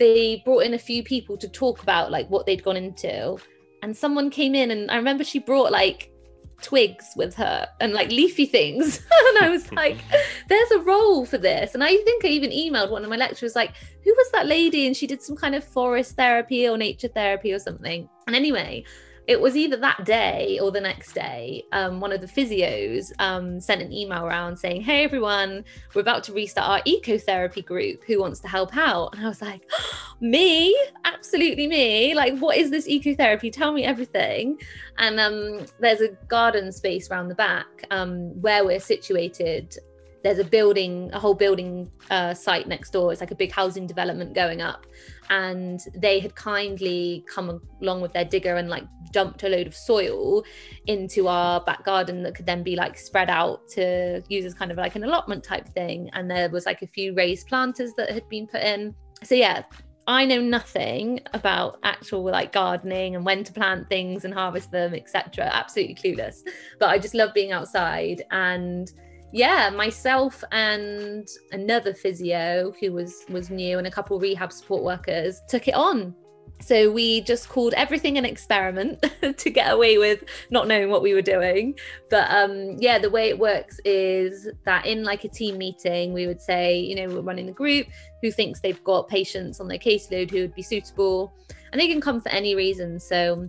they 0.00 0.42
brought 0.44 0.64
in 0.64 0.74
a 0.74 0.78
few 0.78 1.04
people 1.04 1.36
to 1.36 1.46
talk 1.46 1.82
about 1.82 2.10
like 2.10 2.28
what 2.30 2.46
they'd 2.46 2.64
gone 2.64 2.76
into. 2.76 3.36
And 3.82 3.96
someone 3.96 4.30
came 4.30 4.54
in 4.54 4.72
and 4.72 4.90
i 4.90 4.96
remember 4.96 5.22
she 5.22 5.38
brought 5.38 5.70
like 5.70 6.09
twigs 6.62 7.12
with 7.16 7.34
her 7.34 7.68
and 7.80 7.92
like 7.92 8.08
leafy 8.08 8.46
things. 8.46 8.98
and 9.28 9.44
I 9.44 9.48
was 9.50 9.70
like, 9.72 9.98
there's 10.48 10.70
a 10.72 10.80
role 10.80 11.26
for 11.26 11.38
this. 11.38 11.74
And 11.74 11.82
I 11.82 11.96
think 11.96 12.24
I 12.24 12.28
even 12.28 12.50
emailed 12.50 12.90
one 12.90 13.04
of 13.04 13.10
my 13.10 13.16
lecturers, 13.16 13.56
like, 13.56 13.72
who 14.04 14.12
was 14.12 14.30
that 14.32 14.46
lady? 14.46 14.86
And 14.86 14.96
she 14.96 15.06
did 15.06 15.22
some 15.22 15.36
kind 15.36 15.54
of 15.54 15.64
forest 15.64 16.16
therapy 16.16 16.68
or 16.68 16.76
nature 16.76 17.08
therapy 17.08 17.52
or 17.52 17.58
something. 17.58 18.08
And 18.26 18.36
anyway, 18.36 18.84
it 19.30 19.40
was 19.40 19.56
either 19.56 19.76
that 19.76 20.04
day 20.04 20.58
or 20.60 20.72
the 20.72 20.80
next 20.80 21.12
day. 21.12 21.64
Um, 21.70 22.00
one 22.00 22.10
of 22.10 22.20
the 22.20 22.26
physios 22.26 23.12
um, 23.20 23.60
sent 23.60 23.80
an 23.80 23.92
email 23.92 24.26
around 24.26 24.56
saying, 24.56 24.80
Hey, 24.80 25.04
everyone, 25.04 25.64
we're 25.94 26.00
about 26.00 26.24
to 26.24 26.32
restart 26.32 26.68
our 26.68 26.82
ecotherapy 26.82 27.64
group. 27.64 28.02
Who 28.08 28.18
wants 28.18 28.40
to 28.40 28.48
help 28.48 28.76
out? 28.76 29.14
And 29.14 29.24
I 29.24 29.28
was 29.28 29.40
like, 29.40 29.70
Me? 30.20 30.76
Absolutely 31.04 31.68
me. 31.68 32.12
Like, 32.12 32.38
what 32.38 32.56
is 32.56 32.70
this 32.72 32.88
ecotherapy? 32.88 33.52
Tell 33.52 33.72
me 33.72 33.84
everything. 33.84 34.60
And 34.98 35.20
um, 35.20 35.64
there's 35.78 36.00
a 36.00 36.08
garden 36.26 36.72
space 36.72 37.08
around 37.08 37.28
the 37.28 37.36
back 37.36 37.86
um, 37.92 38.30
where 38.42 38.64
we're 38.64 38.80
situated 38.80 39.78
there's 40.22 40.38
a 40.38 40.44
building 40.44 41.08
a 41.14 41.18
whole 41.18 41.32
building 41.32 41.90
uh, 42.10 42.34
site 42.34 42.68
next 42.68 42.90
door 42.90 43.10
it's 43.10 43.22
like 43.22 43.30
a 43.30 43.34
big 43.34 43.50
housing 43.50 43.86
development 43.86 44.34
going 44.34 44.60
up 44.60 44.86
and 45.30 45.80
they 45.94 46.20
had 46.20 46.34
kindly 46.34 47.24
come 47.32 47.60
along 47.80 48.02
with 48.02 48.12
their 48.12 48.24
digger 48.24 48.56
and 48.56 48.68
like 48.68 48.84
dumped 49.12 49.42
a 49.44 49.48
load 49.48 49.66
of 49.66 49.74
soil 49.74 50.44
into 50.86 51.28
our 51.28 51.60
back 51.62 51.84
garden 51.84 52.22
that 52.22 52.34
could 52.34 52.46
then 52.46 52.62
be 52.62 52.76
like 52.76 52.98
spread 52.98 53.30
out 53.30 53.66
to 53.68 54.22
use 54.28 54.44
as 54.44 54.54
kind 54.54 54.70
of 54.70 54.76
like 54.76 54.96
an 54.96 55.04
allotment 55.04 55.42
type 55.42 55.68
thing 55.68 56.10
and 56.12 56.30
there 56.30 56.50
was 56.50 56.66
like 56.66 56.82
a 56.82 56.86
few 56.86 57.14
raised 57.14 57.46
planters 57.46 57.92
that 57.96 58.10
had 58.10 58.28
been 58.28 58.46
put 58.46 58.60
in 58.60 58.94
so 59.22 59.34
yeah 59.34 59.62
I 60.06 60.24
know 60.24 60.40
nothing 60.40 61.20
about 61.34 61.78
actual 61.84 62.24
like 62.24 62.52
gardening 62.52 63.14
and 63.14 63.24
when 63.24 63.44
to 63.44 63.52
plant 63.52 63.88
things 63.88 64.24
and 64.24 64.34
harvest 64.34 64.72
them, 64.72 64.92
etc. 64.92 65.48
Absolutely 65.52 65.94
clueless. 65.94 66.38
But 66.80 66.88
I 66.88 66.98
just 66.98 67.14
love 67.14 67.32
being 67.32 67.52
outside 67.52 68.22
and 68.32 68.90
yeah, 69.32 69.70
myself 69.70 70.42
and 70.52 71.28
another 71.52 71.94
physio 71.94 72.72
who 72.80 72.92
was 72.92 73.24
was 73.28 73.50
new 73.50 73.78
and 73.78 73.86
a 73.86 73.90
couple 73.90 74.18
rehab 74.18 74.52
support 74.52 74.82
workers 74.82 75.40
took 75.48 75.68
it 75.68 75.74
on. 75.74 76.14
So 76.60 76.90
we 76.90 77.22
just 77.22 77.48
called 77.48 77.72
everything 77.74 78.18
an 78.18 78.26
experiment 78.26 79.02
to 79.38 79.50
get 79.50 79.72
away 79.72 79.96
with 79.96 80.24
not 80.50 80.68
knowing 80.68 80.90
what 80.90 81.02
we 81.02 81.14
were 81.14 81.22
doing. 81.22 81.78
But 82.10 82.30
um, 82.30 82.76
yeah, 82.78 82.98
the 82.98 83.08
way 83.08 83.28
it 83.30 83.38
works 83.38 83.80
is 83.84 84.48
that 84.66 84.84
in 84.84 85.02
like 85.02 85.24
a 85.24 85.28
team 85.28 85.56
meeting, 85.56 86.12
we 86.12 86.26
would 86.26 86.40
say, 86.40 86.78
you 86.78 86.96
know, 86.96 87.14
we're 87.14 87.22
running 87.22 87.48
a 87.48 87.52
group 87.52 87.86
who 88.20 88.30
thinks 88.30 88.60
they've 88.60 88.82
got 88.84 89.08
patients 89.08 89.58
on 89.58 89.68
their 89.68 89.78
caseload 89.78 90.30
who 90.30 90.40
would 90.42 90.54
be 90.54 90.62
suitable, 90.62 91.32
and 91.72 91.80
they 91.80 91.88
can 91.88 92.00
come 92.00 92.20
for 92.20 92.28
any 92.28 92.54
reason. 92.54 93.00
So 93.00 93.48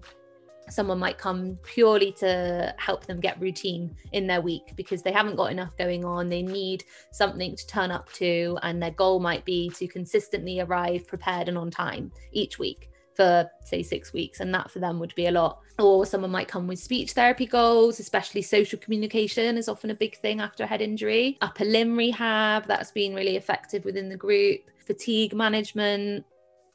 someone 0.72 1.00
might 1.00 1.18
come 1.18 1.58
purely 1.64 2.12
to 2.14 2.74
help 2.78 3.06
them 3.06 3.20
get 3.20 3.40
routine 3.40 3.96
in 4.14 4.28
their 4.28 4.42
week 4.42 4.74
because 4.76 5.02
they 5.02 5.12
haven't 5.12 5.36
got 5.36 5.52
enough 5.52 5.76
going 5.78 6.06
on. 6.06 6.30
They 6.30 6.42
need 6.42 6.84
something 7.12 7.56
to 7.56 7.68
turn 7.68 7.92
up 7.92 8.12
to, 8.14 8.58
and 8.64 8.82
their 8.82 8.92
goal 8.92 9.20
might 9.20 9.46
be 9.46 9.70
to 9.72 9.88
consistently 9.88 10.62
arrive 10.62 11.08
prepared 11.08 11.50
and 11.50 11.58
on 11.58 11.72
time 11.72 12.12
each 12.32 12.58
week 12.58 12.90
for, 13.16 13.50
say, 13.64 13.84
six 13.84 14.14
weeks. 14.14 14.40
And 14.40 14.54
that 14.54 14.72
for 14.72 14.80
them 14.80 15.00
would 15.00 15.14
be 15.16 15.28
a 15.28 15.32
lot. 15.32 15.60
Or 15.80 16.06
someone 16.06 16.32
might 16.32 16.48
come 16.48 16.68
with 16.68 16.80
speech 16.80 17.12
therapy 17.12 17.46
goals, 17.46 18.00
especially 18.00 18.42
social 18.42 18.80
communication 18.80 19.58
is 19.58 19.68
often 19.68 19.90
a 19.90 19.96
big 19.96 20.18
thing 20.18 20.40
after 20.40 20.64
a 20.64 20.68
head 20.68 20.82
injury. 20.82 21.38
Upper 21.42 21.66
limb 21.66 21.98
rehab, 21.98 22.68
that's 22.68 22.92
been 22.92 23.14
really 23.14 23.36
effective 23.36 23.84
within 23.84 24.10
the 24.10 24.18
group 24.18 24.62
fatigue 24.86 25.34
management, 25.34 26.26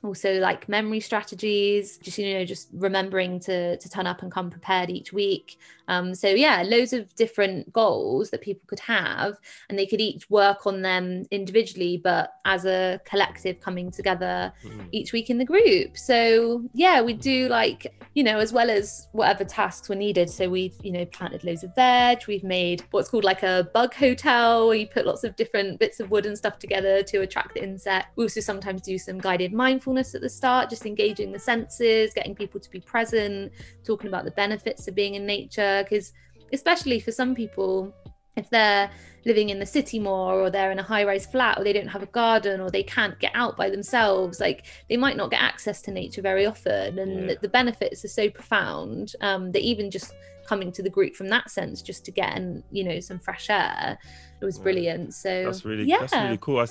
also 0.07 0.38
like 0.38 0.69
memory 0.69 1.01
strategies 1.01 1.99
just 1.99 2.19
you 2.19 2.35
know 2.35 2.45
just 2.45 2.69
remembering 2.73 3.40
to 3.40 3.77
to 3.77 3.88
turn 3.90 4.07
up 4.07 4.23
and 4.23 4.33
come 4.33 4.51
prepared 4.51 4.88
each 4.90 5.12
week 5.12 5.59
um, 5.88 6.14
so 6.14 6.29
yeah 6.29 6.62
loads 6.62 6.92
of 6.92 7.14
different 7.14 7.72
goals 7.72 8.31
that 8.31 8.40
people 8.40 8.62
could 8.66 8.81
have 8.81 9.37
and 9.68 9.79
they 9.79 9.87
could 9.87 10.01
each 10.01 10.29
work 10.31 10.66
on 10.66 10.83
them 10.83 11.25
individually 11.31 12.01
but 12.03 12.35
as 12.44 12.64
a 12.64 13.01
collective 13.05 13.61
coming 13.61 13.90
together 13.90 14.53
mm-hmm. 14.64 14.81
each 14.92 15.12
week 15.12 15.31
in 15.31 15.38
the 15.38 15.44
group. 15.44 15.96
So 15.96 16.62
yeah 16.72 17.01
we 17.03 17.12
do 17.12 17.49
like 17.49 17.87
you 18.14 18.22
know 18.22 18.38
as 18.38 18.53
well 18.53 18.70
as 18.70 19.09
whatever 19.12 19.44
tasks 19.44 19.88
were 19.88 19.94
needed. 19.94 20.31
So 20.31 20.49
we've 20.49 20.77
you 20.83 20.92
know 20.92 21.05
planted 21.07 21.44
loads 21.44 21.64
of 21.64 21.75
veg 21.75 22.22
we've 22.27 22.44
made 22.44 22.85
what's 22.90 23.09
called 23.09 23.25
like 23.25 23.42
a 23.42 23.68
bug 23.75 23.94
hotel 23.94 24.68
where 24.68 24.77
you 24.77 24.87
put 24.87 25.07
lots 25.07 25.25
of 25.25 25.37
different 25.37 25.79
bits 25.79 26.01
of 26.01 26.11
wood 26.11 26.27
and 26.27 26.37
stuff 26.37 26.59
together 26.59 27.03
to 27.03 27.18
attract 27.18 27.55
the 27.55 27.62
insect. 27.62 28.16
We 28.16 28.25
also 28.25 28.40
sometimes 28.40 28.83
do 28.83 28.99
some 28.99 29.18
guided 29.18 29.53
mindfulness 29.53 30.14
at 30.14 30.20
the 30.20 30.29
start 30.29 30.70
just 30.70 30.87
engaging 30.87 31.33
the 31.33 31.38
senses 31.38 32.14
getting 32.14 32.35
people 32.35 32.61
to 32.61 32.70
be 32.70 32.81
present 32.81 33.53
talking 33.85 34.09
about 34.09 34.25
the 34.25 34.31
benefits 34.31 34.88
of 34.88 34.94
being 34.94 35.14
in 35.14 35.27
nature 35.27 35.76
because 35.83 36.12
especially 36.53 37.01
for 37.01 37.12
some 37.12 37.35
people 37.35 37.93
if 38.37 38.51
they're 38.51 38.91
living 39.25 39.49
in 39.49 39.59
the 39.59 39.67
city 39.67 39.99
more 39.99 40.35
or 40.35 40.51
they're 40.51 40.71
in 40.71 40.79
a 40.79 40.83
high 40.83 41.03
rise 41.03 41.27
flat 41.27 41.59
or 41.59 41.65
they 41.65 41.73
don't 41.73 41.89
have 41.89 42.03
a 42.03 42.07
garden 42.07 42.61
or 42.61 42.71
they 42.71 42.83
can't 42.83 43.19
get 43.19 43.33
out 43.35 43.57
by 43.57 43.69
themselves 43.69 44.39
like 44.39 44.67
they 44.89 44.97
might 44.97 45.17
not 45.17 45.31
get 45.31 45.43
access 45.43 45.83
to 45.83 45.91
nature 45.91 46.23
very 46.23 46.47
often 46.47 46.99
and 46.99 47.31
yeah. 47.31 47.35
the 47.41 47.49
benefits 47.49 48.05
are 48.05 48.09
so 48.09 48.31
profound 48.31 49.15
um, 49.23 49.51
that 49.53 49.62
even 49.62 49.91
just 49.91 50.15
coming 50.47 50.73
to 50.73 50.83
the 50.83 50.91
group 50.91 51.15
from 51.15 51.29
that 51.29 51.51
sense 51.51 51.83
just 51.83 52.05
to 52.05 52.11
get 52.11 52.37
and 52.37 52.63
you 52.71 52.85
know 52.85 53.01
some 53.01 53.19
fresh 53.19 53.51
air 53.51 53.99
it 54.41 54.45
was 54.45 54.59
brilliant 54.59 55.15
so 55.15 55.45
that's 55.45 55.65
really 55.65 55.85
yeah. 55.85 55.99
that's 56.01 56.13
really 56.13 56.39
cool 56.39 56.61
I, 56.61 56.67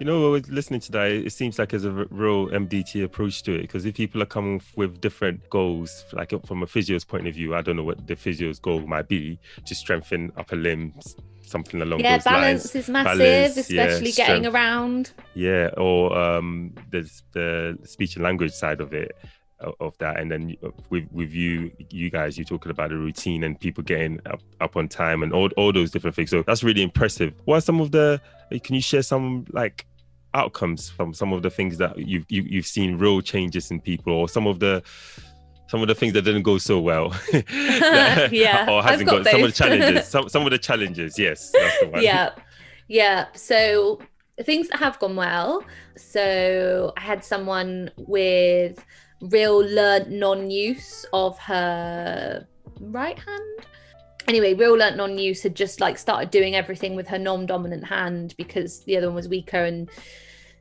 you 0.00 0.06
know 0.06 0.30
listening 0.48 0.80
to 0.80 0.92
that 0.92 1.10
it 1.10 1.32
seems 1.32 1.58
like 1.58 1.70
there's 1.70 1.84
a 1.84 1.92
real 1.92 2.48
mdt 2.48 3.04
approach 3.04 3.42
to 3.44 3.54
it 3.54 3.62
because 3.62 3.84
if 3.84 3.94
people 3.94 4.22
are 4.22 4.26
coming 4.26 4.60
with 4.76 5.00
different 5.00 5.48
goals 5.50 6.04
like 6.12 6.32
from 6.46 6.62
a 6.62 6.66
physio's 6.66 7.04
point 7.04 7.26
of 7.26 7.34
view 7.34 7.54
i 7.54 7.62
don't 7.62 7.76
know 7.76 7.84
what 7.84 8.06
the 8.06 8.16
physio's 8.16 8.58
goal 8.58 8.80
might 8.80 9.08
be 9.08 9.38
to 9.64 9.74
strengthen 9.74 10.32
upper 10.36 10.56
limbs 10.56 11.16
something 11.46 11.82
along 11.82 12.00
yeah, 12.00 12.16
those 12.16 12.24
balance 12.24 12.74
lines. 12.74 12.74
is 12.74 12.88
massive, 12.88 13.18
balance, 13.18 13.56
especially 13.56 14.10
yeah, 14.10 14.26
getting 14.26 14.46
around. 14.46 15.12
Yeah, 15.34 15.68
or 15.76 16.16
um, 16.16 16.74
there's 16.90 17.22
the 17.32 17.78
speech 17.84 18.16
and 18.16 18.24
language 18.24 18.52
side 18.52 18.80
of 18.80 18.92
it 18.92 19.12
of 19.80 19.96
that. 19.98 20.20
And 20.20 20.30
then 20.30 20.56
uh, 20.62 20.70
with 20.90 21.06
with 21.12 21.32
you 21.32 21.70
you 21.90 22.10
guys 22.10 22.36
you're 22.36 22.44
talking 22.44 22.70
about 22.70 22.90
the 22.90 22.96
routine 22.96 23.44
and 23.44 23.58
people 23.58 23.82
getting 23.82 24.20
up, 24.26 24.40
up 24.60 24.76
on 24.76 24.88
time 24.88 25.22
and 25.22 25.32
all, 25.32 25.48
all 25.56 25.72
those 25.72 25.90
different 25.90 26.16
things. 26.16 26.30
So 26.30 26.42
that's 26.42 26.62
really 26.62 26.82
impressive. 26.82 27.34
What 27.44 27.56
are 27.56 27.60
some 27.60 27.80
of 27.80 27.90
the 27.90 28.20
can 28.62 28.74
you 28.74 28.80
share 28.80 29.02
some 29.02 29.46
like 29.50 29.86
outcomes 30.34 30.90
from 30.90 31.14
some 31.14 31.32
of 31.32 31.42
the 31.42 31.50
things 31.50 31.78
that 31.78 31.96
you've 31.96 32.26
you, 32.28 32.42
have 32.42 32.50
you 32.50 32.58
have 32.58 32.66
seen 32.66 32.98
real 32.98 33.20
changes 33.20 33.70
in 33.70 33.80
people 33.80 34.12
or 34.12 34.28
some 34.28 34.46
of 34.46 34.58
the 34.60 34.82
some 35.68 35.80
of 35.80 35.88
the 35.88 35.94
things 35.94 36.12
that 36.12 36.22
didn't 36.22 36.42
go 36.42 36.58
so 36.58 36.80
well? 36.80 37.14
Yeah. 38.30 38.66
Or 38.70 38.82
hasn't 38.82 39.08
got, 39.08 39.24
got 39.24 39.30
some 39.30 39.42
of 39.42 39.50
the 39.50 39.56
challenges. 39.56 40.08
Some, 40.08 40.28
some 40.28 40.44
of 40.44 40.50
the 40.50 40.58
challenges 40.58 41.18
yes 41.18 41.52
yeah. 41.96 42.30
Yeah. 42.88 43.26
So 43.34 44.00
things 44.42 44.68
that 44.68 44.78
have 44.78 44.98
gone 44.98 45.16
well. 45.16 45.64
So 45.96 46.92
i 46.96 47.00
had 47.00 47.24
someone 47.24 47.90
with 47.96 48.84
real 49.30 49.58
learnt 49.58 50.10
non-use 50.10 51.06
of 51.12 51.38
her 51.38 52.46
right 52.80 53.18
hand. 53.18 53.66
Anyway 54.26 54.54
real 54.54 54.74
learnt 54.74 54.96
non-use 54.96 55.42
had 55.42 55.54
just 55.54 55.80
like 55.80 55.98
started 55.98 56.30
doing 56.30 56.54
everything 56.54 56.94
with 56.96 57.08
her 57.08 57.18
non-dominant 57.18 57.84
hand 57.84 58.34
because 58.36 58.80
the 58.84 58.96
other 58.96 59.06
one 59.06 59.16
was 59.16 59.28
weaker 59.28 59.64
and 59.64 59.90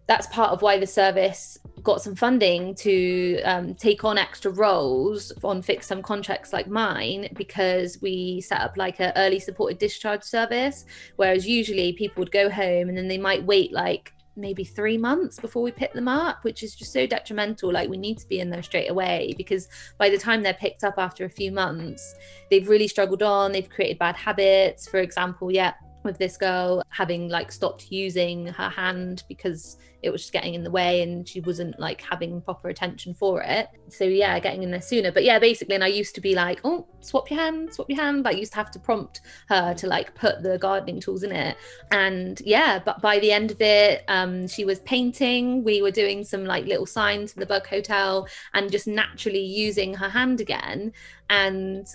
that's 0.06 0.28
part 0.28 0.52
of 0.52 0.62
why 0.62 0.78
the 0.78 0.88
service 0.88 1.58
got 1.82 2.02
some 2.02 2.16
funding 2.16 2.76
to 2.76 3.42
um, 3.44 3.74
take 3.76 4.04
on 4.04 4.18
extra 4.18 4.52
roles 4.52 5.32
on 5.44 5.62
fixed 5.62 5.90
term 5.90 6.02
contracts 6.02 6.52
like 6.52 6.68
mine 6.68 7.30
because 7.34 8.02
we 8.02 8.42
set 8.42 8.60
up 8.60 8.76
like 8.76 9.00
a 9.00 9.18
early 9.18 9.40
supported 9.40 9.78
discharge 9.78 10.24
service 10.24 10.86
whereas 11.16 11.48
usually 11.48 11.94
people 11.94 12.22
would 12.22 12.32
go 12.32 12.50
home 12.50 12.90
and 12.90 12.98
then 12.98 13.08
they 13.08 13.18
might 13.18 13.44
wait 13.44 13.72
like 13.72 14.14
maybe 14.36 14.64
three 14.64 14.98
months 14.98 15.40
before 15.40 15.62
we 15.62 15.72
pick 15.72 15.94
them 15.94 16.08
up, 16.08 16.44
which 16.44 16.64
is 16.64 16.76
just 16.76 16.92
so 16.92 17.06
detrimental. 17.06 17.72
Like 17.72 17.90
we 17.90 17.98
need 17.98 18.18
to 18.20 18.28
be 18.28 18.40
in 18.40 18.50
there 18.50 18.64
straight 18.64 18.90
away 18.90 19.34
because 19.38 19.68
by 19.98 20.10
the 20.10 20.18
time 20.18 20.42
they're 20.42 20.54
picked 20.54 20.84
up 20.84 20.96
after 20.98 21.26
a 21.26 21.30
few 21.30 21.52
months, 21.52 22.16
they've 22.50 22.68
really 22.68 22.88
struggled 22.88 23.24
on, 23.24 23.52
they've 23.52 23.70
created 23.70 24.00
bad 24.00 24.16
habits. 24.16 24.88
For 24.88 25.00
example, 25.00 25.52
yeah, 25.52 25.74
with 26.04 26.18
this 26.18 26.38
girl 26.38 26.84
having 26.90 27.30
like 27.30 27.52
stopped 27.52 27.92
using 27.92 28.48
her 28.48 28.70
hand 28.70 29.24
because 29.28 29.78
it 30.04 30.12
was 30.12 30.22
just 30.22 30.34
getting 30.34 30.54
in 30.54 30.64
the 30.64 30.70
way 30.70 31.02
and 31.02 31.28
she 31.28 31.40
wasn't 31.40 31.80
like 31.80 32.02
having 32.02 32.42
proper 32.42 32.68
attention 32.70 33.14
for 33.14 33.42
it. 33.42 33.70
So 33.88 34.04
yeah 34.04 34.38
getting 34.40 34.64
in 34.64 34.72
there 34.72 34.82
sooner. 34.82 35.12
But 35.12 35.24
yeah 35.24 35.40
basically 35.40 35.76
and 35.76 35.84
i 35.84 35.88
used 35.88 36.14
to 36.16 36.22
be 36.22 36.36
like 36.36 36.60
oh 36.66 36.86
swap 37.00 37.32
your 37.32 37.40
hand 37.40 37.74
swap 37.74 37.90
your 37.90 38.02
hand. 38.02 38.24
But 38.24 38.36
i 38.36 38.38
used 38.38 38.52
to 38.52 38.58
have 38.58 38.72
to 38.72 38.80
prompt 38.80 39.22
her 39.48 39.74
to 39.74 39.88
like 39.88 40.14
put 40.14 40.44
the 40.44 40.58
gardening 40.58 41.00
tools 41.00 41.24
in 41.24 41.32
it. 41.32 41.58
And 41.92 42.42
yeah 42.46 42.80
but 42.80 43.02
by 43.02 43.20
the 43.20 43.32
end 43.32 43.52
of 43.52 43.62
it 43.62 44.04
um 44.10 44.48
she 44.48 44.66
was 44.66 44.80
painting. 44.82 45.64
We 45.64 45.82
were 45.82 45.92
doing 45.92 46.24
some 46.24 46.46
like 46.46 46.66
little 46.66 46.86
signs 46.86 47.32
for 47.34 47.40
the 47.40 47.46
bug 47.46 47.66
hotel 47.66 48.28
and 48.54 48.72
just 48.72 48.88
naturally 48.88 49.44
using 49.44 49.94
her 49.94 50.10
hand 50.10 50.42
again. 50.42 50.92
And 51.30 51.88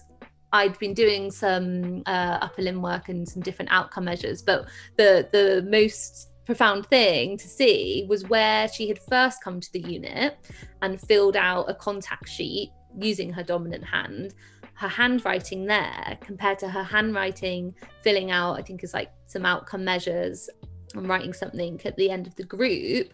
I'd 0.52 0.78
been 0.78 0.94
doing 0.94 1.30
some 1.30 2.02
uh, 2.06 2.38
upper 2.40 2.62
limb 2.62 2.82
work 2.82 3.08
and 3.08 3.28
some 3.28 3.42
different 3.42 3.70
outcome 3.70 4.04
measures, 4.04 4.42
but 4.42 4.68
the 4.96 5.28
the 5.32 5.66
most 5.68 6.30
profound 6.46 6.87
thing 6.87 7.37
to 7.37 7.46
see 7.46 8.06
was 8.08 8.26
where 8.28 8.66
she 8.68 8.88
had 8.88 8.98
first 8.98 9.44
come 9.44 9.61
to 9.61 9.72
the 9.72 9.80
unit 9.80 10.38
and 10.80 10.98
filled 10.98 11.37
out 11.37 11.68
a 11.68 11.74
contact 11.74 12.26
sheet 12.26 12.70
using 12.98 13.30
her 13.30 13.42
dominant 13.42 13.84
hand. 13.84 14.34
Her 14.72 14.88
handwriting 14.88 15.66
there 15.66 16.16
compared 16.22 16.58
to 16.61 16.68
her 16.70 16.82
handwriting 16.82 17.74
filling 18.02 18.30
out, 18.30 18.54
I 18.54 18.62
think, 18.62 18.82
is 18.82 18.94
like 18.94 19.11
some 19.26 19.44
outcome 19.44 19.84
measures 19.84 20.48
and 20.94 21.06
writing 21.06 21.34
something 21.34 21.78
at 21.84 21.96
the 21.96 22.11
end 22.11 22.26
of 22.26 22.34
the 22.37 22.44
group 22.44 23.12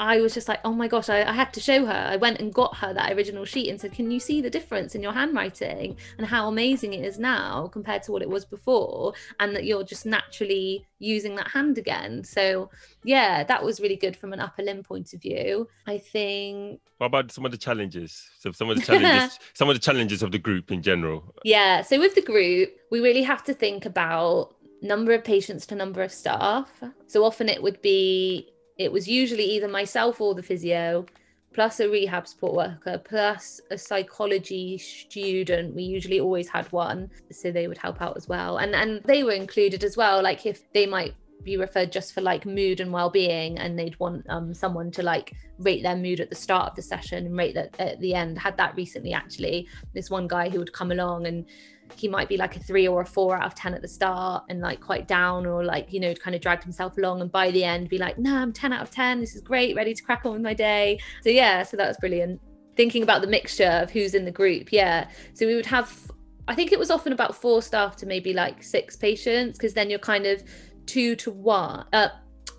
I 0.00 0.20
was 0.20 0.34
just 0.34 0.48
like, 0.48 0.60
oh 0.64 0.72
my 0.72 0.86
gosh, 0.86 1.08
I, 1.08 1.22
I, 1.22 1.32
had 1.32 1.52
to 1.54 1.60
show 1.60 1.84
her. 1.84 1.92
I 1.92 2.16
went 2.16 2.40
and 2.40 2.54
got 2.54 2.76
her 2.76 2.94
that 2.94 3.12
original 3.12 3.44
sheet 3.44 3.68
and 3.68 3.80
said, 3.80 3.92
can 3.92 4.10
you 4.10 4.20
see 4.20 4.40
the 4.40 4.50
difference 4.50 4.94
in 4.94 5.02
your 5.02 5.12
handwriting 5.12 5.96
and 6.18 6.26
how 6.26 6.48
amazing 6.48 6.94
it 6.94 7.04
is 7.04 7.18
now 7.18 7.68
compared 7.72 8.02
to 8.04 8.12
what 8.12 8.22
it 8.22 8.30
was 8.30 8.44
before? 8.44 9.14
And 9.40 9.54
that 9.56 9.64
you're 9.64 9.82
just 9.82 10.06
naturally 10.06 10.86
using 10.98 11.34
that 11.36 11.48
hand 11.48 11.78
again. 11.78 12.22
So, 12.22 12.70
yeah, 13.04 13.42
that 13.44 13.62
was 13.62 13.80
really 13.80 13.96
good 13.96 14.16
from 14.16 14.32
an 14.32 14.40
upper 14.40 14.62
limb 14.62 14.82
point 14.82 15.12
of 15.14 15.20
view. 15.20 15.68
I 15.86 15.98
think. 15.98 16.80
What 16.98 17.08
about 17.08 17.32
some 17.32 17.44
of 17.44 17.50
the 17.50 17.58
challenges? 17.58 18.28
So, 18.38 18.52
some 18.52 18.70
of 18.70 18.76
the 18.76 18.82
challenges, 18.82 19.38
some 19.54 19.68
of 19.68 19.74
the 19.74 19.80
challenges 19.80 20.22
of 20.22 20.32
the 20.32 20.38
group 20.38 20.70
in 20.70 20.82
general. 20.82 21.34
Yeah. 21.44 21.82
So, 21.82 21.98
with 21.98 22.14
the 22.14 22.22
group, 22.22 22.70
we 22.90 23.00
really 23.00 23.22
have 23.22 23.44
to 23.44 23.54
think 23.54 23.84
about 23.86 24.54
number 24.80 25.12
of 25.12 25.24
patients 25.24 25.66
to 25.66 25.74
number 25.74 26.02
of 26.02 26.12
staff. 26.12 26.70
So, 27.06 27.24
often 27.24 27.48
it 27.48 27.62
would 27.62 27.82
be 27.82 28.52
it 28.78 28.90
was 28.90 29.08
usually 29.08 29.44
either 29.44 29.68
myself 29.68 30.20
or 30.20 30.34
the 30.34 30.42
physio 30.42 31.04
plus 31.52 31.80
a 31.80 31.88
rehab 31.88 32.28
support 32.28 32.54
worker 32.54 33.00
plus 33.04 33.60
a 33.70 33.78
psychology 33.78 34.78
student. 34.78 35.74
We 35.74 35.82
usually 35.82 36.20
always 36.20 36.48
had 36.48 36.70
one 36.72 37.10
so 37.32 37.50
they 37.50 37.66
would 37.66 37.78
help 37.78 38.00
out 38.00 38.16
as 38.16 38.28
well. 38.28 38.58
And 38.58 38.74
and 38.74 39.02
they 39.04 39.24
were 39.24 39.32
included 39.32 39.82
as 39.82 39.96
well 39.96 40.22
like 40.22 40.46
if 40.46 40.70
they 40.72 40.86
might 40.86 41.14
be 41.44 41.56
referred 41.56 41.92
just 41.92 42.12
for 42.12 42.20
like 42.20 42.44
mood 42.44 42.80
and 42.80 42.92
well-being 42.92 43.58
and 43.58 43.78
they'd 43.78 43.98
want 44.00 44.26
um, 44.28 44.52
someone 44.52 44.90
to 44.90 45.02
like 45.02 45.32
rate 45.58 45.82
their 45.82 45.96
mood 45.96 46.20
at 46.20 46.28
the 46.28 46.34
start 46.36 46.70
of 46.70 46.76
the 46.76 46.82
session 46.82 47.26
and 47.26 47.36
rate 47.36 47.54
that 47.54 47.74
at 47.78 47.98
the 48.00 48.14
end. 48.14 48.38
Had 48.38 48.56
that 48.56 48.76
recently 48.76 49.12
actually. 49.12 49.66
This 49.94 50.10
one 50.10 50.28
guy 50.28 50.48
who 50.48 50.58
would 50.58 50.72
come 50.72 50.92
along 50.92 51.26
and 51.26 51.46
he 51.96 52.08
might 52.08 52.28
be 52.28 52.36
like 52.36 52.56
a 52.56 52.60
three 52.60 52.86
or 52.86 53.02
a 53.02 53.06
four 53.06 53.36
out 53.36 53.46
of 53.46 53.54
10 53.54 53.74
at 53.74 53.82
the 53.82 53.88
start 53.88 54.44
and 54.48 54.60
like 54.60 54.80
quite 54.80 55.08
down 55.08 55.46
or 55.46 55.64
like, 55.64 55.92
you 55.92 56.00
know, 56.00 56.14
kind 56.14 56.34
of 56.34 56.42
dragged 56.42 56.62
himself 56.62 56.96
along. 56.98 57.20
And 57.20 57.30
by 57.30 57.50
the 57.50 57.64
end, 57.64 57.88
be 57.88 57.98
like, 57.98 58.18
no, 58.18 58.36
I'm 58.36 58.52
10 58.52 58.72
out 58.72 58.82
of 58.82 58.90
10. 58.90 59.20
This 59.20 59.34
is 59.34 59.42
great, 59.42 59.76
ready 59.76 59.94
to 59.94 60.02
crack 60.02 60.22
on 60.24 60.32
with 60.32 60.42
my 60.42 60.54
day. 60.54 60.98
So, 61.22 61.30
yeah, 61.30 61.62
so 61.62 61.76
that 61.76 61.88
was 61.88 61.96
brilliant. 61.98 62.40
Thinking 62.76 63.02
about 63.02 63.22
the 63.22 63.26
mixture 63.26 63.80
of 63.82 63.90
who's 63.90 64.14
in 64.14 64.24
the 64.24 64.30
group. 64.30 64.72
Yeah. 64.72 65.08
So 65.34 65.46
we 65.46 65.54
would 65.54 65.66
have, 65.66 66.10
I 66.46 66.54
think 66.54 66.72
it 66.72 66.78
was 66.78 66.90
often 66.90 67.12
about 67.12 67.34
four 67.34 67.62
staff 67.62 67.96
to 67.96 68.06
maybe 68.06 68.32
like 68.32 68.62
six 68.62 68.96
patients 68.96 69.58
because 69.58 69.74
then 69.74 69.90
you're 69.90 69.98
kind 69.98 70.26
of 70.26 70.42
two 70.86 71.16
to 71.16 71.30
one. 71.30 71.86
Uh, 71.92 72.08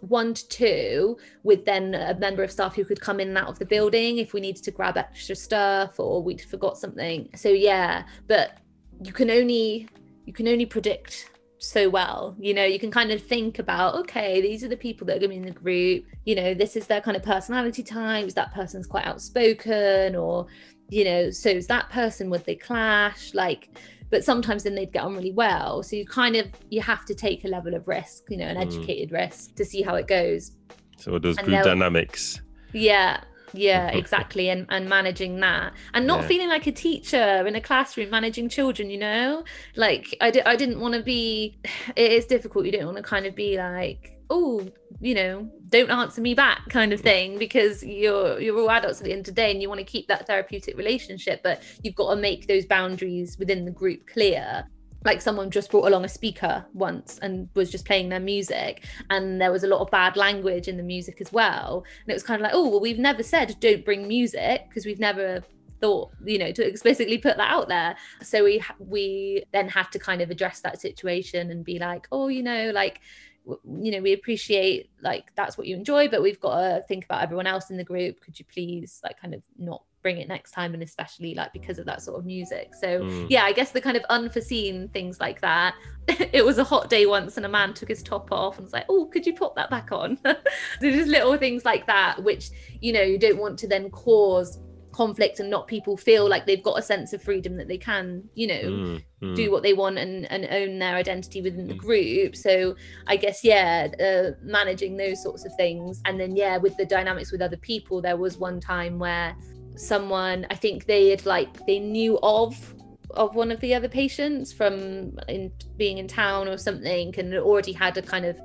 one 0.02 0.34
to 0.34 0.48
two 0.48 1.18
with 1.44 1.66
then 1.66 1.94
a 1.94 2.18
member 2.18 2.44
of 2.44 2.52
staff 2.52 2.76
who 2.76 2.86
could 2.86 3.02
come 3.02 3.20
in 3.20 3.30
and 3.30 3.38
out 3.38 3.50
of 3.50 3.60
the 3.60 3.66
building 3.66 4.18
if 4.18 4.34
we 4.34 4.40
needed 4.40 4.64
to 4.64 4.72
grab 4.72 4.98
extra 4.98 5.36
stuff 5.36 6.00
or 6.00 6.24
we'd 6.24 6.42
forgot 6.42 6.78
something 6.78 7.30
so 7.36 7.50
yeah 7.50 8.04
but 8.28 8.60
you 9.02 9.14
can 9.14 9.30
only 9.30 9.88
you 10.26 10.34
can 10.34 10.48
only 10.48 10.66
predict 10.66 11.32
so 11.58 11.90
well 11.90 12.36
you 12.40 12.54
know 12.54 12.64
you 12.64 12.80
can 12.80 12.90
kind 12.90 13.12
of 13.12 13.22
think 13.22 13.60
about 13.60 13.96
okay 13.96 14.40
these 14.40 14.64
are 14.64 14.70
the 14.70 14.78
people 14.78 15.06
that 15.06 15.18
are 15.18 15.20
going 15.20 15.30
to 15.30 15.36
be 15.36 15.38
in 15.38 15.46
the 15.46 15.52
group 15.52 16.06
you 16.26 16.34
know 16.34 16.54
this 16.54 16.78
is 16.78 16.88
their 16.88 17.02
kind 17.02 17.18
of 17.18 17.24
personality 17.24 17.84
types 17.84 18.34
that 18.34 18.54
person's 18.54 18.88
quite 18.88 19.06
outspoken 19.06 20.16
or 20.16 20.48
you 20.90 21.04
know 21.04 21.30
so 21.30 21.50
is 21.50 21.68
that 21.68 21.90
person 21.90 22.30
would 22.30 22.46
they 22.46 22.56
clash? 22.56 23.34
Like 23.34 23.70
but 24.10 24.24
sometimes 24.24 24.64
then 24.64 24.74
they'd 24.74 24.92
get 24.92 25.04
on 25.04 25.16
really 25.16 25.32
well. 25.32 25.84
So 25.84 25.96
you 25.96 26.04
kind 26.04 26.36
of 26.36 26.48
you 26.70 26.82
have 26.82 27.06
to 27.06 27.14
take 27.14 27.46
a 27.46 27.48
level 27.48 27.76
of 27.76 27.88
risk 27.88 28.24
you 28.30 28.38
know 28.38 28.48
an 28.48 28.58
mm. 28.58 28.62
educated 28.62 29.12
risk 29.12 29.56
to 29.56 29.66
see 29.66 29.82
how 29.82 29.96
it 29.96 30.08
goes. 30.08 30.52
So 30.98 31.18
those 31.20 31.38
group 31.38 31.64
dynamics. 31.64 32.42
Yeah 32.74 33.22
yeah 33.54 33.88
exactly 33.94 34.50
and 34.50 34.66
and 34.70 34.88
managing 34.88 35.40
that 35.40 35.74
and 35.94 36.06
not 36.06 36.22
yeah. 36.22 36.28
feeling 36.28 36.50
like 36.50 36.68
a 36.68 36.72
teacher 36.72 37.46
in 37.48 37.56
a 37.56 37.62
classroom 37.62 38.10
managing 38.10 38.50
children 38.50 38.90
you 38.90 38.98
know 38.98 39.44
like 39.76 40.16
i, 40.22 40.32
di- 40.32 40.42
I 40.42 40.56
didn't 40.56 40.80
want 40.80 40.96
to 40.96 41.04
be 41.04 41.58
it 41.96 42.12
is 42.12 42.26
difficult 42.26 42.66
you 42.66 42.72
don't 42.72 42.86
want 42.86 42.98
to 42.98 43.04
kind 43.04 43.26
of 43.26 43.36
be 43.36 43.58
like 43.58 44.16
oh 44.30 44.68
you 45.00 45.16
know 45.16 45.50
don't 45.70 45.90
answer 45.90 46.22
me 46.22 46.34
back 46.34 46.68
kind 46.70 46.94
of 46.94 47.00
thing 47.02 47.38
because 47.38 47.84
you're 47.84 48.40
you're 48.40 48.58
all 48.60 48.70
adults 48.70 49.00
at 49.00 49.06
the 49.06 49.12
end 49.12 49.22
of 49.22 49.26
the 49.26 49.32
day 49.32 49.52
and 49.52 49.62
you 49.62 49.70
want 49.70 49.80
to 49.80 49.86
keep 49.86 50.08
that 50.08 50.28
therapeutic 50.28 50.78
relationship 50.78 51.42
but 51.44 51.64
you've 51.84 51.96
got 51.96 52.14
to 52.14 52.20
make 52.20 52.48
those 52.48 52.66
boundaries 52.66 53.38
within 53.40 53.66
the 53.66 53.72
group 53.72 54.06
clear 54.08 54.66
like 55.06 55.22
someone 55.22 55.50
just 55.50 55.72
brought 55.72 55.88
along 55.88 56.06
a 56.06 56.10
speaker 56.10 56.66
once 56.74 57.20
and 57.22 57.50
was 57.54 57.72
just 57.72 57.86
playing 57.86 58.10
their 58.10 58.20
music 58.20 58.86
and 59.10 59.40
there 59.40 59.52
was 59.52 59.64
a 59.64 59.68
lot 59.68 59.80
of 59.80 59.90
bad 59.92 60.18
language 60.18 60.68
in 60.68 60.78
the 60.78 60.84
music 60.84 61.22
as 61.22 61.32
well. 61.32 61.84
And 62.04 62.12
it 62.12 62.14
was 62.14 62.24
kind 62.24 62.42
of 62.42 62.44
like 62.44 62.54
oh 62.54 62.68
well 62.68 62.82
we've 62.82 63.00
never 63.00 63.24
said 63.24 63.56
don't 63.60 63.86
bring 63.86 64.08
music 64.08 64.66
because 64.68 64.86
we've 64.86 65.00
never 65.00 65.42
thought 65.80 66.12
you 66.26 66.38
know 66.38 66.52
to 66.52 66.68
explicitly 66.68 67.18
put 67.18 67.38
that 67.38 67.52
out 67.52 67.70
there. 67.70 67.96
So 68.22 68.44
we 68.44 68.62
we 68.80 69.44
then 69.54 69.70
had 69.70 69.92
to 69.92 70.00
kind 70.00 70.22
of 70.22 70.30
address 70.30 70.60
that 70.62 70.82
situation 70.82 71.52
and 71.52 71.64
be 71.64 71.80
like 71.80 72.08
oh 72.12 72.28
you 72.28 72.44
know 72.44 72.72
like 72.74 73.02
you 73.46 73.92
know 73.92 74.02
we 74.02 74.14
appreciate 74.14 74.92
like 75.02 75.32
that's 75.36 75.58
what 75.58 75.66
you 75.66 75.76
enjoy 75.76 76.08
but 76.08 76.22
we've 76.22 76.40
got 76.40 76.60
to 76.60 76.84
think 76.88 77.06
about 77.06 77.24
everyone 77.24 77.48
else 77.48 77.70
in 77.70 77.78
the 77.78 77.84
group. 77.84 78.20
Could 78.20 78.38
you 78.38 78.46
please 78.46 79.00
like 79.04 79.20
kind 79.20 79.34
of 79.34 79.42
not 79.58 79.84
bring 80.02 80.18
it 80.18 80.28
next 80.28 80.52
time 80.52 80.74
and 80.74 80.82
especially 80.82 81.34
like 81.34 81.52
because 81.54 81.78
of 81.80 81.86
that 81.86 82.02
sort 82.02 82.18
of 82.18 82.26
music 82.26 82.72
so 82.80 83.02
mm. 83.02 83.26
yeah 83.30 83.44
i 83.44 83.52
guess 83.52 83.72
the 83.72 83.82
kind 83.82 83.98
of 83.98 84.04
unforeseen 84.10 84.88
things 84.90 85.20
like 85.20 85.42
that 85.42 85.76
it 86.08 86.46
was 86.46 86.58
a 86.58 86.64
hot 86.64 86.90
day 86.90 87.06
once 87.06 87.38
and 87.38 87.46
a 87.46 87.50
man 87.50 87.74
took 87.74 87.90
his 87.90 88.02
top 88.02 88.32
off 88.32 88.58
and 88.58 88.66
was 88.66 88.74
like 88.74 88.86
oh 88.90 89.06
could 89.06 89.26
you 89.26 89.34
put 89.34 89.54
that 89.56 89.70
back 89.70 89.92
on 89.92 90.18
so 90.26 90.36
just 90.82 91.10
little 91.10 91.38
things 91.38 91.66
like 91.66 91.86
that 91.88 92.22
which 92.24 92.50
you 92.82 92.94
know 92.94 93.02
you 93.02 93.18
don't 93.18 93.38
want 93.38 93.58
to 93.58 93.68
then 93.68 93.90
cause 93.90 94.60
conflict 94.92 95.40
and 95.40 95.50
not 95.50 95.68
people 95.68 95.96
feel 95.96 96.28
like 96.28 96.46
they've 96.46 96.64
got 96.64 96.78
a 96.78 96.82
sense 96.82 97.14
of 97.14 97.22
freedom 97.22 97.56
that 97.56 97.68
they 97.68 97.78
can 97.78 98.24
you 98.34 98.48
know 98.48 98.62
mm, 98.62 99.04
mm. 99.22 99.36
do 99.36 99.52
what 99.52 99.64
they 99.64 99.74
want 99.74 99.98
and, 99.98 100.30
and 100.32 100.46
own 100.52 100.80
their 100.80 100.96
identity 100.96 101.42
within 101.42 101.68
the 101.68 101.74
mm. 101.74 101.78
group 101.78 102.36
so 102.36 102.76
i 103.08 103.16
guess 103.16 103.44
yeah 103.44 103.88
uh, 104.04 104.32
managing 104.44 104.98
those 104.98 105.22
sorts 105.22 105.46
of 105.46 105.54
things 105.56 106.02
and 106.06 106.20
then 106.20 106.36
yeah 106.36 106.58
with 106.58 106.76
the 106.78 106.86
dynamics 106.86 107.32
with 107.32 107.42
other 107.42 107.58
people 107.58 108.02
there 108.02 108.18
was 108.18 108.38
one 108.38 108.60
time 108.60 108.98
where 108.98 109.36
someone 109.80 110.46
i 110.50 110.56
think 110.56 110.86
they 110.86 111.10
had 111.10 111.26
like 111.26 111.66
they 111.66 111.80
knew 111.80 112.20
of 112.22 112.76
of 113.12 113.34
one 113.34 113.52
of 113.52 113.60
the 113.62 113.74
other 113.74 113.88
patients 113.88 114.54
from 114.54 115.18
in 115.28 115.52
being 115.78 115.98
in 115.98 116.08
town 116.08 116.48
or 116.48 116.58
something 116.58 117.14
and 117.18 117.34
already 117.36 117.72
had 117.72 117.98
a 117.98 118.02
kind 118.02 118.26
of 118.26 118.38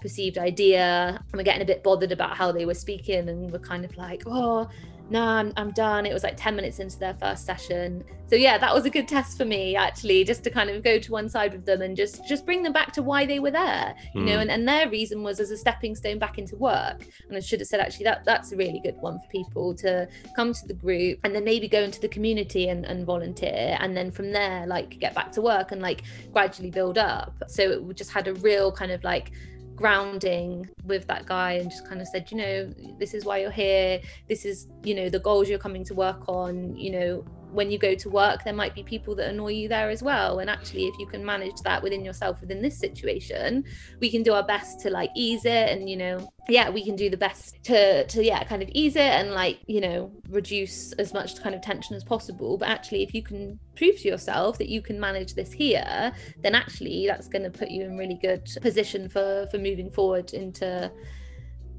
perceived 0.00 0.36
idea 0.36 1.18
and 1.18 1.38
we're 1.38 1.42
getting 1.42 1.62
a 1.62 1.64
bit 1.64 1.82
bothered 1.82 2.12
about 2.12 2.36
how 2.36 2.52
they 2.52 2.66
were 2.66 2.74
speaking 2.74 3.28
and 3.28 3.50
we're 3.50 3.58
kind 3.58 3.84
of 3.84 3.96
like 3.96 4.22
oh 4.26 4.68
no, 5.10 5.22
I'm, 5.22 5.52
I'm 5.56 5.70
done. 5.72 6.06
It 6.06 6.12
was 6.12 6.22
like 6.22 6.36
10 6.36 6.56
minutes 6.56 6.78
into 6.78 6.98
their 6.98 7.14
first 7.14 7.44
session. 7.44 8.04
So 8.28 8.36
yeah, 8.36 8.56
that 8.56 8.74
was 8.74 8.86
a 8.86 8.90
good 8.90 9.06
test 9.06 9.36
for 9.36 9.44
me 9.44 9.76
actually, 9.76 10.24
just 10.24 10.42
to 10.44 10.50
kind 10.50 10.70
of 10.70 10.82
go 10.82 10.98
to 10.98 11.12
one 11.12 11.28
side 11.28 11.52
with 11.52 11.66
them 11.66 11.82
and 11.82 11.94
just 11.94 12.26
just 12.26 12.46
bring 12.46 12.62
them 12.62 12.72
back 12.72 12.92
to 12.92 13.02
why 13.02 13.26
they 13.26 13.40
were 13.40 13.50
there, 13.50 13.94
you 14.14 14.22
mm. 14.22 14.24
know, 14.24 14.34
hmm. 14.36 14.40
and, 14.40 14.50
and 14.50 14.66
their 14.66 14.88
reason 14.88 15.22
was 15.22 15.38
as 15.38 15.50
a 15.50 15.56
stepping 15.56 15.94
stone 15.94 16.18
back 16.18 16.38
into 16.38 16.56
work. 16.56 17.04
And 17.28 17.36
I 17.36 17.40
should 17.40 17.60
have 17.60 17.68
said 17.68 17.80
actually 17.80 18.04
that 18.04 18.24
that's 18.24 18.52
a 18.52 18.56
really 18.56 18.80
good 18.82 18.96
one 18.96 19.18
for 19.18 19.28
people 19.28 19.74
to 19.76 20.08
come 20.34 20.54
to 20.54 20.66
the 20.66 20.72
group 20.72 21.18
and 21.24 21.34
then 21.34 21.44
maybe 21.44 21.68
go 21.68 21.82
into 21.82 22.00
the 22.00 22.08
community 22.08 22.68
and, 22.68 22.86
and 22.86 23.04
volunteer 23.04 23.76
and 23.80 23.94
then 23.94 24.10
from 24.10 24.32
there 24.32 24.66
like 24.66 24.98
get 24.98 25.14
back 25.14 25.30
to 25.32 25.42
work 25.42 25.72
and 25.72 25.82
like 25.82 26.02
gradually 26.32 26.70
build 26.70 26.96
up. 26.96 27.34
So 27.48 27.62
it 27.90 27.96
just 27.96 28.10
had 28.10 28.28
a 28.28 28.34
real 28.34 28.72
kind 28.72 28.92
of 28.92 29.04
like 29.04 29.32
grounding 29.76 30.68
with 30.84 31.06
that 31.06 31.26
guy 31.26 31.52
and 31.52 31.70
just 31.70 31.86
kind 31.88 32.00
of 32.00 32.08
said, 32.08 32.30
you 32.30 32.36
know, 32.36 32.72
this 32.98 33.14
is 33.14 33.24
why 33.24 33.38
you're 33.38 33.50
here. 33.50 34.00
This 34.28 34.44
is, 34.44 34.68
you 34.84 34.94
know, 34.94 35.08
the 35.08 35.18
goals 35.20 35.48
you're 35.48 35.58
coming 35.58 35.84
to 35.84 35.94
work 35.94 36.28
on. 36.28 36.76
You 36.76 36.92
know, 36.92 37.24
when 37.52 37.70
you 37.70 37.78
go 37.78 37.94
to 37.94 38.08
work, 38.08 38.44
there 38.44 38.54
might 38.54 38.74
be 38.74 38.82
people 38.82 39.14
that 39.16 39.28
annoy 39.28 39.52
you 39.52 39.68
there 39.68 39.90
as 39.90 40.02
well. 40.02 40.38
And 40.38 40.48
actually, 40.48 40.86
if 40.86 40.98
you 40.98 41.06
can 41.06 41.24
manage 41.24 41.60
that 41.64 41.82
within 41.82 42.04
yourself 42.04 42.40
within 42.40 42.62
this 42.62 42.78
situation, 42.78 43.64
we 44.00 44.10
can 44.10 44.22
do 44.22 44.32
our 44.32 44.42
best 44.42 44.80
to 44.80 44.90
like 44.90 45.10
ease 45.14 45.44
it 45.44 45.68
and, 45.68 45.88
you 45.88 45.96
know, 45.96 46.32
yeah, 46.48 46.70
we 46.70 46.84
can 46.84 46.96
do 46.96 47.08
the 47.08 47.16
best 47.16 47.62
to 47.64 48.06
to 48.06 48.24
yeah, 48.24 48.42
kind 48.44 48.62
of 48.62 48.68
ease 48.72 48.96
it 48.96 49.00
and 49.00 49.32
like, 49.32 49.60
you 49.66 49.80
know, 49.80 50.10
reduce 50.28 50.92
as 50.94 51.12
much 51.12 51.40
kind 51.42 51.54
of 51.54 51.60
tension 51.60 51.94
as 51.94 52.02
possible. 52.02 52.56
But 52.56 52.68
actually, 52.68 53.02
if 53.02 53.14
you 53.14 53.22
can 53.22 53.58
prove 53.76 54.00
to 54.00 54.08
yourself 54.08 54.58
that 54.58 54.68
you 54.68 54.82
can 54.82 54.98
manage 54.98 55.34
this 55.34 55.52
here, 55.52 56.12
then 56.42 56.54
actually 56.54 57.06
that's 57.06 57.28
going 57.28 57.44
to 57.44 57.50
put 57.50 57.70
you 57.70 57.84
in 57.84 57.96
really 57.96 58.18
good 58.20 58.48
position 58.60 59.08
for 59.08 59.46
for 59.50 59.58
moving 59.58 59.90
forward 59.90 60.32
into 60.32 60.90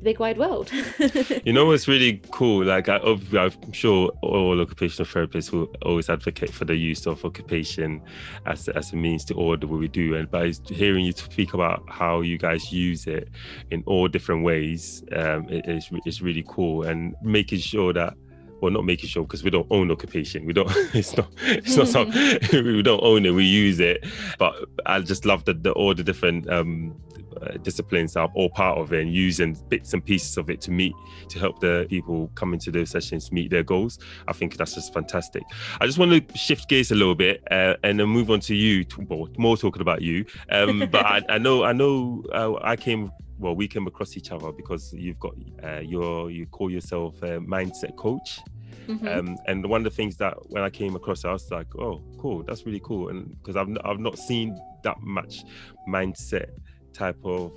big 0.03 0.19
wide 0.19 0.37
world. 0.37 0.71
you 1.45 1.53
know 1.53 1.65
what's 1.65 1.87
really 1.87 2.21
cool? 2.31 2.65
Like 2.65 2.89
I, 2.89 2.97
I'm 2.97 3.71
sure 3.71 4.09
all 4.21 4.59
occupational 4.61 5.07
therapists 5.09 5.51
will 5.51 5.73
always 5.81 6.09
advocate 6.09 6.51
for 6.51 6.65
the 6.65 6.75
use 6.75 7.05
of 7.05 7.23
occupation 7.25 8.01
as 8.45 8.67
as 8.69 8.93
a 8.93 8.95
means 8.95 9.25
to 9.25 9.33
order 9.33 9.67
what 9.67 9.79
we 9.79 9.87
do. 9.87 10.15
And 10.15 10.29
by 10.29 10.53
hearing 10.67 11.05
you 11.05 11.13
speak 11.13 11.53
about 11.53 11.83
how 11.89 12.21
you 12.21 12.37
guys 12.37 12.71
use 12.71 13.07
it 13.07 13.29
in 13.71 13.83
all 13.85 14.07
different 14.07 14.43
ways, 14.43 15.03
um, 15.15 15.47
it, 15.49 15.65
it's 15.65 15.89
it's 16.05 16.21
really 16.21 16.45
cool 16.47 16.83
and 16.83 17.15
making 17.21 17.59
sure 17.59 17.93
that 17.93 18.15
well 18.63 18.71
not 18.71 18.85
making 18.85 19.09
sure 19.09 19.23
because 19.23 19.43
we 19.43 19.49
don't 19.49 19.67
own 19.71 19.91
occupation 19.91 20.45
we 20.45 20.53
don't 20.53 20.69
it's 20.93 21.15
not 21.17 21.27
it's 21.41 21.75
not 21.75 21.87
some, 21.87 22.09
we 22.53 22.81
don't 22.81 23.03
own 23.03 23.25
it 23.25 23.31
we 23.31 23.43
use 23.43 23.79
it 23.81 24.05
but 24.39 24.55
i 24.85 24.99
just 25.01 25.25
love 25.25 25.43
that 25.43 25.63
the, 25.63 25.71
all 25.73 25.93
the 25.93 26.03
different 26.03 26.49
um, 26.49 26.95
uh, 27.41 27.57
disciplines 27.57 28.15
are 28.15 28.29
all 28.35 28.49
part 28.49 28.77
of 28.77 28.93
it 28.93 29.01
and 29.01 29.13
using 29.13 29.57
bits 29.69 29.93
and 29.93 30.05
pieces 30.05 30.37
of 30.37 30.49
it 30.49 30.61
to 30.61 30.71
meet 30.71 30.93
to 31.29 31.39
help 31.39 31.59
the 31.59 31.85
people 31.89 32.29
come 32.35 32.53
into 32.53 32.71
those 32.71 32.89
sessions 32.89 33.31
meet 33.31 33.49
their 33.49 33.63
goals 33.63 33.99
i 34.27 34.33
think 34.33 34.57
that's 34.57 34.75
just 34.75 34.93
fantastic 34.93 35.43
i 35.81 35.85
just 35.85 35.97
want 35.97 36.11
to 36.11 36.37
shift 36.37 36.67
gears 36.69 36.91
a 36.91 36.95
little 36.95 37.15
bit 37.15 37.43
uh, 37.51 37.75
and 37.83 37.99
then 37.99 38.07
move 38.07 38.29
on 38.29 38.39
to 38.39 38.55
you 38.55 38.85
well, 39.07 39.27
more 39.37 39.57
talking 39.57 39.81
about 39.81 40.01
you 40.01 40.25
um, 40.51 40.87
but 40.91 41.05
I, 41.05 41.21
I, 41.29 41.37
know 41.37 41.63
i 41.63 41.73
know 41.73 42.23
uh, 42.33 42.55
i 42.61 42.75
came 42.75 43.11
well 43.39 43.55
we 43.55 43.67
came 43.67 43.87
across 43.87 44.15
each 44.15 44.31
other 44.31 44.51
because 44.51 44.93
you've 44.93 45.19
got 45.19 45.33
uh, 45.63 45.79
your 45.79 46.29
you 46.29 46.45
call 46.47 46.69
yourself 46.69 47.21
a 47.23 47.39
mindset 47.39 47.95
coach 47.95 48.39
Mm-hmm. 48.87 49.07
Um, 49.07 49.37
and 49.47 49.65
one 49.65 49.85
of 49.85 49.85
the 49.85 49.95
things 49.95 50.17
that 50.17 50.35
when 50.49 50.63
I 50.63 50.69
came 50.69 50.95
across, 50.95 51.23
I 51.25 51.31
was 51.31 51.49
like, 51.49 51.73
"Oh, 51.75 52.01
cool! 52.17 52.43
That's 52.43 52.65
really 52.65 52.81
cool." 52.83 53.09
And 53.09 53.29
because 53.37 53.55
I've 53.55 53.69
I've 53.85 53.99
not 53.99 54.17
seen 54.17 54.59
that 54.83 55.01
much 55.01 55.45
mindset 55.87 56.49
type 56.93 57.17
of 57.23 57.51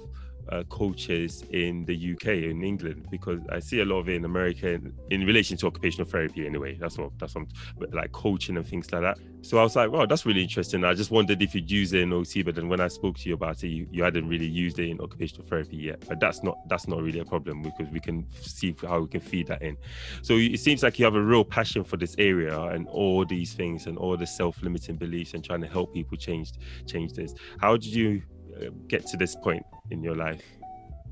uh, 0.51 0.63
coaches 0.65 1.43
in 1.51 1.85
the 1.87 2.13
UK 2.13 2.29
in 2.51 2.63
England 2.63 3.07
because 3.11 3.41
I 3.51 3.59
see 3.59 3.81
a 3.81 3.85
lot 3.85 3.99
of 3.99 4.09
it 4.09 4.15
in 4.15 4.25
America 4.25 4.69
in, 4.69 4.93
in 5.11 5.27
relation 5.27 5.57
to 5.59 5.67
occupational 5.67 6.07
therapy 6.07 6.47
anyway. 6.47 6.77
That's 6.79 6.99
what 6.99 7.19
that's 7.19 7.35
what 7.35 7.93
like 7.93 8.13
coaching 8.13 8.57
and 8.57 8.67
things 8.67 8.91
like 8.93 9.03
that. 9.03 9.19
So 9.43 9.59
I 9.59 9.63
was 9.63 9.77
like, 9.77 9.91
wow, 9.91 10.07
that's 10.07 10.27
really 10.27 10.43
interesting. 10.43 10.85
I 10.85 10.95
just 10.95 11.11
wondered 11.11 11.41
if 11.41 11.55
you'd 11.55 11.71
use 11.71 11.93
it 11.93 12.01
in 12.01 12.13
OT, 12.13 12.43
but 12.43 12.55
then 12.55 12.69
when 12.69 12.81
I 12.81 12.89
spoke 12.89 13.17
to 13.19 13.29
you 13.29 13.35
about 13.35 13.63
it, 13.63 13.69
you, 13.69 13.87
you 13.93 14.03
hadn't 14.03 14.29
really 14.29 14.47
used 14.47 14.79
it 14.79 14.89
in 14.89 15.01
occupational 15.01 15.47
therapy 15.47 15.77
yet. 15.77 16.05
But 16.09 16.21
that's 16.21 16.43
not 16.43 16.57
that's 16.69 16.87
not 16.89 17.03
really 17.03 17.21
a 17.21 17.25
problem 17.25 17.63
because 17.63 17.89
we 17.93 18.01
can 18.01 18.27
see 18.41 18.75
how 18.83 19.01
we 19.01 19.09
can 19.09 19.21
feed 19.21 19.49
that 19.49 19.63
in. 19.63 19.77
So 20.23 20.37
it 20.37 20.61
seems 20.61 20.83
like 20.83 20.99
you 20.99 21.05
have 21.05 21.15
a 21.15 21.23
real 21.23 21.45
passion 21.45 21.85
for 21.85 21.97
this 21.97 22.15
area 22.19 22.59
and 22.61 22.87
all 22.89 23.25
these 23.25 23.53
things 23.53 23.87
and 23.87 23.99
all 23.99 24.17
the 24.17 24.27
self-limiting 24.27 24.97
beliefs 24.97 25.35
and 25.35 25.45
trying 25.45 25.61
to 25.63 25.69
help 25.69 25.93
people 25.93 26.17
change 26.17 26.53
change 26.87 27.15
this. 27.15 27.35
How 27.61 27.77
did 27.77 27.87
you 27.87 28.23
get 28.89 29.07
to 29.09 29.17
this 29.17 29.35
point 29.35 29.65
in 29.91 30.03
your 30.03 30.17
life? 30.17 30.43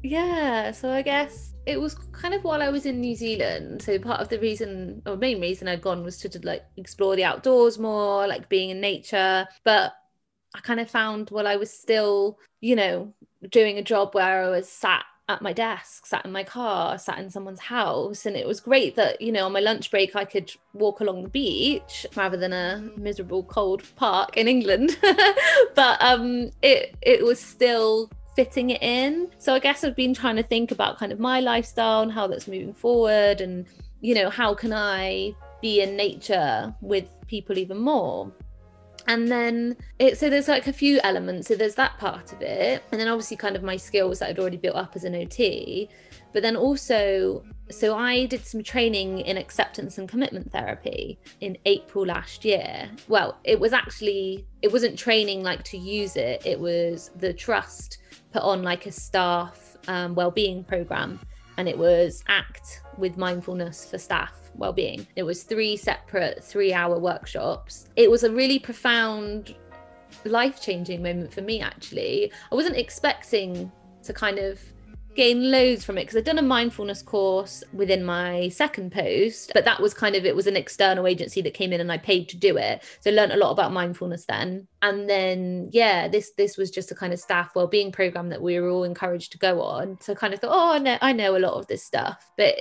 Yeah, 0.03 0.71
so 0.73 0.91
I 0.91 1.01
guess 1.01 1.55
it 1.65 1.81
was 1.81 1.95
kind 2.13 2.35
of 2.35 2.45
while 2.45 2.61
I 2.61 2.69
was 2.69 2.85
in 2.85 3.01
New 3.01 3.17
Zealand. 3.17 3.81
So 3.81 3.99
part 3.99 4.21
of 4.21 4.29
the 4.29 4.39
reason, 4.39 5.01
or 5.07 5.17
main 5.17 5.41
reason 5.41 5.67
I'd 5.67 5.81
gone 5.81 6.05
was 6.05 6.19
to 6.19 6.41
like 6.43 6.63
explore 6.77 7.17
the 7.17 7.25
outdoors 7.25 7.79
more, 7.79 8.27
like 8.27 8.51
being 8.51 8.71
in 8.71 8.81
nature. 8.81 9.47
But 9.65 9.93
I 10.55 10.61
kind 10.61 10.79
of 10.79 10.91
found 10.91 11.31
while 11.31 11.49
I 11.49 11.57
was 11.57 11.73
still, 11.73 12.39
you 12.61 12.77
know, 12.77 13.15
doing 13.51 13.79
a 13.79 13.83
job 13.83 14.15
where 14.15 14.45
I 14.45 14.51
was 14.51 14.69
sat 14.69 15.05
at 15.29 15.41
my 15.41 15.53
desk, 15.53 16.07
sat 16.07 16.25
in 16.25 16.33
my 16.33 16.45
car, 16.45 16.99
sat 16.99 17.19
in 17.19 17.31
someone's 17.31 17.61
house. 17.61 18.27
And 18.27 18.37
it 18.37 18.47
was 18.47 18.61
great 18.61 18.97
that, 18.97 19.21
you 19.21 19.33
know, 19.33 19.47
on 19.47 19.53
my 19.53 19.61
lunch 19.61 19.91
break, 19.91 20.15
I 20.15 20.25
could 20.25 20.53
walk 20.75 21.01
along 21.01 21.23
the 21.23 21.29
beach 21.29 22.07
rather 22.15 22.37
than 22.37 22.53
a 22.53 22.83
miserable 22.97 23.45
cold 23.45 23.83
park 23.97 24.37
in 24.37 24.49
England. 24.49 24.99
but 25.75 26.03
um, 26.03 26.51
it, 26.63 26.95
it 27.01 27.25
was 27.25 27.41
still 27.41 28.11
fitting 28.37 28.71
it 28.71 28.83
in. 28.83 29.31
So 29.39 29.55
I 29.55 29.61
guess 29.61 29.83
I've 29.83 29.97
been 29.97 30.15
trying 30.15 30.37
to 30.37 30.43
think 30.43 30.71
about 30.71 30.99
kind 30.99 31.13
of 31.13 31.19
my 31.19 31.41
lifestyle 31.41 32.03
and 32.03 32.13
how 32.13 32.27
that's 32.27 32.49
moving 32.49 32.75
forward 32.75 33.41
and, 33.41 33.67
you 34.01 34.15
know, 34.15 34.29
how 34.29 34.55
can 34.55 34.73
I 34.73 35.33
be 35.63 35.81
in 35.81 35.97
nature 35.97 36.75
with 36.83 37.09
people 37.27 37.57
even 37.57 37.79
more 37.79 38.31
and 39.07 39.29
then 39.29 39.77
it 39.99 40.19
so 40.19 40.31
there's 40.31 40.49
like 40.49 40.67
a 40.67 40.73
few 40.73 41.01
elements 41.05 41.49
so 41.49 41.55
there's 41.55 41.75
that 41.75 41.97
part 41.99 42.33
of 42.33 42.41
it 42.41 42.83
and 42.91 43.01
then 43.01 43.09
obviously 43.09 43.37
kind 43.37 43.57
of 43.57 43.63
my 43.63 43.77
skills 43.77 44.19
that 44.19 44.31
i'd 44.31 44.39
already 44.39 44.57
built 44.57 44.77
up 44.77 44.97
as 44.97 45.05
an 45.05 45.15
ot 45.15 45.89
but 46.33 46.43
then 46.43 46.57
also 46.57 47.45
so 47.71 47.97
i 47.97 48.27
did 48.27 48.45
some 48.45 48.63
training 48.63 49.21
in 49.21 49.37
acceptance 49.37 49.99
and 49.99 50.09
commitment 50.09 50.51
therapy 50.51 51.19
in 51.41 51.57
april 51.67 52.07
last 52.07 52.45
year. 52.45 52.91
Well 53.09 53.39
it 53.45 53.59
was 53.59 53.73
actually 53.73 54.47
it 54.63 54.73
wasn't 54.73 54.99
training 54.99 55.43
like 55.43 55.63
to 55.65 55.79
use 55.79 56.17
it 56.17 56.43
it 56.45 56.59
was 56.59 57.11
the 57.17 57.33
trust 57.33 57.99
put 58.33 58.43
on 58.43 58.63
like 58.63 58.87
a 58.87 58.93
staff 58.93 59.77
um, 59.87 60.15
well-being 60.15 60.65
program 60.65 61.21
and 61.57 61.69
it 61.69 61.77
was 61.77 62.25
act 62.27 62.81
with 62.99 63.17
mindfulness 63.17 63.89
for 63.89 63.99
staff 63.99 64.44
well-being 64.57 65.07
it 65.17 65.23
was 65.23 65.43
three 65.43 65.77
separate 65.77 66.43
three 66.43 66.73
hour 66.73 66.99
workshops 66.99 67.89
it 67.97 68.11
was 68.11 68.25
a 68.25 68.31
really 68.31 68.59
profound 68.59 69.55
life-changing 70.25 71.03
moment 71.03 71.33
for 71.33 71.43
me 71.43 71.61
actually 71.61 72.33
i 72.51 72.55
wasn't 72.55 72.77
expecting 72.77 73.71
to 74.03 74.13
kind 74.13 74.39
of 74.39 74.61
gain 75.15 75.51
loads 75.51 75.85
from 75.85 75.97
it 75.97 76.03
because 76.03 76.17
I'd 76.17 76.25
done 76.25 76.39
a 76.39 76.43
mindfulness 76.43 77.03
course 77.03 77.63
within 77.73 78.05
my 78.05 78.49
second 78.49 78.93
post, 78.93 79.53
but 79.55 79.65
that 79.65 79.81
was 79.81 79.95
kind 79.95 80.17
of 80.17 80.25
it 80.25 80.35
was 80.35 80.47
an 80.47 80.57
external 80.57 81.07
agency 81.07 81.41
that 81.43 81.55
came 81.55 81.73
in 81.73 81.81
and 81.81 81.91
I 81.91 81.99
paid 81.99 82.29
to 82.31 82.37
do 82.37 82.57
it. 82.57 82.83
So 83.01 83.11
I 83.11 83.15
learned 83.15 83.33
a 83.33 83.37
lot 83.37 83.53
about 83.53 83.73
mindfulness 83.73 84.27
then. 84.27 84.67
And 84.83 85.09
then 85.09 85.71
yeah, 85.73 86.09
this 86.09 86.33
this 86.37 86.57
was 86.57 86.71
just 86.71 86.91
a 86.91 86.95
kind 86.95 87.13
of 87.13 87.21
staff 87.21 87.55
well-being 87.55 87.93
program 87.93 88.29
that 88.31 88.43
we 88.43 88.59
were 88.59 88.69
all 88.69 88.85
encouraged 88.85 89.33
to 89.33 89.39
go 89.39 89.63
on. 89.63 89.99
So 90.01 90.13
I 90.13 90.17
kind 90.17 90.35
of 90.35 90.41
thought, 90.41 90.53
oh, 90.53 90.75
I 90.75 90.79
know, 90.79 90.99
I 91.01 91.13
know 91.13 91.37
a 91.37 91.39
lot 91.39 91.55
of 91.55 91.67
this 91.67 91.85
stuff, 91.85 92.31
but 92.37 92.55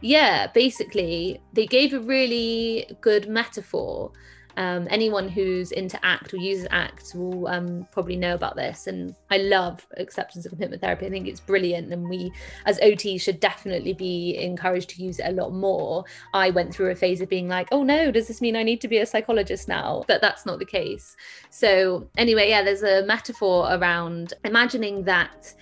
yeah, 0.00 0.46
basically, 0.48 1.40
they 1.52 1.66
gave 1.66 1.92
a 1.92 2.00
really 2.00 2.86
good 3.00 3.28
metaphor. 3.28 4.12
Um, 4.56 4.88
anyone 4.90 5.28
who's 5.28 5.72
into 5.72 6.04
ACT 6.04 6.34
or 6.34 6.36
uses 6.38 6.66
ACT 6.70 7.14
will 7.14 7.46
um, 7.48 7.86
probably 7.92 8.16
know 8.16 8.34
about 8.34 8.56
this. 8.56 8.86
And 8.88 9.14
I 9.30 9.38
love 9.38 9.86
acceptance 9.96 10.44
and 10.44 10.52
commitment 10.52 10.82
therapy. 10.82 11.06
I 11.06 11.10
think 11.10 11.28
it's 11.28 11.40
brilliant. 11.40 11.92
And 11.92 12.08
we, 12.08 12.32
as 12.66 12.78
OTs, 12.80 13.20
should 13.22 13.40
definitely 13.40 13.92
be 13.92 14.36
encouraged 14.38 14.90
to 14.90 15.02
use 15.02 15.18
it 15.18 15.26
a 15.26 15.32
lot 15.32 15.52
more. 15.52 16.04
I 16.34 16.50
went 16.50 16.74
through 16.74 16.90
a 16.90 16.94
phase 16.94 17.20
of 17.20 17.28
being 17.28 17.48
like, 17.48 17.68
oh 17.70 17.82
no, 17.82 18.10
does 18.10 18.28
this 18.28 18.40
mean 18.40 18.56
I 18.56 18.62
need 18.62 18.80
to 18.82 18.88
be 18.88 18.98
a 18.98 19.06
psychologist 19.06 19.68
now? 19.68 20.04
But 20.08 20.20
that's 20.20 20.44
not 20.44 20.58
the 20.58 20.66
case. 20.66 21.16
So, 21.50 22.08
anyway, 22.16 22.48
yeah, 22.48 22.62
there's 22.62 22.82
a 22.82 23.04
metaphor 23.06 23.68
around 23.70 24.34
imagining 24.44 25.04
that 25.04 25.54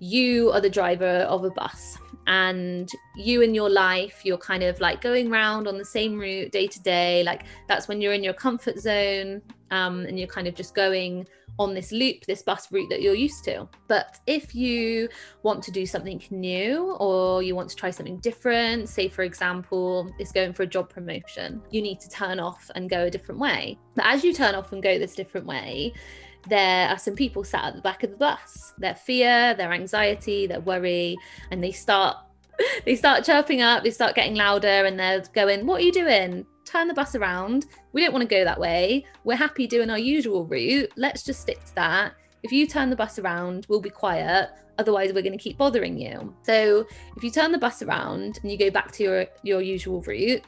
you 0.00 0.50
are 0.52 0.60
the 0.60 0.70
driver 0.70 1.24
of 1.28 1.44
a 1.44 1.50
bus 1.50 1.98
and 2.26 2.90
you 3.16 3.42
in 3.42 3.54
your 3.54 3.70
life 3.70 4.22
you're 4.24 4.38
kind 4.38 4.62
of 4.62 4.80
like 4.80 5.00
going 5.00 5.30
around 5.30 5.68
on 5.68 5.76
the 5.76 5.84
same 5.84 6.18
route 6.18 6.50
day 6.52 6.66
to 6.66 6.80
day 6.82 7.22
like 7.24 7.42
that's 7.68 7.88
when 7.88 8.00
you're 8.00 8.12
in 8.12 8.24
your 8.24 8.32
comfort 8.32 8.78
zone 8.78 9.42
um, 9.70 10.00
and 10.06 10.18
you're 10.18 10.28
kind 10.28 10.46
of 10.46 10.54
just 10.54 10.74
going 10.74 11.26
on 11.58 11.74
this 11.74 11.92
loop 11.92 12.24
this 12.26 12.42
bus 12.42 12.70
route 12.72 12.88
that 12.90 13.00
you're 13.00 13.14
used 13.14 13.44
to. 13.44 13.68
But 13.86 14.18
if 14.26 14.54
you 14.54 15.08
want 15.42 15.62
to 15.64 15.70
do 15.70 15.86
something 15.86 16.22
new 16.30 16.96
or 16.98 17.42
you 17.42 17.54
want 17.54 17.68
to 17.70 17.76
try 17.76 17.90
something 17.90 18.18
different 18.18 18.88
say 18.88 19.08
for 19.08 19.22
example 19.22 20.10
it's 20.18 20.32
going 20.32 20.52
for 20.52 20.64
a 20.64 20.66
job 20.66 20.90
promotion 20.90 21.62
you 21.70 21.80
need 21.80 22.00
to 22.00 22.08
turn 22.08 22.40
off 22.40 22.70
and 22.74 22.90
go 22.90 23.04
a 23.04 23.10
different 23.10 23.40
way. 23.40 23.78
But 23.94 24.06
as 24.06 24.24
you 24.24 24.32
turn 24.32 24.54
off 24.54 24.72
and 24.72 24.82
go 24.82 24.98
this 24.98 25.14
different 25.14 25.46
way 25.46 25.92
there 26.48 26.88
are 26.88 26.98
some 26.98 27.14
people 27.14 27.44
sat 27.44 27.64
at 27.64 27.74
the 27.74 27.82
back 27.82 28.02
of 28.02 28.10
the 28.10 28.16
bus. 28.16 28.74
Their 28.78 28.94
fear 28.94 29.54
their 29.54 29.72
anxiety 29.72 30.46
their 30.46 30.60
worry 30.60 31.16
and 31.50 31.62
they 31.62 31.72
start 31.72 32.16
they 32.84 32.96
start 32.96 33.24
chirping 33.24 33.62
up 33.62 33.82
they 33.82 33.90
start 33.90 34.14
getting 34.14 34.34
louder 34.34 34.66
and 34.66 34.98
they're 34.98 35.22
going 35.34 35.66
what 35.66 35.80
are 35.80 35.84
you 35.84 35.92
doing? 35.92 36.46
Turn 36.64 36.88
the 36.88 36.94
bus 36.94 37.14
around. 37.14 37.66
We 37.92 38.02
don't 38.02 38.12
want 38.12 38.28
to 38.28 38.34
go 38.34 38.44
that 38.44 38.58
way. 38.58 39.04
We're 39.24 39.36
happy 39.36 39.66
doing 39.66 39.90
our 39.90 39.98
usual 39.98 40.46
route. 40.46 40.90
Let's 40.96 41.22
just 41.22 41.40
stick 41.40 41.62
to 41.66 41.74
that. 41.76 42.14
If 42.42 42.52
you 42.52 42.66
turn 42.66 42.90
the 42.90 42.96
bus 42.96 43.18
around 43.18 43.66
we'll 43.68 43.80
be 43.80 43.90
quiet. 43.90 44.50
Otherwise 44.78 45.12
we're 45.12 45.22
going 45.22 45.38
to 45.38 45.42
keep 45.42 45.56
bothering 45.56 45.98
you. 45.98 46.34
So 46.42 46.86
if 47.16 47.22
you 47.22 47.30
turn 47.30 47.52
the 47.52 47.58
bus 47.58 47.82
around 47.82 48.40
and 48.42 48.50
you 48.50 48.58
go 48.58 48.70
back 48.70 48.92
to 48.92 49.02
your 49.02 49.26
your 49.42 49.62
usual 49.62 50.02
route 50.02 50.42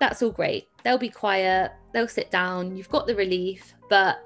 that's 0.00 0.22
all 0.22 0.30
great. 0.30 0.68
They'll 0.84 0.96
be 0.96 1.08
quiet. 1.08 1.72
They'll 1.92 2.06
sit 2.06 2.30
down. 2.30 2.76
You've 2.76 2.88
got 2.88 3.06
the 3.06 3.16
relief 3.16 3.74
but 3.88 4.18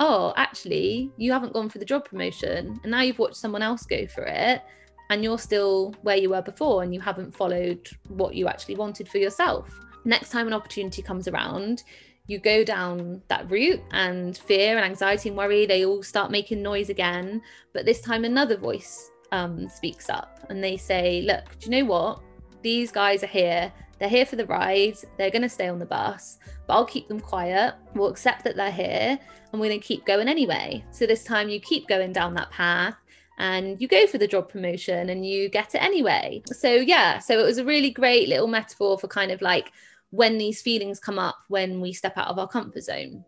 oh, 0.00 0.32
actually, 0.36 1.10
you 1.16 1.32
haven't 1.32 1.52
gone 1.52 1.68
for 1.68 1.78
the 1.78 1.84
job 1.84 2.04
promotion 2.04 2.78
and 2.82 2.90
now 2.90 3.00
you've 3.00 3.18
watched 3.18 3.36
someone 3.36 3.62
else 3.62 3.84
go 3.84 4.06
for 4.06 4.24
it 4.24 4.62
and 5.10 5.22
you're 5.22 5.38
still 5.38 5.94
where 6.02 6.16
you 6.16 6.30
were 6.30 6.42
before 6.42 6.82
and 6.82 6.94
you 6.94 7.00
haven't 7.00 7.34
followed 7.34 7.88
what 8.08 8.34
you 8.34 8.48
actually 8.48 8.76
wanted 8.76 9.08
for 9.08 9.18
yourself. 9.18 9.68
Next 10.04 10.30
time 10.30 10.46
an 10.46 10.52
opportunity 10.52 11.02
comes 11.02 11.28
around, 11.28 11.84
you 12.26 12.38
go 12.38 12.64
down 12.64 13.22
that 13.28 13.50
route 13.50 13.82
and 13.92 14.36
fear 14.36 14.76
and 14.76 14.84
anxiety 14.84 15.28
and 15.28 15.36
worry 15.36 15.66
they 15.66 15.84
all 15.84 16.02
start 16.02 16.30
making 16.30 16.62
noise 16.62 16.88
again 16.88 17.42
but 17.72 17.84
this 17.84 18.00
time 18.00 18.24
another 18.24 18.56
voice 18.56 19.10
um, 19.32 19.68
speaks 19.68 20.08
up 20.08 20.40
and 20.48 20.62
they 20.62 20.76
say 20.76 21.22
look 21.22 21.44
do 21.58 21.70
you 21.70 21.76
know 21.76 21.84
what 21.84 22.20
these 22.62 22.90
guys 22.90 23.22
are 23.22 23.28
here 23.28 23.70
they're 23.98 24.08
here 24.08 24.26
for 24.26 24.36
the 24.36 24.46
ride. 24.46 24.96
They're 25.18 25.30
going 25.30 25.42
to 25.42 25.48
stay 25.48 25.68
on 25.68 25.78
the 25.78 25.86
bus 25.86 26.38
but 26.66 26.74
i'll 26.74 26.86
keep 26.86 27.08
them 27.08 27.20
quiet. 27.20 27.74
We'll 27.94 28.08
accept 28.08 28.44
that 28.44 28.56
they're 28.56 28.70
here 28.70 29.18
and 29.52 29.60
we're 29.60 29.68
going 29.68 29.80
to 29.80 29.86
keep 29.86 30.04
going 30.04 30.28
anyway. 30.28 30.84
So 30.90 31.06
this 31.06 31.24
time 31.24 31.48
you 31.48 31.60
keep 31.60 31.86
going 31.86 32.12
down 32.12 32.34
that 32.34 32.50
path 32.50 32.96
and 33.38 33.80
you 33.80 33.88
go 33.88 34.06
for 34.06 34.18
the 34.18 34.28
job 34.28 34.48
promotion 34.48 35.10
and 35.10 35.26
you 35.26 35.48
get 35.48 35.74
it 35.74 35.82
anyway. 35.82 36.42
So 36.46 36.72
yeah 36.72 37.18
so 37.18 37.38
it 37.38 37.44
was 37.44 37.58
a 37.58 37.64
really 37.64 37.90
great 37.90 38.28
little 38.28 38.46
metaphor 38.46 38.98
for 38.98 39.08
kind 39.08 39.30
of 39.30 39.42
like 39.42 39.72
when 40.10 40.38
these 40.38 40.62
feelings 40.62 41.00
come 41.00 41.18
up 41.18 41.36
when 41.48 41.80
we 41.80 41.92
step 41.92 42.16
out 42.16 42.28
of 42.28 42.38
our 42.38 42.48
comfort 42.48 42.82
zone. 42.82 43.24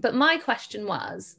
But 0.00 0.14
my 0.14 0.38
question 0.38 0.86
was, 0.86 1.36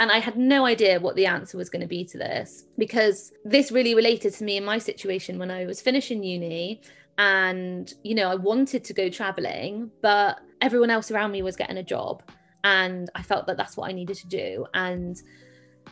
and 0.00 0.10
I 0.10 0.18
had 0.18 0.36
no 0.36 0.64
idea 0.64 0.98
what 0.98 1.14
the 1.16 1.26
answer 1.26 1.56
was 1.56 1.70
going 1.70 1.82
to 1.82 1.88
be 1.88 2.04
to 2.06 2.18
this 2.18 2.64
because 2.78 3.32
this 3.44 3.70
really 3.70 3.94
related 3.94 4.32
to 4.34 4.44
me 4.44 4.56
in 4.56 4.64
my 4.64 4.78
situation 4.78 5.38
when 5.38 5.52
I 5.52 5.66
was 5.66 5.80
finishing 5.80 6.22
uni 6.22 6.80
and 7.18 7.94
you 8.02 8.14
know 8.14 8.28
I 8.28 8.34
wanted 8.34 8.84
to 8.84 8.92
go 8.92 9.08
traveling 9.08 9.90
but 10.02 10.40
everyone 10.60 10.90
else 10.90 11.10
around 11.10 11.32
me 11.32 11.42
was 11.42 11.56
getting 11.56 11.78
a 11.78 11.82
job 11.82 12.22
and 12.64 13.10
I 13.14 13.22
felt 13.22 13.46
that 13.46 13.56
that's 13.56 13.76
what 13.76 13.88
I 13.88 13.92
needed 13.92 14.16
to 14.16 14.26
do 14.26 14.66
and 14.74 15.20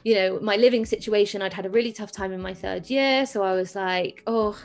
you 0.04 0.14
know 0.14 0.40
my 0.40 0.56
living 0.56 0.84
situation 0.84 1.42
I'd 1.42 1.52
had 1.52 1.66
a 1.66 1.70
really 1.70 1.92
tough 1.92 2.12
time 2.12 2.32
in 2.32 2.40
my 2.40 2.54
third 2.54 2.90
year 2.90 3.24
so 3.26 3.42
I 3.42 3.54
was 3.54 3.76
like 3.76 4.22
oh, 4.26 4.58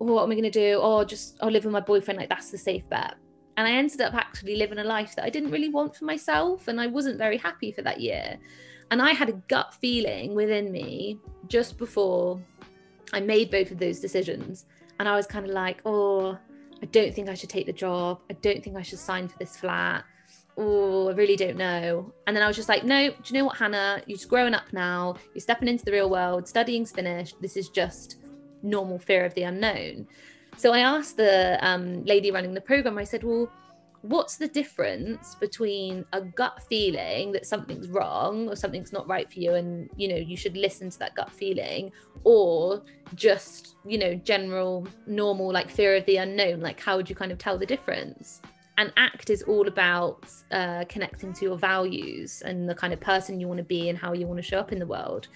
oh 0.00 0.04
what 0.04 0.22
am 0.22 0.30
I 0.30 0.34
going 0.34 0.44
to 0.44 0.50
do 0.50 0.78
oh 0.80 1.04
just 1.04 1.36
I'll 1.40 1.50
live 1.50 1.64
with 1.64 1.72
my 1.72 1.80
boyfriend 1.80 2.18
like 2.18 2.28
that's 2.28 2.50
the 2.50 2.58
safe 2.58 2.88
bet 2.88 3.16
and 3.58 3.66
I 3.66 3.72
ended 3.72 4.00
up 4.00 4.14
actually 4.14 4.54
living 4.54 4.78
a 4.78 4.84
life 4.84 5.16
that 5.16 5.24
I 5.24 5.30
didn't 5.30 5.50
really 5.50 5.68
want 5.68 5.96
for 5.96 6.04
myself. 6.04 6.68
And 6.68 6.80
I 6.80 6.86
wasn't 6.86 7.18
very 7.18 7.36
happy 7.36 7.72
for 7.72 7.82
that 7.82 8.00
year. 8.00 8.38
And 8.92 9.02
I 9.02 9.10
had 9.10 9.28
a 9.28 9.42
gut 9.48 9.74
feeling 9.74 10.36
within 10.36 10.70
me 10.70 11.18
just 11.48 11.76
before 11.76 12.40
I 13.12 13.18
made 13.18 13.50
both 13.50 13.72
of 13.72 13.80
those 13.80 13.98
decisions. 13.98 14.66
And 14.98 15.08
I 15.08 15.14
was 15.14 15.26
kind 15.26 15.46
of 15.46 15.52
like, 15.52 15.80
oh, 15.84 16.38
I 16.82 16.86
don't 16.86 17.14
think 17.14 17.28
I 17.28 17.34
should 17.34 17.50
take 17.50 17.66
the 17.66 17.72
job. 17.72 18.20
I 18.30 18.34
don't 18.34 18.62
think 18.62 18.76
I 18.76 18.82
should 18.82 18.98
sign 18.98 19.28
for 19.28 19.38
this 19.38 19.56
flat. 19.56 20.04
Oh, 20.56 21.08
I 21.08 21.12
really 21.12 21.36
don't 21.36 21.56
know. 21.56 22.12
And 22.26 22.36
then 22.36 22.42
I 22.42 22.48
was 22.48 22.56
just 22.56 22.68
like, 22.68 22.84
no, 22.84 23.10
do 23.10 23.16
you 23.26 23.38
know 23.38 23.44
what, 23.44 23.56
Hannah? 23.56 24.02
You're 24.06 24.18
growing 24.28 24.54
up 24.54 24.72
now. 24.72 25.16
You're 25.34 25.40
stepping 25.40 25.68
into 25.68 25.84
the 25.84 25.92
real 25.92 26.10
world. 26.10 26.48
Studying's 26.48 26.90
finished. 26.90 27.40
This 27.40 27.56
is 27.56 27.68
just 27.68 28.16
normal 28.62 28.98
fear 28.98 29.24
of 29.24 29.34
the 29.34 29.44
unknown. 29.44 30.08
So 30.56 30.72
I 30.72 30.80
asked 30.80 31.16
the 31.16 31.58
um, 31.60 32.04
lady 32.04 32.32
running 32.32 32.54
the 32.54 32.60
program, 32.60 32.98
I 32.98 33.04
said, 33.04 33.22
well, 33.22 33.48
what's 34.02 34.36
the 34.36 34.48
difference 34.48 35.34
between 35.34 36.04
a 36.12 36.20
gut 36.20 36.62
feeling 36.68 37.32
that 37.32 37.44
something's 37.44 37.88
wrong 37.88 38.48
or 38.48 38.54
something's 38.54 38.92
not 38.92 39.08
right 39.08 39.32
for 39.32 39.40
you 39.40 39.54
and 39.54 39.90
you 39.96 40.08
know 40.08 40.16
you 40.16 40.36
should 40.36 40.56
listen 40.56 40.88
to 40.88 40.98
that 40.98 41.14
gut 41.16 41.30
feeling 41.30 41.90
or 42.24 42.82
just 43.14 43.76
you 43.84 43.98
know 43.98 44.14
general 44.14 44.86
normal 45.06 45.52
like 45.52 45.70
fear 45.70 45.96
of 45.96 46.06
the 46.06 46.16
unknown? 46.16 46.60
Like 46.60 46.80
how 46.80 46.96
would 46.96 47.10
you 47.10 47.16
kind 47.16 47.32
of 47.32 47.38
tell 47.38 47.58
the 47.58 47.66
difference? 47.66 48.40
And 48.76 48.92
act 48.96 49.30
is 49.30 49.42
all 49.42 49.66
about 49.66 50.30
uh, 50.52 50.84
connecting 50.88 51.32
to 51.32 51.44
your 51.44 51.58
values 51.58 52.42
and 52.42 52.68
the 52.68 52.76
kind 52.76 52.92
of 52.92 53.00
person 53.00 53.40
you 53.40 53.48
want 53.48 53.58
to 53.58 53.64
be 53.64 53.88
and 53.88 53.98
how 53.98 54.12
you 54.12 54.28
want 54.28 54.38
to 54.38 54.42
show 54.42 54.60
up 54.60 54.70
in 54.70 54.78
the 54.78 54.86
world. 54.86 55.26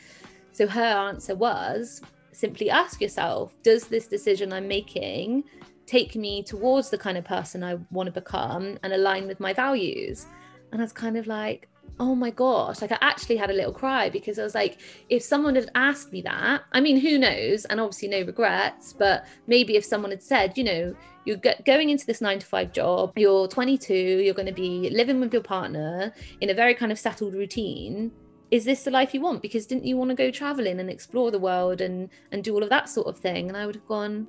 So 0.53 0.69
her 0.69 0.81
answer 0.81 1.35
was 1.35 2.01
simply 2.31 2.71
ask 2.71 3.01
yourself 3.01 3.53
does 3.63 3.89
this 3.89 4.07
decision 4.07 4.53
I'm 4.53 4.69
making 4.69 5.45
take 5.87 6.17
me 6.17 6.43
towards 6.43 6.91
the 6.91 6.99
kind 6.99 7.19
of 7.19 7.25
person 7.25 7.63
I 7.63 7.77
want 7.91 8.07
to 8.07 8.13
become 8.13 8.79
and 8.83 8.93
align 8.93 9.27
with 9.27 9.41
my 9.41 9.53
values? 9.53 10.27
And 10.73 10.81
I 10.81 10.85
was 10.85 10.93
kind 10.93 11.17
of 11.17 11.27
like, 11.27 11.69
oh 12.01 12.15
my 12.15 12.31
gosh, 12.31 12.81
like 12.81 12.93
I 12.93 12.99
actually 13.01 13.37
had 13.37 13.51
a 13.51 13.55
little 13.55 13.73
cry 13.73 14.09
because 14.09 14.39
I 14.39 14.45
was 14.45 14.55
like, 14.55 14.81
if 15.09 15.23
someone 15.23 15.55
had 15.55 15.71
asked 15.75 16.13
me 16.13 16.23
that, 16.23 16.63
I 16.73 16.81
mean, 16.81 16.99
who 16.99 17.19
knows? 17.19 17.65
And 17.67 17.81
obviously, 17.81 18.09
no 18.09 18.23
regrets, 18.23 18.93
but 18.93 19.27
maybe 19.47 19.77
if 19.77 19.85
someone 19.85 20.11
had 20.11 20.23
said, 20.23 20.57
you 20.57 20.65
know, 20.65 20.97
you're 21.25 21.41
going 21.65 21.91
into 21.91 22.07
this 22.07 22.21
nine 22.21 22.39
to 22.39 22.47
five 22.47 22.73
job, 22.73 23.13
you're 23.17 23.47
22, 23.47 23.95
you're 23.95 24.35
going 24.35 24.47
to 24.47 24.53
be 24.53 24.91
living 24.91 25.21
with 25.21 25.33
your 25.33 25.43
partner 25.43 26.13
in 26.41 26.51
a 26.51 26.55
very 26.55 26.75
kind 26.75 26.91
of 26.91 26.99
settled 26.99 27.35
routine 27.35 28.11
is 28.51 28.67
this 28.67 28.85
the 28.85 28.91
life 28.91 29.15
you 29.15 29.21
want 29.23 29.41
because 29.41 29.67
didn't 29.67 29.87
you 29.87 29.97
want 29.97 30.11
to 30.11 30.15
go 30.15 30.31
traveling 30.31 30.79
and 30.79 30.91
explore 30.91 31.31
the 31.31 31.39
world 31.39 31.81
and 31.81 32.11
and 32.33 32.45
do 32.45 32.55
all 32.55 32.63
of 32.63 32.69
that 32.69 32.87
sort 32.87 33.07
of 33.07 33.19
thing 33.19 33.49
and 33.49 33.57
i 33.57 33.65
would 33.65 33.75
have 33.75 33.87
gone 33.87 34.29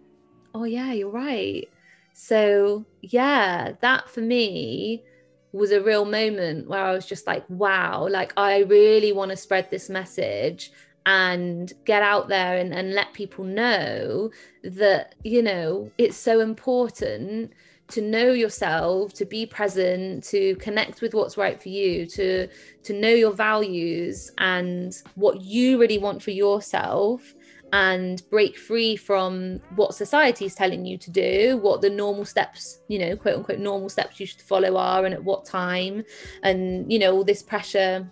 oh 0.53 0.63
yeah 0.63 0.93
you're 0.93 1.09
right. 1.09 1.69
So 2.13 2.85
yeah 3.01 3.73
that 3.81 4.09
for 4.09 4.21
me 4.21 5.03
was 5.51 5.71
a 5.71 5.81
real 5.81 6.03
moment 6.03 6.67
where 6.67 6.83
i 6.83 6.91
was 6.91 7.05
just 7.05 7.27
like 7.27 7.45
wow 7.47 8.07
like 8.09 8.33
i 8.35 8.59
really 8.63 9.11
want 9.11 9.29
to 9.29 9.37
spread 9.37 9.69
this 9.69 9.87
message 9.87 10.71
and 11.05 11.73
get 11.85 12.01
out 12.01 12.27
there 12.27 12.57
and, 12.57 12.73
and 12.73 12.93
let 12.93 13.13
people 13.13 13.43
know 13.43 14.31
that 14.63 15.15
you 15.23 15.41
know 15.41 15.91
it's 15.97 16.17
so 16.17 16.39
important 16.39 17.53
to 17.89 18.01
know 18.01 18.31
yourself 18.31 19.13
to 19.13 19.25
be 19.25 19.45
present 19.45 20.23
to 20.23 20.55
connect 20.55 21.01
with 21.01 21.13
what's 21.13 21.37
right 21.37 21.61
for 21.61 21.69
you 21.69 22.05
to 22.05 22.47
to 22.81 22.93
know 22.93 23.09
your 23.09 23.33
values 23.33 24.31
and 24.39 25.03
what 25.15 25.41
you 25.41 25.79
really 25.79 25.99
want 25.99 26.21
for 26.21 26.31
yourself 26.31 27.35
and 27.73 28.21
break 28.29 28.55
free 28.55 28.95
from 28.95 29.59
what 29.75 29.95
society 29.95 30.45
is 30.45 30.53
telling 30.53 30.85
you 30.85 30.95
to 30.95 31.09
do, 31.09 31.57
what 31.57 31.81
the 31.81 31.89
normal 31.89 32.23
steps, 32.23 32.81
you 32.87 32.99
know, 32.99 33.15
quote 33.17 33.37
unquote, 33.37 33.57
normal 33.57 33.89
steps 33.89 34.19
you 34.19 34.27
should 34.27 34.41
follow 34.41 34.77
are, 34.77 35.05
and 35.05 35.13
at 35.13 35.23
what 35.23 35.43
time, 35.43 36.03
and, 36.43 36.89
you 36.91 36.99
know, 36.99 37.11
all 37.13 37.23
this 37.23 37.41
pressure 37.41 38.07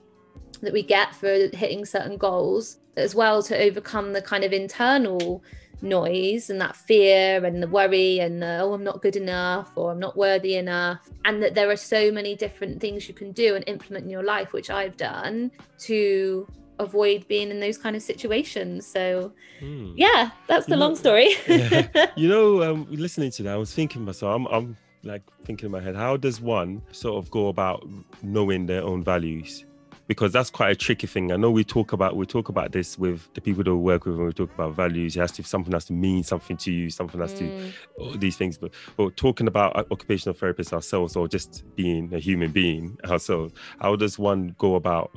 that 0.61 0.73
we 0.73 0.81
get 0.81 1.13
for 1.13 1.27
hitting 1.53 1.85
certain 1.85 2.17
goals, 2.17 2.79
as 2.97 3.13
well 3.13 3.43
to 3.43 3.57
overcome 3.57 4.13
the 4.13 4.21
kind 4.21 4.43
of 4.43 4.51
internal 4.51 5.43
noise 5.83 6.49
and 6.49 6.59
that 6.59 6.75
fear 6.75 7.43
and 7.45 7.61
the 7.61 7.67
worry 7.67 8.19
and 8.19 8.41
the, 8.41 8.59
oh 8.59 8.73
i'm 8.73 8.83
not 8.83 9.01
good 9.01 9.15
enough 9.15 9.71
or 9.75 9.91
i'm 9.91 9.99
not 9.99 10.15
worthy 10.15 10.55
enough 10.57 11.09
and 11.25 11.41
that 11.41 11.55
there 11.55 11.71
are 11.71 11.75
so 11.75 12.11
many 12.11 12.35
different 12.35 12.79
things 12.79 13.07
you 13.07 13.15
can 13.15 13.31
do 13.31 13.55
and 13.55 13.63
implement 13.67 14.03
in 14.03 14.09
your 14.11 14.21
life 14.21 14.53
which 14.53 14.69
i've 14.69 14.95
done 14.95 15.49
to 15.79 16.45
avoid 16.81 17.27
being 17.27 17.49
in 17.49 17.59
those 17.59 17.77
kind 17.77 17.95
of 17.95 18.01
situations 18.01 18.85
so 18.85 19.31
mm. 19.61 19.93
yeah 19.95 20.31
that's 20.47 20.65
the 20.65 20.73
you 20.73 20.79
long 20.79 20.91
know, 20.91 20.95
story 20.95 21.29
yeah. 21.47 21.87
you 22.15 22.27
know 22.27 22.63
um, 22.63 22.87
listening 22.89 23.31
to 23.31 23.43
that 23.43 23.53
i 23.53 23.57
was 23.57 23.73
thinking 23.73 24.03
myself 24.03 24.35
I'm, 24.35 24.47
I'm 24.47 24.77
like 25.03 25.23
thinking 25.45 25.67
in 25.67 25.71
my 25.71 25.81
head 25.81 25.95
how 25.95 26.17
does 26.17 26.41
one 26.41 26.81
sort 26.91 27.23
of 27.23 27.31
go 27.31 27.47
about 27.47 27.87
knowing 28.21 28.65
their 28.65 28.83
own 28.83 29.03
values 29.03 29.65
because 30.11 30.33
that's 30.33 30.49
quite 30.49 30.71
a 30.71 30.75
tricky 30.75 31.07
thing. 31.07 31.31
I 31.31 31.37
know 31.37 31.49
we 31.49 31.63
talk 31.63 31.93
about 31.93 32.17
we 32.17 32.25
talk 32.25 32.49
about 32.49 32.73
this 32.73 32.99
with 32.99 33.33
the 33.33 33.39
people 33.39 33.63
that 33.63 33.73
we 33.73 33.81
work 33.81 34.05
with 34.05 34.17
when 34.17 34.25
we 34.25 34.33
talk 34.33 34.53
about 34.53 34.73
values. 34.75 35.15
It 35.15 35.21
has 35.21 35.31
to 35.33 35.43
something 35.43 35.71
has 35.71 35.85
to 35.85 35.93
mean 35.93 36.25
something 36.25 36.57
to 36.57 36.69
you, 36.69 36.89
something 36.89 37.21
has 37.21 37.33
mm. 37.33 37.37
to 37.37 37.73
all 37.97 38.17
these 38.17 38.35
things. 38.35 38.57
But 38.57 38.71
but 38.97 39.15
talking 39.15 39.47
about 39.47 39.73
occupational 39.89 40.35
therapists 40.35 40.73
ourselves 40.73 41.15
or 41.15 41.29
just 41.29 41.63
being 41.77 42.13
a 42.13 42.19
human 42.19 42.51
being 42.51 42.97
ourselves, 43.05 43.53
how 43.79 43.95
does 43.95 44.19
one 44.19 44.53
go 44.57 44.75
about 44.75 45.11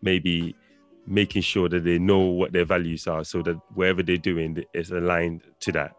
maybe 0.00 0.56
making 1.08 1.42
sure 1.42 1.68
that 1.68 1.84
they 1.84 1.98
know 1.98 2.18
what 2.18 2.52
their 2.52 2.64
values 2.64 3.06
are 3.06 3.24
so 3.24 3.42
that 3.42 3.56
wherever 3.74 4.02
they're 4.02 4.16
doing 4.16 4.64
is 4.74 4.90
aligned 4.90 5.42
to 5.60 5.72
that? 5.72 5.94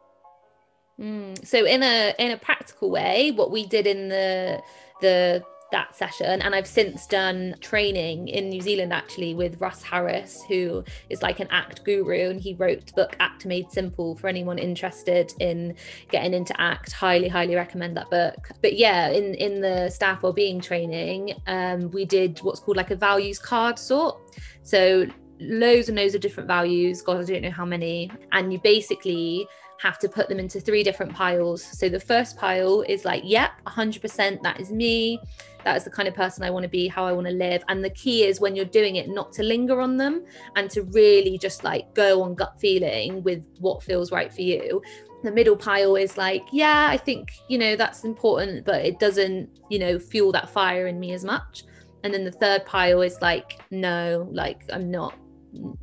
Mm. 0.99 1.45
So 1.45 1.65
in 1.65 1.81
a 1.81 2.13
in 2.19 2.31
a 2.31 2.37
practical 2.37 2.89
way, 2.89 3.31
what 3.31 3.51
we 3.51 3.65
did 3.65 3.87
in 3.87 4.09
the 4.09 4.61
the 5.01 5.43
that 5.71 5.95
session. 5.95 6.41
And 6.41 6.55
I've 6.55 6.67
since 6.67 7.05
done 7.07 7.55
training 7.61 8.27
in 8.27 8.49
New 8.49 8.61
Zealand 8.61 8.93
actually 8.93 9.35
with 9.35 9.59
Russ 9.59 9.81
Harris 9.81 10.43
who 10.47 10.83
is 11.09 11.21
like 11.21 11.39
an 11.39 11.47
act 11.51 11.83
guru. 11.83 12.29
And 12.29 12.41
he 12.41 12.55
wrote 12.55 12.87
the 12.87 12.93
book 12.93 13.15
Act 13.19 13.45
Made 13.45 13.71
Simple 13.71 14.15
for 14.15 14.27
anyone 14.27 14.57
interested 14.57 15.33
in 15.39 15.75
getting 16.09 16.33
into 16.33 16.59
act. 16.59 16.91
Highly 16.91 17.27
highly 17.27 17.55
recommend 17.55 17.95
that 17.97 18.09
book. 18.09 18.49
But 18.61 18.77
yeah 18.77 19.09
in 19.09 19.35
in 19.35 19.61
the 19.61 19.89
staff 19.89 20.23
well-being 20.23 20.61
training 20.61 21.33
um, 21.47 21.91
we 21.91 22.05
did 22.05 22.39
what's 22.39 22.59
called 22.59 22.77
like 22.77 22.91
a 22.91 22.95
values 22.95 23.39
card 23.39 23.77
sort. 23.77 24.17
So 24.63 25.05
loads 25.39 25.87
and 25.87 25.97
loads 25.97 26.15
of 26.15 26.21
different 26.21 26.47
values. 26.47 27.01
God 27.01 27.17
I 27.17 27.23
don't 27.23 27.41
know 27.41 27.51
how 27.51 27.65
many. 27.65 28.11
And 28.31 28.51
you 28.51 28.59
basically 28.59 29.47
have 29.79 29.97
to 29.97 30.09
put 30.09 30.27
them 30.27 30.39
into 30.39 30.59
three 30.59 30.83
different 30.83 31.13
piles. 31.13 31.63
So 31.63 31.89
the 31.89 31.99
first 31.99 32.37
pile 32.37 32.81
is 32.81 33.05
like, 33.05 33.23
yep, 33.25 33.51
100% 33.65 34.41
that 34.43 34.59
is 34.59 34.71
me. 34.71 35.19
That 35.63 35.77
is 35.77 35.83
the 35.83 35.89
kind 35.89 36.07
of 36.07 36.13
person 36.13 36.43
I 36.43 36.49
want 36.49 36.63
to 36.63 36.69
be, 36.69 36.87
how 36.87 37.05
I 37.05 37.11
want 37.11 37.27
to 37.27 37.33
live. 37.33 37.63
And 37.67 37.83
the 37.83 37.89
key 37.89 38.23
is 38.23 38.39
when 38.39 38.55
you're 38.55 38.65
doing 38.65 38.95
it, 38.95 39.09
not 39.09 39.33
to 39.33 39.43
linger 39.43 39.81
on 39.81 39.97
them 39.97 40.25
and 40.55 40.69
to 40.71 40.83
really 40.83 41.37
just 41.37 41.63
like 41.63 41.93
go 41.93 42.21
on 42.23 42.35
gut 42.35 42.59
feeling 42.59 43.21
with 43.23 43.43
what 43.59 43.83
feels 43.83 44.11
right 44.11 44.33
for 44.33 44.41
you. 44.41 44.81
The 45.23 45.31
middle 45.31 45.57
pile 45.57 45.95
is 45.97 46.17
like, 46.17 46.43
yeah, 46.53 46.87
I 46.89 46.95
think, 46.97 47.33
you 47.49 47.57
know, 47.57 47.75
that's 47.75 48.05
important, 48.05 48.65
but 48.65 48.85
it 48.85 48.99
doesn't, 48.99 49.49
you 49.69 49.77
know, 49.77 49.99
fuel 49.99 50.31
that 50.31 50.49
fire 50.49 50.87
in 50.87 50.99
me 50.99 51.11
as 51.13 51.25
much. 51.25 51.63
and 52.03 52.13
then 52.13 52.23
the 52.23 52.31
third 52.31 52.65
pile 52.65 53.01
is 53.01 53.17
like 53.21 53.59
no 53.71 54.27
like 54.31 54.63
i'm 54.71 54.89
not 54.91 55.17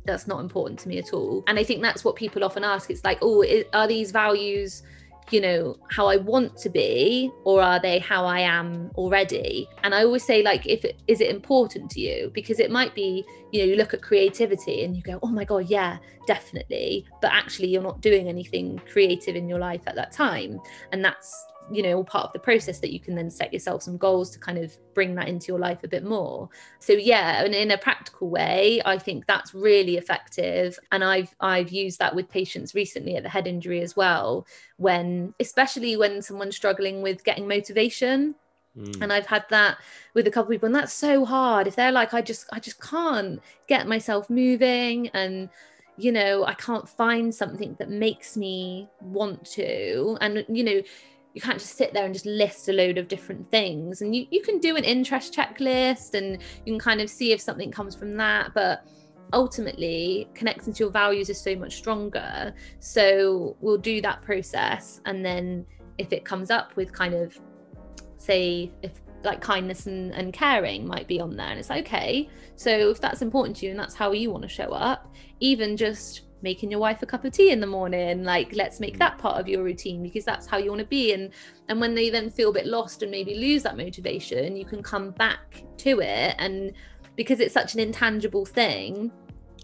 that's 0.05 0.27
not 0.27 0.39
important 0.39 0.79
to 0.79 0.87
me 0.87 0.97
at 0.97 1.13
all 1.13 1.43
and 1.47 1.59
i 1.59 1.63
think 1.63 1.81
that's 1.81 2.03
what 2.03 2.15
people 2.15 2.43
often 2.43 2.63
ask 2.63 2.89
it's 2.89 3.03
like 3.03 3.19
oh 3.21 3.45
are 3.73 3.87
these 3.87 4.11
values 4.11 4.83
you 5.31 5.41
know 5.41 5.75
how 5.91 6.07
i 6.07 6.17
want 6.17 6.55
to 6.57 6.69
be 6.69 7.31
or 7.43 7.61
are 7.61 7.79
they 7.79 7.99
how 7.99 8.25
i 8.25 8.39
am 8.39 8.89
already? 8.95 9.67
And 9.83 9.93
i 9.93 10.03
always 10.03 10.23
say 10.23 10.43
like 10.43 10.65
if 10.67 10.85
it 10.85 11.01
is 11.07 11.21
it 11.21 11.29
important 11.29 11.89
to 11.91 11.99
you? 11.99 12.31
Because 12.33 12.59
it 12.59 12.71
might 12.71 12.93
be 12.95 13.25
you 13.51 13.61
know 13.61 13.65
you 13.65 13.75
look 13.75 13.93
at 13.93 14.01
creativity 14.01 14.83
and 14.83 14.95
you 14.95 15.01
go 15.01 15.19
oh 15.23 15.27
my 15.27 15.43
god 15.43 15.69
yeah 15.69 15.97
definitely. 16.27 17.05
But 17.21 17.31
actually 17.31 17.69
you're 17.69 17.81
not 17.81 18.01
doing 18.01 18.27
anything 18.27 18.79
creative 18.91 19.35
in 19.35 19.49
your 19.49 19.59
life 19.59 19.81
at 19.87 19.95
that 19.95 20.11
time. 20.11 20.59
And 20.91 21.03
that's 21.03 21.45
you 21.71 21.83
know 21.83 21.97
all 21.97 22.03
part 22.03 22.25
of 22.25 22.33
the 22.33 22.39
process 22.39 22.79
that 22.79 22.93
you 22.93 22.99
can 22.99 23.15
then 23.15 23.29
set 23.29 23.51
yourself 23.51 23.83
some 23.83 23.97
goals 23.97 24.29
to 24.31 24.39
kind 24.39 24.57
of 24.57 24.75
bring 24.93 25.15
that 25.15 25.27
into 25.27 25.47
your 25.47 25.59
life 25.59 25.83
a 25.83 25.87
bit 25.87 26.03
more. 26.03 26.49
So 26.79 26.93
yeah 26.93 27.43
and 27.43 27.53
in 27.53 27.71
a 27.71 27.77
practical 27.77 28.29
way 28.29 28.81
i 28.85 28.97
think 28.97 29.25
that's 29.25 29.53
really 29.53 29.97
effective. 29.97 30.79
And 30.91 31.03
i've 31.03 31.33
i've 31.39 31.69
used 31.69 31.99
that 31.99 32.15
with 32.15 32.29
patients 32.29 32.73
recently 32.75 33.15
at 33.15 33.23
the 33.23 33.29
head 33.29 33.47
injury 33.47 33.81
as 33.81 33.95
well 33.95 34.47
when 34.77 35.33
especially 35.39 35.97
when 35.97 36.21
someone's 36.21 36.55
struggling 36.55 37.01
with 37.01 37.23
getting 37.23 37.47
motivation. 37.47 38.35
Mm. 38.77 39.01
and 39.01 39.11
i've 39.11 39.25
had 39.25 39.43
that 39.49 39.79
with 40.13 40.27
a 40.27 40.29
couple 40.29 40.51
of 40.51 40.55
people 40.55 40.67
and 40.67 40.75
that's 40.75 40.93
so 40.93 41.25
hard. 41.25 41.65
If 41.65 41.75
they're 41.75 41.91
like 41.91 42.13
i 42.13 42.21
just 42.21 42.45
i 42.51 42.59
just 42.59 42.79
can't 42.79 43.41
get 43.67 43.87
myself 43.87 44.29
moving 44.29 45.07
and 45.09 45.49
you 45.97 46.11
know 46.11 46.45
i 46.45 46.53
can't 46.53 46.87
find 46.87 47.33
something 47.33 47.75
that 47.79 47.89
makes 47.89 48.37
me 48.37 48.87
want 49.01 49.43
to 49.45 50.17
and 50.21 50.45
you 50.47 50.63
know 50.63 50.81
you 51.37 51.41
can't 51.41 51.59
just 51.59 51.77
sit 51.77 51.93
there 51.93 52.03
and 52.03 52.15
just 52.15 52.25
list 52.25 52.67
a 52.67 52.73
load 52.73 52.97
of 52.97 53.07
different 53.07 53.47
things. 53.51 54.01
And 54.01 54.15
you, 54.15 54.25
you 54.31 54.41
can 54.41 54.57
do 54.57 54.75
an 54.75 54.83
interest 54.83 55.35
checklist 55.35 56.15
and 56.15 56.41
you 56.65 56.73
can 56.73 56.79
kind 56.79 56.99
of 56.99 57.11
see 57.11 57.31
if 57.31 57.39
something 57.39 57.69
comes 57.69 57.93
from 57.93 58.17
that 58.17 58.55
but 58.55 58.87
ultimately 59.33 60.27
connecting 60.33 60.73
to 60.73 60.85
your 60.85 60.89
values 60.89 61.29
is 61.29 61.39
so 61.39 61.55
much 61.55 61.75
stronger. 61.75 62.55
So 62.79 63.55
we'll 63.61 63.77
do 63.77 64.01
that 64.01 64.23
process 64.23 64.99
and 65.05 65.23
then 65.23 65.63
if 65.99 66.11
it 66.11 66.25
comes 66.25 66.49
up 66.49 66.75
with 66.75 66.91
kind 66.91 67.13
of 67.13 67.37
say 68.17 68.71
if 68.81 68.93
like 69.23 69.39
kindness 69.39 69.85
and, 69.85 70.15
and 70.15 70.33
caring 70.33 70.87
might 70.87 71.07
be 71.07 71.19
on 71.19 71.35
there 71.35 71.49
and 71.49 71.59
it's 71.59 71.69
like, 71.69 71.85
okay 71.85 72.29
so 72.55 72.69
if 72.91 73.01
that's 73.01 73.21
important 73.23 73.57
to 73.57 73.65
you 73.65 73.71
and 73.71 73.79
that's 73.79 73.95
how 73.95 74.11
you 74.11 74.29
want 74.29 74.43
to 74.43 74.47
show 74.47 74.69
up 74.69 75.11
even 75.39 75.75
just 75.75 76.26
making 76.41 76.69
your 76.69 76.79
wife 76.79 77.01
a 77.01 77.05
cup 77.05 77.25
of 77.25 77.33
tea 77.33 77.51
in 77.51 77.59
the 77.59 77.67
morning 77.67 78.23
like 78.23 78.55
let's 78.55 78.79
make 78.79 78.97
that 78.99 79.17
part 79.17 79.39
of 79.39 79.47
your 79.47 79.63
routine 79.63 80.03
because 80.03 80.23
that's 80.23 80.45
how 80.45 80.57
you 80.57 80.69
want 80.69 80.79
to 80.79 80.85
be 80.85 81.13
and 81.13 81.31
and 81.67 81.79
when 81.79 81.95
they 81.95 82.09
then 82.09 82.29
feel 82.29 82.49
a 82.49 82.53
bit 82.53 82.65
lost 82.65 83.01
and 83.01 83.11
maybe 83.11 83.35
lose 83.35 83.63
that 83.63 83.77
motivation 83.77 84.55
you 84.55 84.65
can 84.65 84.81
come 84.83 85.11
back 85.11 85.63
to 85.77 85.99
it 85.99 86.35
and 86.37 86.73
because 87.15 87.39
it's 87.39 87.53
such 87.53 87.73
an 87.73 87.79
intangible 87.79 88.45
thing 88.45 89.11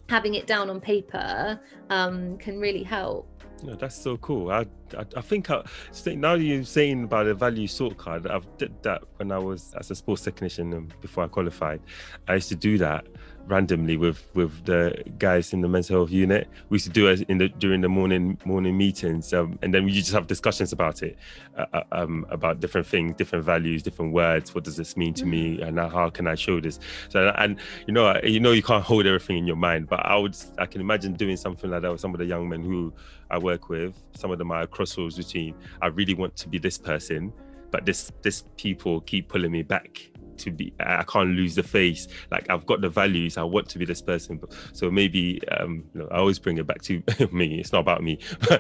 having 0.10 0.36
it 0.36 0.48
down 0.48 0.70
on 0.70 0.82
paper 0.82 1.60
um, 1.90 2.38
can 2.38 2.60
really 2.60 2.84
help 2.84 3.30
no, 3.64 3.76
that's 3.76 3.96
so 3.96 4.18
cool. 4.18 4.52
I, 4.52 4.66
I, 4.98 5.06
I 5.16 5.22
think 5.22 5.50
I, 5.50 5.64
now 6.08 6.34
you're 6.34 6.66
saying 6.66 7.06
about 7.06 7.28
the 7.28 7.34
value 7.34 7.68
sort 7.68 7.98
card. 7.98 8.28
I've 8.28 8.46
did 8.58 8.74
that 8.84 9.04
when 9.16 9.32
I 9.32 9.38
was 9.38 9.74
as 9.80 9.90
a 9.90 9.96
sports 9.96 10.24
technician 10.24 10.92
before 11.00 11.24
I 11.24 11.28
qualified. 11.28 11.82
I 12.28 12.34
used 12.36 12.50
to 12.50 12.58
do 12.58 12.78
that 12.80 13.08
randomly 13.48 13.98
with 13.98 14.26
with 14.34 14.66
the 14.66 15.04
guys 15.18 15.54
in 15.54 15.62
the 15.62 15.68
mental 15.68 15.98
health 15.98 16.12
unit. 16.12 16.48
We 16.70 16.76
used 16.76 16.86
to 16.86 16.92
do 16.92 17.08
it 17.08 17.22
in 17.30 17.38
the 17.38 17.50
during 17.50 17.82
the 17.82 17.90
morning 17.90 18.38
morning 18.46 18.78
meetings, 18.78 19.34
um, 19.34 19.60
and 19.62 19.74
then 19.74 19.86
we 19.86 19.92
just 19.92 20.12
have 20.12 20.28
discussions 20.28 20.72
about 20.72 21.04
it, 21.04 21.18
uh, 21.58 21.66
uh, 21.74 21.84
um, 21.92 22.26
about 22.30 22.60
different 22.60 22.88
things, 22.88 23.16
different 23.16 23.46
values, 23.46 23.84
different 23.84 24.14
words. 24.14 24.56
What 24.56 24.64
does 24.64 24.78
this 24.78 24.96
mean 24.98 25.14
to 25.16 25.26
me, 25.26 25.58
mm. 25.58 25.68
and 25.68 25.80
how 25.80 26.10
can 26.10 26.28
I 26.28 26.36
show 26.36 26.60
this? 26.60 26.80
So, 27.10 27.34
and 27.38 27.58
you 27.88 27.94
know, 27.94 28.20
you 28.24 28.40
know, 28.40 28.52
you 28.52 28.64
can't 28.64 28.84
hold 28.84 29.06
everything 29.06 29.38
in 29.38 29.48
your 29.48 29.56
mind, 29.56 29.88
but 29.88 30.06
I 30.06 30.16
would, 30.16 30.38
I 30.58 30.66
can 30.66 30.82
imagine 30.82 31.14
doing 31.14 31.38
something 31.38 31.70
like 31.70 31.82
that 31.82 31.92
with 31.92 32.02
some 32.02 32.14
of 32.14 32.20
the 32.20 32.26
young 32.26 32.50
men 32.50 32.64
who 32.64 32.94
I 33.30 33.38
work 33.38 33.70
with. 33.70 34.02
Some 34.16 34.32
of 34.32 34.38
them 34.38 34.52
are 34.52 34.68
crossroads 34.68 35.18
between 35.18 35.56
I 35.82 35.88
really 35.88 36.14
want 36.14 36.36
to 36.38 36.48
be 36.48 36.60
this 36.60 36.78
person, 36.78 37.34
but 37.72 37.86
this 37.86 38.12
this 38.22 38.46
people 38.58 39.02
keep 39.02 39.30
pulling 39.30 39.52
me 39.52 39.64
back 39.64 40.13
to 40.38 40.52
be 40.52 40.74
i 40.80 41.04
can't 41.04 41.30
lose 41.32 41.56
the 41.56 41.64
face. 41.64 42.08
Like 42.32 42.50
i've 42.50 42.66
got 42.66 42.82
the 42.82 42.90
values. 42.90 43.38
I 43.38 43.44
want 43.44 43.70
to 43.70 43.80
be 43.80 43.86
this 43.86 44.02
person 44.02 44.40
so 44.74 44.90
maybe 44.92 45.42
um 45.50 45.84
you 45.94 46.02
know, 46.02 46.08
i 46.12 46.18
always 46.18 46.40
bring 46.40 46.58
it 46.58 46.68
back 46.68 46.82
to 46.84 47.02
me. 47.32 47.60
It's 47.60 47.72
not 47.72 47.80
about 47.80 48.04
me. 48.04 48.20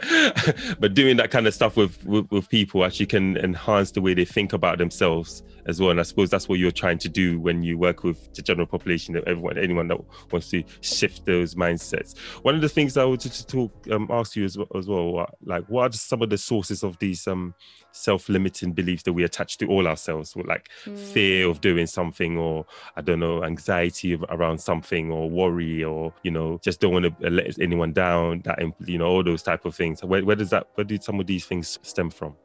But, 0.79 0.93
doing 0.93 1.17
that 1.17 1.31
kind 1.31 1.47
of 1.47 1.53
stuff 1.55 1.75
with, 1.75 2.03
with, 2.05 2.29
with 2.29 2.47
people 2.49 2.85
actually 2.85 3.07
can 3.07 3.37
enhance 3.37 3.91
the 3.91 4.01
way 4.01 4.13
they 4.13 4.25
think 4.25 4.53
about 4.53 4.77
themselves 4.77 5.43
as 5.65 5.79
well. 5.79 5.89
And 5.89 5.99
i 5.99 6.03
suppose 6.03 6.29
that's 6.29 6.47
what 6.47 6.59
you're 6.59 6.71
trying 6.71 6.99
to 6.99 7.09
do 7.09 7.39
when 7.39 7.63
you 7.63 7.77
work 7.77 8.03
with 8.03 8.33
the 8.33 8.41
general 8.41 8.67
population 8.67 9.15
everyone 9.25 9.57
anyone 9.57 9.87
that 9.87 9.97
wants 10.31 10.49
to 10.49 10.63
shift 10.81 11.25
those 11.25 11.55
mindsets. 11.55 12.17
One 12.43 12.55
of 12.55 12.61
the 12.61 12.69
things 12.69 12.97
i 12.97 13.05
wanted 13.05 13.31
to 13.33 13.45
talk 13.45 13.71
um, 13.91 14.07
ask 14.11 14.35
you 14.35 14.45
as, 14.45 14.57
as 14.75 14.87
well 14.87 15.27
like 15.43 15.65
what 15.67 15.93
are 15.93 15.97
some 15.97 16.21
of 16.21 16.29
the 16.29 16.37
sources 16.37 16.83
of 16.83 16.97
these 16.99 17.27
um 17.27 17.53
self-limiting 17.93 18.73
beliefs 18.73 19.03
that 19.03 19.13
we 19.13 19.23
attach 19.23 19.57
to 19.57 19.67
all 19.67 19.87
ourselves 19.87 20.35
like 20.35 20.69
mm. 20.85 20.97
fear 20.97 21.47
of 21.47 21.61
doing 21.61 21.87
something 21.87 22.37
or 22.37 22.65
i 22.95 23.01
don't 23.01 23.19
know 23.19 23.43
anxiety 23.43 24.15
around 24.29 24.59
something 24.59 25.11
or 25.11 25.29
worry 25.29 25.83
or 25.83 26.13
you 26.23 26.31
know 26.31 26.59
just 26.63 26.79
don't 26.79 26.91
want 26.91 27.05
to 27.05 27.29
let 27.29 27.57
anyone 27.59 27.93
down 27.93 28.41
that 28.43 28.59
you 28.85 28.97
know 28.97 29.05
all 29.05 29.23
those 29.23 29.43
type 29.43 29.63
of 29.65 29.75
things 29.75 30.03
where, 30.03 30.25
where 30.25 30.35
does 30.35 30.49
that 30.49 30.67
where 30.75 30.83
did 30.85 31.03
some 31.03 31.19
of 31.19 31.27
these 31.27 31.45
things 31.45 31.79
stem 31.83 32.09
from 32.09 32.35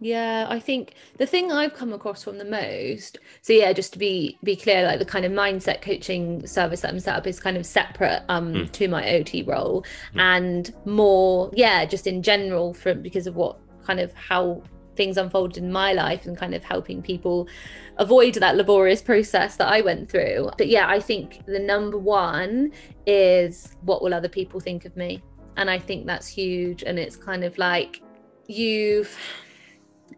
yeah, 0.00 0.46
I 0.48 0.60
think 0.60 0.94
the 1.18 1.26
thing 1.26 1.50
I've 1.50 1.74
come 1.74 1.92
across 1.92 2.22
from 2.22 2.38
the 2.38 2.44
most, 2.44 3.18
so 3.42 3.52
yeah, 3.52 3.72
just 3.72 3.92
to 3.94 3.98
be 3.98 4.38
be 4.44 4.54
clear, 4.54 4.84
like 4.84 5.00
the 5.00 5.04
kind 5.04 5.24
of 5.24 5.32
mindset 5.32 5.82
coaching 5.82 6.46
service 6.46 6.82
that 6.82 6.92
I'm 6.92 7.00
set 7.00 7.16
up 7.16 7.26
is 7.26 7.40
kind 7.40 7.56
of 7.56 7.66
separate 7.66 8.22
um 8.28 8.54
mm. 8.54 8.72
to 8.72 8.88
my 8.88 9.08
OT 9.16 9.42
role 9.42 9.84
mm. 10.14 10.20
and 10.20 10.72
more, 10.84 11.50
yeah, 11.54 11.84
just 11.84 12.06
in 12.06 12.22
general 12.22 12.74
from 12.74 13.02
because 13.02 13.26
of 13.26 13.34
what 13.34 13.58
kind 13.88 14.00
of 14.00 14.12
how 14.12 14.62
things 14.98 15.16
unfolded 15.16 15.62
in 15.62 15.72
my 15.72 15.94
life 15.94 16.26
and 16.26 16.36
kind 16.36 16.54
of 16.54 16.62
helping 16.62 17.00
people 17.00 17.48
avoid 17.96 18.34
that 18.34 18.56
laborious 18.56 19.00
process 19.00 19.56
that 19.56 19.68
I 19.68 19.80
went 19.80 20.10
through. 20.10 20.50
But 20.58 20.68
yeah, 20.68 20.86
I 20.88 21.00
think 21.00 21.46
the 21.46 21.60
number 21.60 21.96
one 21.96 22.72
is 23.06 23.76
what 23.82 24.02
will 24.02 24.12
other 24.12 24.28
people 24.28 24.60
think 24.60 24.84
of 24.84 24.94
me? 24.96 25.22
And 25.56 25.70
I 25.70 25.78
think 25.78 26.06
that's 26.06 26.28
huge. 26.28 26.82
And 26.82 26.98
it's 26.98 27.16
kind 27.16 27.44
of 27.44 27.56
like 27.56 28.02
you've 28.48 29.16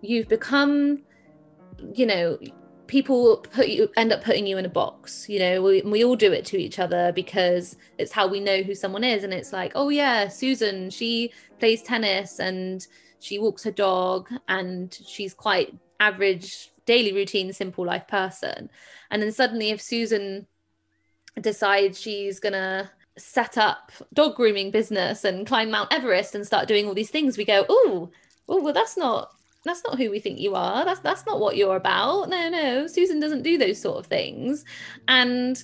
you've 0.00 0.28
become, 0.28 1.02
you 1.94 2.06
know, 2.06 2.38
people 2.86 3.36
put 3.52 3.68
you 3.68 3.88
end 3.96 4.12
up 4.12 4.24
putting 4.24 4.48
you 4.48 4.58
in 4.58 4.66
a 4.66 4.68
box 4.68 5.28
you 5.28 5.38
know 5.38 5.62
we, 5.62 5.80
we 5.82 6.02
all 6.02 6.16
do 6.16 6.32
it 6.32 6.44
to 6.44 6.56
each 6.58 6.80
other 6.80 7.12
because 7.12 7.76
it's 7.98 8.10
how 8.10 8.26
we 8.26 8.40
know 8.40 8.62
who 8.62 8.74
someone 8.74 9.04
is 9.04 9.22
and 9.22 9.32
it's 9.32 9.52
like 9.52 9.70
oh 9.76 9.90
yeah 9.90 10.26
susan 10.26 10.90
she 10.90 11.32
plays 11.60 11.82
tennis 11.82 12.40
and 12.40 12.88
she 13.20 13.38
walks 13.38 13.64
her 13.64 13.70
dog 13.70 14.28
and 14.48 14.98
she's 15.06 15.34
quite 15.34 15.74
average 16.00 16.72
daily 16.86 17.12
routine 17.12 17.52
simple 17.52 17.84
life 17.84 18.08
person. 18.08 18.70
And 19.10 19.22
then 19.22 19.32
suddenly 19.32 19.70
if 19.70 19.80
susan 19.80 20.46
decides 21.40 22.00
she's 22.00 22.40
gonna 22.40 22.90
set 23.16 23.58
up 23.58 23.92
dog 24.12 24.34
grooming 24.34 24.70
business 24.70 25.24
and 25.24 25.46
climb 25.46 25.70
mount 25.70 25.92
everest 25.92 26.34
and 26.34 26.46
start 26.46 26.66
doing 26.66 26.86
all 26.86 26.94
these 26.94 27.10
things 27.10 27.36
we 27.36 27.44
go 27.44 27.66
oh 27.68 28.10
oh 28.48 28.62
well 28.62 28.72
that's 28.72 28.96
not 28.96 29.30
that's 29.64 29.84
not 29.84 29.98
who 29.98 30.10
we 30.10 30.20
think 30.20 30.38
you 30.38 30.54
are. 30.54 30.86
That's 30.86 31.00
that's 31.00 31.26
not 31.26 31.38
what 31.38 31.56
you're 31.56 31.76
about. 31.76 32.30
No 32.30 32.48
no 32.48 32.86
susan 32.86 33.20
doesn't 33.20 33.42
do 33.42 33.58
those 33.58 33.80
sort 33.80 33.98
of 33.98 34.06
things. 34.06 34.64
And 35.08 35.62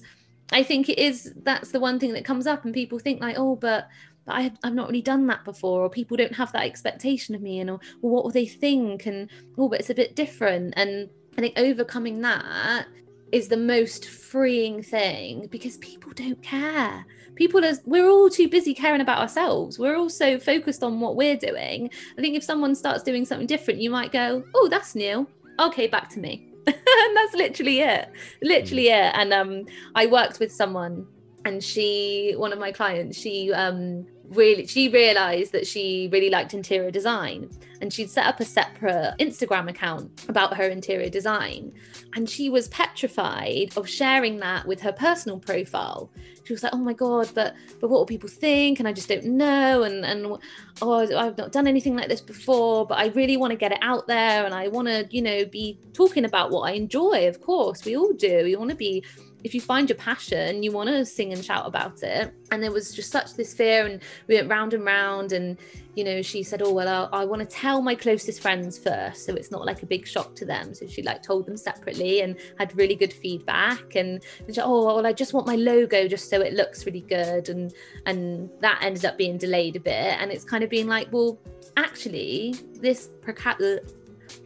i 0.52 0.62
think 0.62 0.88
it 0.88 0.98
is 0.98 1.32
that's 1.42 1.72
the 1.72 1.80
one 1.80 1.98
thing 1.98 2.12
that 2.12 2.24
comes 2.24 2.46
up 2.46 2.64
and 2.64 2.72
people 2.72 3.00
think 3.00 3.20
like 3.20 3.34
oh 3.36 3.57
but 3.57 3.88
but 4.27 4.35
I, 4.35 4.53
have 4.64 4.74
not 4.74 4.89
really 4.89 5.03
done 5.03 5.27
that 5.29 5.45
before, 5.45 5.83
or 5.83 5.91
people 5.91 6.16
don't 6.16 6.35
have 6.35 6.53
that 6.53 6.64
expectation 6.64 7.35
of 7.35 7.43
me, 7.43 7.61
and 7.61 7.70
or 7.70 7.81
well, 8.01 8.12
what 8.12 8.24
will 8.24 8.31
they 8.31 8.47
think? 8.47 9.07
And 9.07 9.31
oh, 9.57 9.68
but 9.68 9.81
it's 9.81 9.91
a 9.91 9.95
bit 9.95 10.16
different. 10.16 10.74
And 10.77 11.09
I 11.39 11.41
think 11.41 11.59
overcoming 11.59 12.20
that 12.22 12.87
is 13.33 13.49
the 13.49 13.57
most 13.57 14.07
freeing 14.07 14.83
thing 14.83 15.49
because 15.51 15.77
people 15.79 16.12
don't 16.14 16.43
care. 16.43 17.05
People 17.35 17.64
are 17.64 17.74
we're 17.85 18.09
all 18.09 18.31
too 18.31 18.49
busy 18.49 18.74
caring 18.74 19.01
about 19.01 19.18
ourselves. 19.18 19.79
We're 19.79 19.97
all 19.97 20.09
so 20.09 20.39
focused 20.39 20.83
on 20.83 21.01
what 21.01 21.16
we're 21.16 21.37
doing. 21.37 21.91
I 22.16 22.20
think 22.20 22.37
if 22.37 22.45
someone 22.45 22.74
starts 22.74 23.03
doing 23.03 23.24
something 23.24 23.47
different, 23.47 23.81
you 23.81 23.91
might 23.91 24.12
go, 24.12 24.43
"Oh, 24.55 24.68
that's 24.68 24.95
new. 24.95 25.27
Okay, 25.59 25.87
back 25.87 26.09
to 26.11 26.20
me." 26.20 26.49
and 26.66 27.16
that's 27.16 27.35
literally 27.35 27.81
it. 27.81 28.11
Literally 28.43 28.87
mm. 28.87 29.09
it. 29.09 29.14
And 29.14 29.33
um 29.33 29.66
I 29.95 30.07
worked 30.07 30.41
with 30.41 30.53
someone 30.53 31.07
and 31.45 31.62
she 31.62 32.35
one 32.37 32.53
of 32.53 32.59
my 32.59 32.72
clients, 32.72 33.18
she 33.18 33.53
um 33.53 34.07
really 34.31 34.66
she 34.66 34.89
realized 34.89 35.53
that 35.53 35.66
she 35.66 36.09
really 36.12 36.31
liked 36.31 36.55
interior 36.55 36.91
design 36.91 37.49
and 37.81 37.93
she'd 37.93 38.11
set 38.11 38.27
up 38.27 38.41
a 38.41 38.45
separate 38.45 39.14
Instagram 39.18 39.68
account 39.68 40.24
about 40.29 40.57
her 40.57 40.64
interior 40.64 41.09
design. 41.09 41.72
And 42.14 42.29
she 42.29 42.49
was 42.49 42.68
petrified 42.68 43.77
of 43.77 43.89
sharing 43.89 44.39
that 44.39 44.66
with 44.66 44.81
her 44.81 44.93
personal 44.93 45.39
profile. 45.39 46.11
She 46.45 46.53
was 46.53 46.62
like, 46.62 46.74
"Oh 46.74 46.79
my 46.79 46.93
god, 46.93 47.31
but 47.35 47.55
but 47.81 47.91
what 47.91 47.99
will 47.99 48.07
people 48.07 48.29
think?" 48.29 48.79
And 48.79 48.89
I 48.89 48.93
just 48.93 49.09
don't 49.09 49.24
know. 49.24 49.83
And 49.83 50.05
and 50.05 50.39
oh, 50.81 51.16
I've 51.16 51.37
not 51.37 51.53
done 51.53 51.66
anything 51.66 51.97
like 51.97 52.09
this 52.09 52.20
before, 52.20 52.87
but 52.87 52.99
I 52.99 53.09
really 53.09 53.37
want 53.37 53.51
to 53.51 53.57
get 53.57 53.72
it 53.72 53.79
out 53.83 54.07
there, 54.07 54.45
and 54.45 54.55
I 54.55 54.68
want 54.68 54.89
to, 54.89 55.07
you 55.11 55.22
know, 55.22 55.45
be 55.45 55.79
talking 55.93 56.24
about 56.24 56.51
what 56.51 56.62
I 56.62 56.72
enjoy. 56.72 57.29
Of 57.29 57.41
course, 57.41 57.85
we 57.85 57.97
all 57.97 58.12
do. 58.12 58.45
We 58.45 58.57
want 58.57 58.70
to 58.70 58.77
be 58.77 59.05
if 59.45 59.55
you 59.55 59.61
find 59.61 59.89
your 59.89 59.97
passion, 59.97 60.62
you 60.62 60.72
want 60.72 60.89
to 60.89 61.05
sing 61.05 61.32
and 61.32 61.45
shout 61.45 61.66
about 61.66 62.03
it. 62.03 62.32
And 62.51 62.62
there 62.62 62.72
was 62.72 62.95
just 62.95 63.11
such 63.11 63.34
this 63.34 63.55
fear, 63.55 63.87
and 63.87 64.03
we 64.26 64.37
went 64.37 64.49
round 64.49 64.74
and 64.74 64.84
round. 64.84 65.32
And 65.32 65.57
you 65.95 66.05
know, 66.05 66.22
she 66.22 66.43
said, 66.43 66.62
"Oh 66.62 66.72
well, 66.72 66.89
I'll, 66.89 67.20
i 67.20 67.24
want 67.24 67.41
to 67.41 67.47
tell 67.47 67.80
my 67.80 67.95
closest 67.95 68.41
friends 68.41 68.78
first, 68.78 69.24
so 69.24 69.34
it's 69.34 69.51
not 69.51 69.64
like 69.64 69.82
a 69.82 69.87
big 69.87 70.07
shock 70.07 70.34
to 70.37 70.45
them." 70.45 70.74
So 70.74 70.87
she 70.87 71.03
like 71.03 71.22
told 71.22 71.47
them 71.47 71.57
separately 71.57 72.20
and 72.20 72.37
had 72.59 72.76
really 72.76 72.95
good 72.95 73.12
feedback. 73.12 73.95
And 73.95 74.22
she, 74.53 74.61
"Oh 74.61 74.87
well, 74.87 75.07
I 75.07 75.12
just 75.12 75.32
want 75.32 75.47
my 75.47 75.57
logo 75.57 76.09
just 76.09 76.28
so 76.28 76.41
it 76.41 76.55
looks 76.55 76.87
really 76.87 77.03
good," 77.03 77.49
and 77.49 77.72
and 78.07 78.51
that 78.61 78.78
ended 78.82 79.05
up 79.05 79.16
being 79.16 79.39
delayed 79.39 79.76
a 79.76 79.80
bit. 79.80 80.20
And 80.20 80.32
it's 80.32 80.45
kind 80.45 80.64
of 80.64 80.70
being 80.70 80.87
like, 80.87 81.12
well, 81.12 81.39
actually, 81.76 82.55
this 82.80 83.11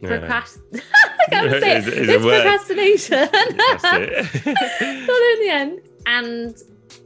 procrast- 0.01 0.61
procrast- 1.31 1.77
is, 1.77 1.87
is 1.87 2.09
it's 2.09 2.23
procrastination. 2.23 3.29
It 4.43 5.39
in 5.39 5.45
the 5.45 5.49
end. 5.49 5.81
And 6.05 6.55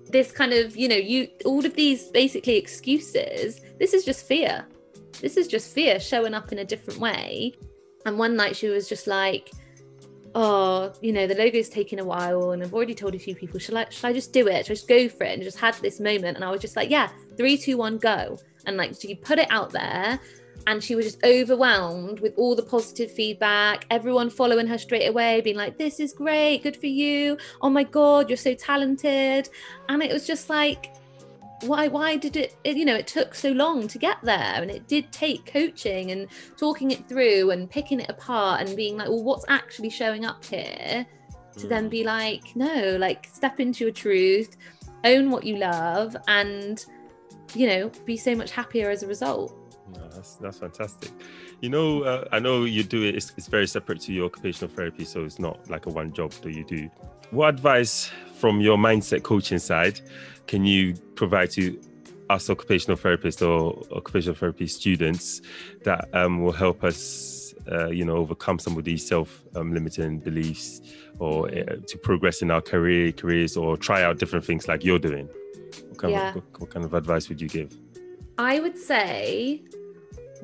this 0.09 0.32
kind 0.32 0.53
of, 0.53 0.76
you 0.78 0.88
know, 0.88 0.95
you 0.95 1.28
all 1.45 1.65
of 1.65 1.73
these 1.76 2.09
basically 2.09 2.57
excuses, 2.57 3.61
this 3.80 3.93
is 3.93 4.05
just 4.05 4.26
fear. 4.26 4.65
This 5.21 5.38
is 5.38 5.47
just 5.47 5.73
fear 5.73 5.99
showing 5.99 6.34
up 6.34 6.51
in 6.51 6.59
a 6.59 6.65
different 6.65 6.99
way. 6.99 7.53
And 8.05 8.17
one 8.19 8.36
night 8.36 8.55
she 8.55 8.67
was 8.67 8.88
just 8.88 9.07
like, 9.07 9.51
oh, 10.36 10.93
you 11.01 11.13
know, 11.13 11.26
the 11.26 11.36
logo's 11.36 11.69
taking 11.69 11.99
a 11.99 12.05
while 12.05 12.51
and 12.51 12.61
I've 12.61 12.73
already 12.73 12.93
told 12.93 13.15
a 13.15 13.19
few 13.19 13.36
people, 13.36 13.59
should 13.59 13.76
I, 13.76 13.88
should 13.89 14.05
I 14.05 14.13
just 14.13 14.34
do 14.34 14.47
it? 14.47 14.65
Should 14.65 14.73
I 14.73 14.76
just 14.76 14.88
go 14.88 15.09
for 15.09 15.23
it? 15.23 15.34
And 15.34 15.41
just 15.41 15.57
had 15.57 15.76
this 15.76 15.99
moment. 15.99 16.36
And 16.36 16.43
I 16.43 16.51
was 16.51 16.61
just 16.61 16.76
like, 16.76 16.89
yeah, 16.89 17.09
three, 17.38 17.57
two, 17.57 17.78
one, 17.78 17.97
go. 17.97 18.38
And 18.65 18.78
like, 18.78 18.93
so 18.93 19.07
you 19.07 19.15
put 19.15 19.39
it 19.39 19.47
out 19.49 19.71
there 19.71 20.19
and 20.68 20.84
she 20.84 20.95
was 20.95 21.05
just 21.05 21.24
overwhelmed 21.24 22.20
with 22.20 22.34
all 22.38 22.55
the 22.55 22.63
positive 22.63 23.11
feedback 23.11 23.86
everyone 23.91 24.30
following 24.30 24.68
her 24.68 24.78
straight 24.78 25.07
away 25.07 25.41
being 25.41 25.55
like 25.55 25.78
this 25.78 25.99
is 25.99 26.13
great 26.13 26.63
good 26.63 26.78
for 26.78 26.88
you. 26.88 27.38
Oh 27.61 27.70
my 27.70 27.84
god 27.84 28.30
you're 28.30 28.38
so 28.38 28.53
talented. 28.53 29.49
And 29.89 30.01
it 30.01 30.11
was 30.11 30.26
just 30.26 30.49
like 30.49 30.95
why 31.61 31.88
why 31.88 32.18
did 32.18 32.36
it, 32.36 32.55
it, 32.63 32.78
you 32.78 32.86
know 32.86 32.95
it 32.95 33.07
took 33.07 33.34
so 33.34 33.51
long 33.51 33.88
to 33.88 33.97
get 33.97 34.18
there? 34.24 34.61
And 34.61 34.70
it 34.70 34.88
did 34.88 35.11
take 35.11 35.45
coaching 35.45 36.11
and 36.11 36.28
talking 36.57 36.91
it 36.91 37.07
through 37.07 37.51
and 37.51 37.70
picking 37.70 37.99
it 37.99 38.09
apart 38.09 38.61
and 38.61 38.76
being 38.76 38.97
like 38.97 39.09
well 39.09 39.24
what's 39.24 39.45
actually 39.47 39.89
showing 39.89 40.26
up 40.26 40.43
here 40.43 41.05
to 41.57 41.66
mm. 41.66 41.70
then 41.70 41.89
be 41.89 42.03
like 42.03 42.55
no 42.55 42.97
like 42.97 43.30
step 43.32 43.59
into 43.59 43.84
your 43.86 43.93
truth 43.93 44.57
own 45.03 45.30
what 45.30 45.43
you 45.43 45.57
love 45.57 46.16
and 46.28 46.86
you 47.53 47.68
know 47.68 47.91
be 48.05 48.18
so 48.18 48.36
much 48.36 48.51
happier 48.51 48.89
as 48.89 49.03
a 49.03 49.07
result 49.07 49.64
no, 49.93 50.07
that's 50.09 50.36
that's 50.36 50.59
fantastic. 50.59 51.11
You 51.61 51.69
know, 51.69 52.03
uh, 52.03 52.27
I 52.31 52.39
know 52.39 52.63
you 52.63 52.83
do 52.83 53.03
it. 53.03 53.15
It's, 53.15 53.33
it's 53.38 53.47
very 53.47 53.67
separate 53.67 54.01
to 54.01 54.13
your 54.13 54.25
occupational 54.25 54.73
therapy, 54.73 55.05
so 55.05 55.23
it's 55.23 55.39
not 55.39 55.69
like 55.69 55.86
a 55.86 55.89
one 55.89 56.11
job 56.11 56.31
that 56.31 56.53
you 56.53 56.65
do. 56.65 56.89
What 57.31 57.49
advice 57.49 58.11
from 58.36 58.61
your 58.61 58.77
mindset 58.77 59.23
coaching 59.23 59.59
side 59.59 59.99
can 60.47 60.65
you 60.65 60.95
provide 61.15 61.51
to 61.51 61.79
us 62.29 62.49
occupational 62.49 62.97
therapists 62.97 63.47
or 63.47 63.83
occupational 63.95 64.36
therapy 64.36 64.67
students 64.67 65.41
that 65.83 66.07
um, 66.13 66.43
will 66.43 66.51
help 66.51 66.83
us, 66.83 67.53
uh, 67.71 67.89
you 67.89 68.03
know, 68.03 68.17
overcome 68.17 68.57
some 68.59 68.77
of 68.77 68.83
these 68.83 69.05
self-limiting 69.05 70.05
um, 70.05 70.17
beliefs, 70.19 70.81
or 71.19 71.47
uh, 71.49 71.75
to 71.88 71.97
progress 71.97 72.41
in 72.41 72.49
our 72.49 72.61
career 72.61 73.11
careers, 73.11 73.55
or 73.55 73.77
try 73.77 74.03
out 74.03 74.17
different 74.17 74.43
things 74.43 74.67
like 74.67 74.83
you're 74.83 74.99
doing? 74.99 75.29
What 75.89 75.97
kind, 75.97 76.13
yeah. 76.13 76.29
of, 76.29 76.36
what, 76.36 76.61
what 76.61 76.69
kind 76.71 76.86
of 76.86 76.93
advice 76.93 77.29
would 77.29 77.39
you 77.39 77.47
give? 77.47 77.77
I 78.38 78.59
would 78.59 78.77
say 78.77 79.63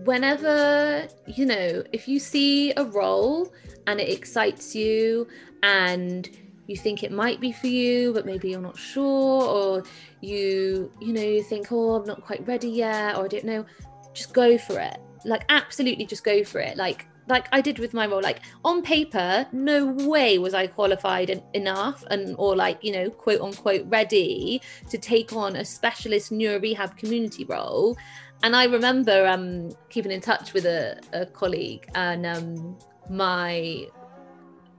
whenever, 0.05 1.07
you 1.27 1.45
know, 1.45 1.83
if 1.91 2.07
you 2.07 2.19
see 2.19 2.73
a 2.75 2.85
role 2.85 3.53
and 3.87 3.99
it 3.99 4.09
excites 4.09 4.75
you 4.75 5.27
and 5.63 6.29
you 6.67 6.77
think 6.77 7.03
it 7.03 7.11
might 7.11 7.41
be 7.41 7.51
for 7.51 7.67
you 7.67 8.13
but 8.13 8.25
maybe 8.25 8.49
you're 8.49 8.61
not 8.61 8.77
sure 8.77 9.43
or 9.43 9.83
you 10.21 10.89
you 11.01 11.11
know 11.11 11.21
you 11.21 11.43
think 11.43 11.69
oh 11.71 11.95
i'm 11.95 12.05
not 12.05 12.21
quite 12.21 12.47
ready 12.47 12.69
yet 12.69 13.17
or 13.17 13.25
i 13.25 13.27
don't 13.27 13.43
know 13.43 13.65
just 14.13 14.33
go 14.33 14.57
for 14.57 14.79
it. 14.79 14.97
Like 15.25 15.43
absolutely 15.49 16.05
just 16.05 16.23
go 16.23 16.43
for 16.43 16.59
it. 16.59 16.77
Like 16.77 17.07
like 17.31 17.47
I 17.51 17.61
did 17.61 17.79
with 17.79 17.93
my 17.93 18.05
role. 18.05 18.21
Like 18.21 18.41
on 18.63 18.81
paper, 18.81 19.47
no 19.51 19.85
way 19.87 20.37
was 20.37 20.53
I 20.53 20.67
qualified 20.67 21.29
en- 21.29 21.43
enough 21.53 22.03
and 22.09 22.35
or 22.37 22.55
like 22.55 22.83
you 22.83 22.91
know 22.91 23.09
quote 23.09 23.41
unquote 23.41 23.85
ready 23.87 24.61
to 24.89 24.97
take 24.97 25.33
on 25.33 25.55
a 25.55 25.65
specialist 25.65 26.31
neuro 26.31 26.59
rehab 26.59 26.97
community 26.97 27.45
role. 27.45 27.97
And 28.43 28.55
I 28.55 28.65
remember 28.65 29.27
um, 29.27 29.69
keeping 29.89 30.11
in 30.11 30.19
touch 30.19 30.53
with 30.53 30.65
a, 30.65 30.99
a 31.13 31.25
colleague 31.27 31.87
and 31.93 32.25
um, 32.25 32.77
my 33.09 33.87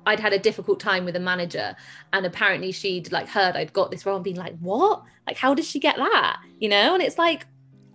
I'd 0.05 0.21
had 0.21 0.33
a 0.33 0.39
difficult 0.39 0.81
time 0.81 1.05
with 1.05 1.15
a 1.17 1.21
manager, 1.21 1.77
and 2.13 2.27
apparently 2.27 2.73
she'd 2.73 3.13
like 3.13 3.29
heard 3.29 3.57
I'd 3.57 3.73
got 3.73 3.91
this 3.91 4.05
role 4.05 4.17
and 4.17 4.25
been 4.25 4.37
like, 4.37 4.59
"What? 4.59 5.03
Like, 5.27 5.37
how 5.37 5.55
did 5.55 5.65
she 5.65 5.79
get 5.79 5.97
that?" 5.97 6.41
You 6.59 6.69
know? 6.69 6.95
And 6.95 7.03
it's 7.03 7.19
like, 7.19 7.47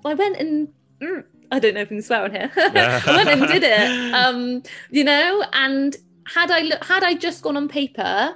I 0.05 0.13
went 0.13 0.37
and 0.37 0.69
mm, 1.01 1.23
I 1.51 1.59
don't 1.59 1.73
know 1.73 1.81
if 1.81 1.87
I 1.87 1.89
can 1.89 2.01
swear 2.01 2.23
on 2.23 2.31
here. 2.31 2.51
I 2.55 3.23
went 3.23 3.29
and 3.29 3.47
did 3.47 3.63
it. 3.63 4.13
Um, 4.13 4.63
you 4.89 5.03
know, 5.03 5.43
and 5.53 5.95
had 6.27 6.51
I 6.51 6.61
look, 6.61 6.83
had 6.83 7.03
I 7.03 7.13
just 7.13 7.41
gone 7.41 7.57
on 7.57 7.67
paper, 7.67 8.35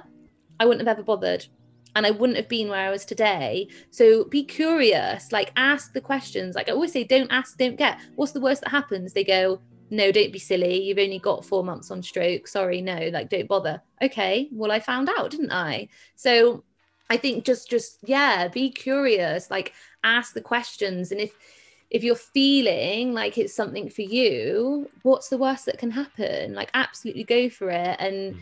I 0.58 0.64
wouldn't 0.64 0.86
have 0.86 0.96
ever 0.96 1.04
bothered. 1.04 1.46
And 1.94 2.06
I 2.06 2.10
wouldn't 2.10 2.38
have 2.38 2.48
been 2.48 2.68
where 2.68 2.88
I 2.88 2.90
was 2.90 3.04
today. 3.04 3.68
So 3.90 4.24
be 4.24 4.44
curious, 4.44 5.30
like 5.30 5.52
ask 5.56 5.92
the 5.92 6.00
questions. 6.00 6.54
Like 6.54 6.70
I 6.70 6.72
always 6.72 6.92
say, 6.92 7.04
don't 7.04 7.30
ask, 7.30 7.58
don't 7.58 7.76
get. 7.76 7.98
What's 8.16 8.32
the 8.32 8.40
worst 8.40 8.62
that 8.62 8.70
happens? 8.70 9.12
They 9.12 9.24
go, 9.24 9.60
no, 9.90 10.10
don't 10.10 10.32
be 10.32 10.38
silly. 10.38 10.82
You've 10.82 10.98
only 10.98 11.18
got 11.18 11.44
four 11.44 11.62
months 11.62 11.90
on 11.90 12.02
stroke. 12.02 12.48
Sorry, 12.48 12.80
no, 12.80 13.10
like 13.12 13.28
don't 13.28 13.46
bother. 13.46 13.82
Okay, 14.00 14.48
well, 14.50 14.72
I 14.72 14.80
found 14.80 15.10
out, 15.10 15.30
didn't 15.30 15.52
I? 15.52 15.88
So 16.16 16.64
I 17.10 17.18
think 17.18 17.44
just, 17.44 17.68
just, 17.68 17.98
yeah, 18.04 18.48
be 18.48 18.70
curious, 18.70 19.50
like 19.50 19.74
ask 20.02 20.32
the 20.32 20.40
questions. 20.40 21.12
And 21.12 21.20
if, 21.20 21.32
if 21.92 22.02
you're 22.02 22.14
feeling 22.16 23.12
like 23.12 23.36
it's 23.36 23.54
something 23.54 23.88
for 23.90 24.00
you 24.00 24.88
what's 25.02 25.28
the 25.28 25.36
worst 25.36 25.66
that 25.66 25.78
can 25.78 25.90
happen? 25.90 26.54
Like 26.54 26.70
absolutely 26.74 27.24
go 27.24 27.48
for 27.50 27.70
it 27.70 27.96
and 28.00 28.34
mm. 28.34 28.38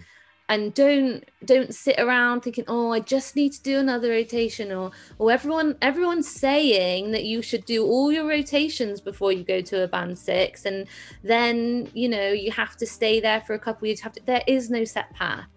and 0.48 0.72
don't 0.72 1.24
don't 1.44 1.74
sit 1.74 1.98
around 1.98 2.42
thinking 2.42 2.64
oh 2.68 2.92
i 2.92 3.00
just 3.00 3.34
need 3.34 3.52
to 3.52 3.62
do 3.62 3.78
another 3.78 4.10
rotation 4.10 4.70
or 4.70 4.92
or 5.18 5.32
everyone 5.32 5.76
everyone's 5.82 6.28
saying 6.28 7.10
that 7.10 7.24
you 7.24 7.42
should 7.42 7.64
do 7.64 7.84
all 7.84 8.12
your 8.12 8.26
rotations 8.26 9.00
before 9.00 9.32
you 9.32 9.42
go 9.42 9.60
to 9.60 9.82
a 9.82 9.88
band 9.88 10.16
six 10.16 10.64
and 10.64 10.86
then 11.24 11.88
you 11.92 12.08
know 12.08 12.28
you 12.28 12.52
have 12.52 12.76
to 12.76 12.86
stay 12.86 13.20
there 13.20 13.40
for 13.40 13.54
a 13.54 13.58
couple 13.58 13.86
years. 13.88 14.00
Have 14.00 14.12
to, 14.12 14.24
there 14.26 14.44
is 14.46 14.70
no 14.70 14.84
set 14.84 15.12
path. 15.12 15.48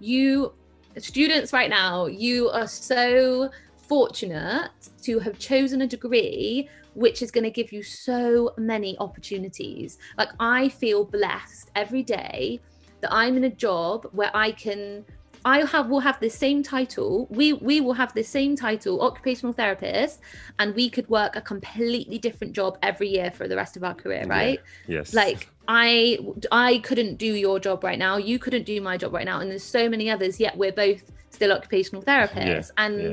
You 0.00 0.52
students 0.98 1.52
right 1.52 1.70
now 1.70 2.06
you 2.06 2.50
are 2.50 2.66
so 2.66 3.50
fortunate 3.88 4.70
to 5.02 5.18
have 5.18 5.38
chosen 5.38 5.80
a 5.80 5.86
degree 5.86 6.68
which 6.98 7.22
is 7.22 7.30
going 7.30 7.44
to 7.44 7.50
give 7.50 7.72
you 7.72 7.82
so 7.82 8.52
many 8.58 8.98
opportunities. 8.98 9.98
Like, 10.16 10.30
I 10.40 10.68
feel 10.68 11.04
blessed 11.04 11.70
every 11.76 12.02
day 12.02 12.60
that 13.00 13.12
I'm 13.12 13.36
in 13.36 13.44
a 13.44 13.50
job 13.50 14.08
where 14.12 14.30
I 14.34 14.52
can. 14.52 15.04
I 15.44 15.64
have 15.64 15.88
will 15.88 16.00
have 16.00 16.18
the 16.18 16.28
same 16.28 16.64
title. 16.64 17.28
We 17.30 17.52
we 17.52 17.80
will 17.80 17.92
have 17.92 18.12
the 18.12 18.24
same 18.24 18.56
title, 18.56 19.00
occupational 19.00 19.52
therapist, 19.52 20.18
and 20.58 20.74
we 20.74 20.90
could 20.90 21.08
work 21.08 21.36
a 21.36 21.40
completely 21.40 22.18
different 22.18 22.54
job 22.54 22.76
every 22.82 23.08
year 23.08 23.30
for 23.30 23.46
the 23.46 23.54
rest 23.54 23.76
of 23.76 23.84
our 23.84 23.94
career, 23.94 24.24
right? 24.26 24.60
Yeah. 24.88 24.96
Yes. 24.96 25.14
Like 25.14 25.48
I 25.68 26.18
I 26.50 26.78
couldn't 26.78 27.18
do 27.18 27.32
your 27.34 27.60
job 27.60 27.84
right 27.84 27.98
now. 27.98 28.16
You 28.16 28.40
couldn't 28.40 28.66
do 28.66 28.80
my 28.80 28.96
job 28.96 29.14
right 29.14 29.24
now, 29.24 29.38
and 29.38 29.48
there's 29.48 29.62
so 29.62 29.88
many 29.88 30.10
others. 30.10 30.40
Yet 30.40 30.56
we're 30.56 30.72
both 30.72 31.02
still 31.30 31.52
occupational 31.52 32.02
therapists, 32.02 32.70
yeah. 32.76 32.84
and. 32.84 33.00
Yeah 33.00 33.12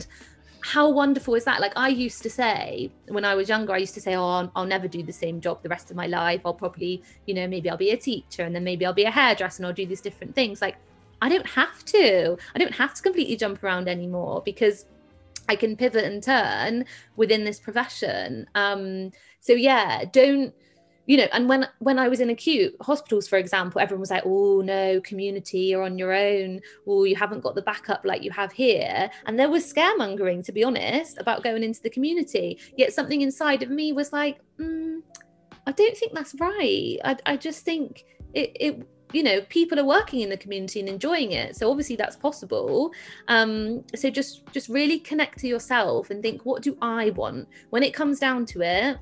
how 0.66 0.90
wonderful 0.90 1.36
is 1.36 1.46
that? 1.46 1.62
Like 1.62 1.74
I 1.76 1.90
used 1.90 2.24
to 2.24 2.30
say 2.30 2.90
when 3.08 3.24
I 3.24 3.36
was 3.36 3.48
younger, 3.48 3.72
I 3.72 3.78
used 3.78 3.94
to 3.94 4.02
say, 4.02 4.16
"Oh, 4.16 4.50
I'll, 4.56 4.66
never 4.66 4.88
do 4.88 5.04
the 5.04 5.14
same 5.14 5.40
job 5.40 5.62
the 5.62 5.70
rest 5.70 5.92
of 5.92 5.96
my 5.96 6.08
life. 6.08 6.42
I'll 6.44 6.56
probably, 6.56 7.04
you 7.28 7.36
know, 7.36 7.48
maybe 7.48 7.70
I'll 7.70 7.78
be 7.78 7.92
a 7.92 7.98
teacher, 7.98 8.42
and 8.42 8.56
then 8.56 8.64
maybe 8.64 8.84
I'll 8.84 8.94
be 8.94 9.04
a 9.04 9.12
hairdresser, 9.12 9.62
and 9.62 9.68
I'll 9.68 9.74
do 9.74 9.86
these 9.86 10.02
different 10.02 10.34
things." 10.34 10.64
Like 10.64 10.78
I 11.22 11.30
don't 11.30 11.46
have 11.46 11.86
to. 11.86 12.36
I 12.56 12.58
don't 12.58 12.74
have 12.74 12.96
to 12.96 13.04
completely 13.04 13.36
jump 13.36 13.64
around 13.64 13.88
anymore 13.88 14.42
because 14.44 14.86
I 15.48 15.56
can 15.56 15.78
pivot 15.78 16.04
and 16.04 16.24
turn 16.24 16.86
within 17.16 17.44
this 17.44 17.60
profession. 17.60 18.48
Um, 18.56 19.12
so 19.42 19.54
yeah, 19.54 20.06
don't 20.12 20.52
you 21.06 21.18
know 21.18 21.28
and 21.34 21.48
when 21.48 21.68
when 21.80 22.00
i 22.00 22.08
was 22.08 22.20
in 22.20 22.30
acute 22.30 22.76
hospitals 22.82 23.28
for 23.28 23.38
example 23.38 23.80
everyone 23.80 24.02
was 24.02 24.12
like 24.12 24.24
oh 24.26 24.62
no 24.62 25.00
community 25.02 25.66
you're 25.76 25.84
on 25.84 25.98
your 25.98 26.14
own. 26.14 26.62
Or 26.86 27.02
oh, 27.02 27.04
you 27.04 27.16
haven't 27.16 27.42
got 27.42 27.56
the 27.56 27.62
backup 27.62 28.02
like 28.06 28.24
you 28.24 28.32
have 28.32 28.52
here. 28.52 29.10
And 29.26 29.40
there 29.40 29.50
was 29.50 29.72
scaremongering 29.72 30.44
to 30.46 30.52
be 30.52 30.64
honest 30.64 31.18
about 31.20 31.44
going 31.44 31.64
into 31.64 31.82
the 31.82 31.90
community. 31.90 32.60
Yet 32.78 32.94
something 32.94 33.22
inside 33.22 33.64
of 33.64 33.70
me 33.70 33.92
was 33.92 34.14
like 34.14 34.40
mm, 34.60 35.00
I 35.68 35.72
don't 35.72 35.98
think 35.98 36.14
that's 36.14 36.36
right. 36.40 36.98
I, 37.04 37.18
I 37.26 37.38
just 37.38 37.66
think 37.66 38.06
it, 38.34 38.52
it 38.60 38.88
you 39.14 39.24
know 39.24 39.42
people 39.50 39.80
are 39.80 39.86
working 39.86 40.22
in 40.22 40.30
the 40.30 40.38
community 40.38 40.80
and 40.80 40.90
enjoying 40.90 41.32
it 41.32 41.56
so 41.56 41.70
obviously 41.70 41.96
that's 41.96 42.16
possible. 42.16 42.92
Um 43.28 43.84
so 43.96 44.10
just 44.10 44.46
just 44.52 44.70
really 44.70 45.00
connect 45.00 45.40
to 45.40 45.48
yourself 45.48 46.10
and 46.10 46.22
think 46.22 46.46
what 46.46 46.62
do 46.62 46.78
i 46.82 47.12
want? 47.12 47.48
When 47.70 47.84
it 47.84 47.94
comes 47.94 48.20
down 48.20 48.46
to 48.48 48.62
it 48.62 48.98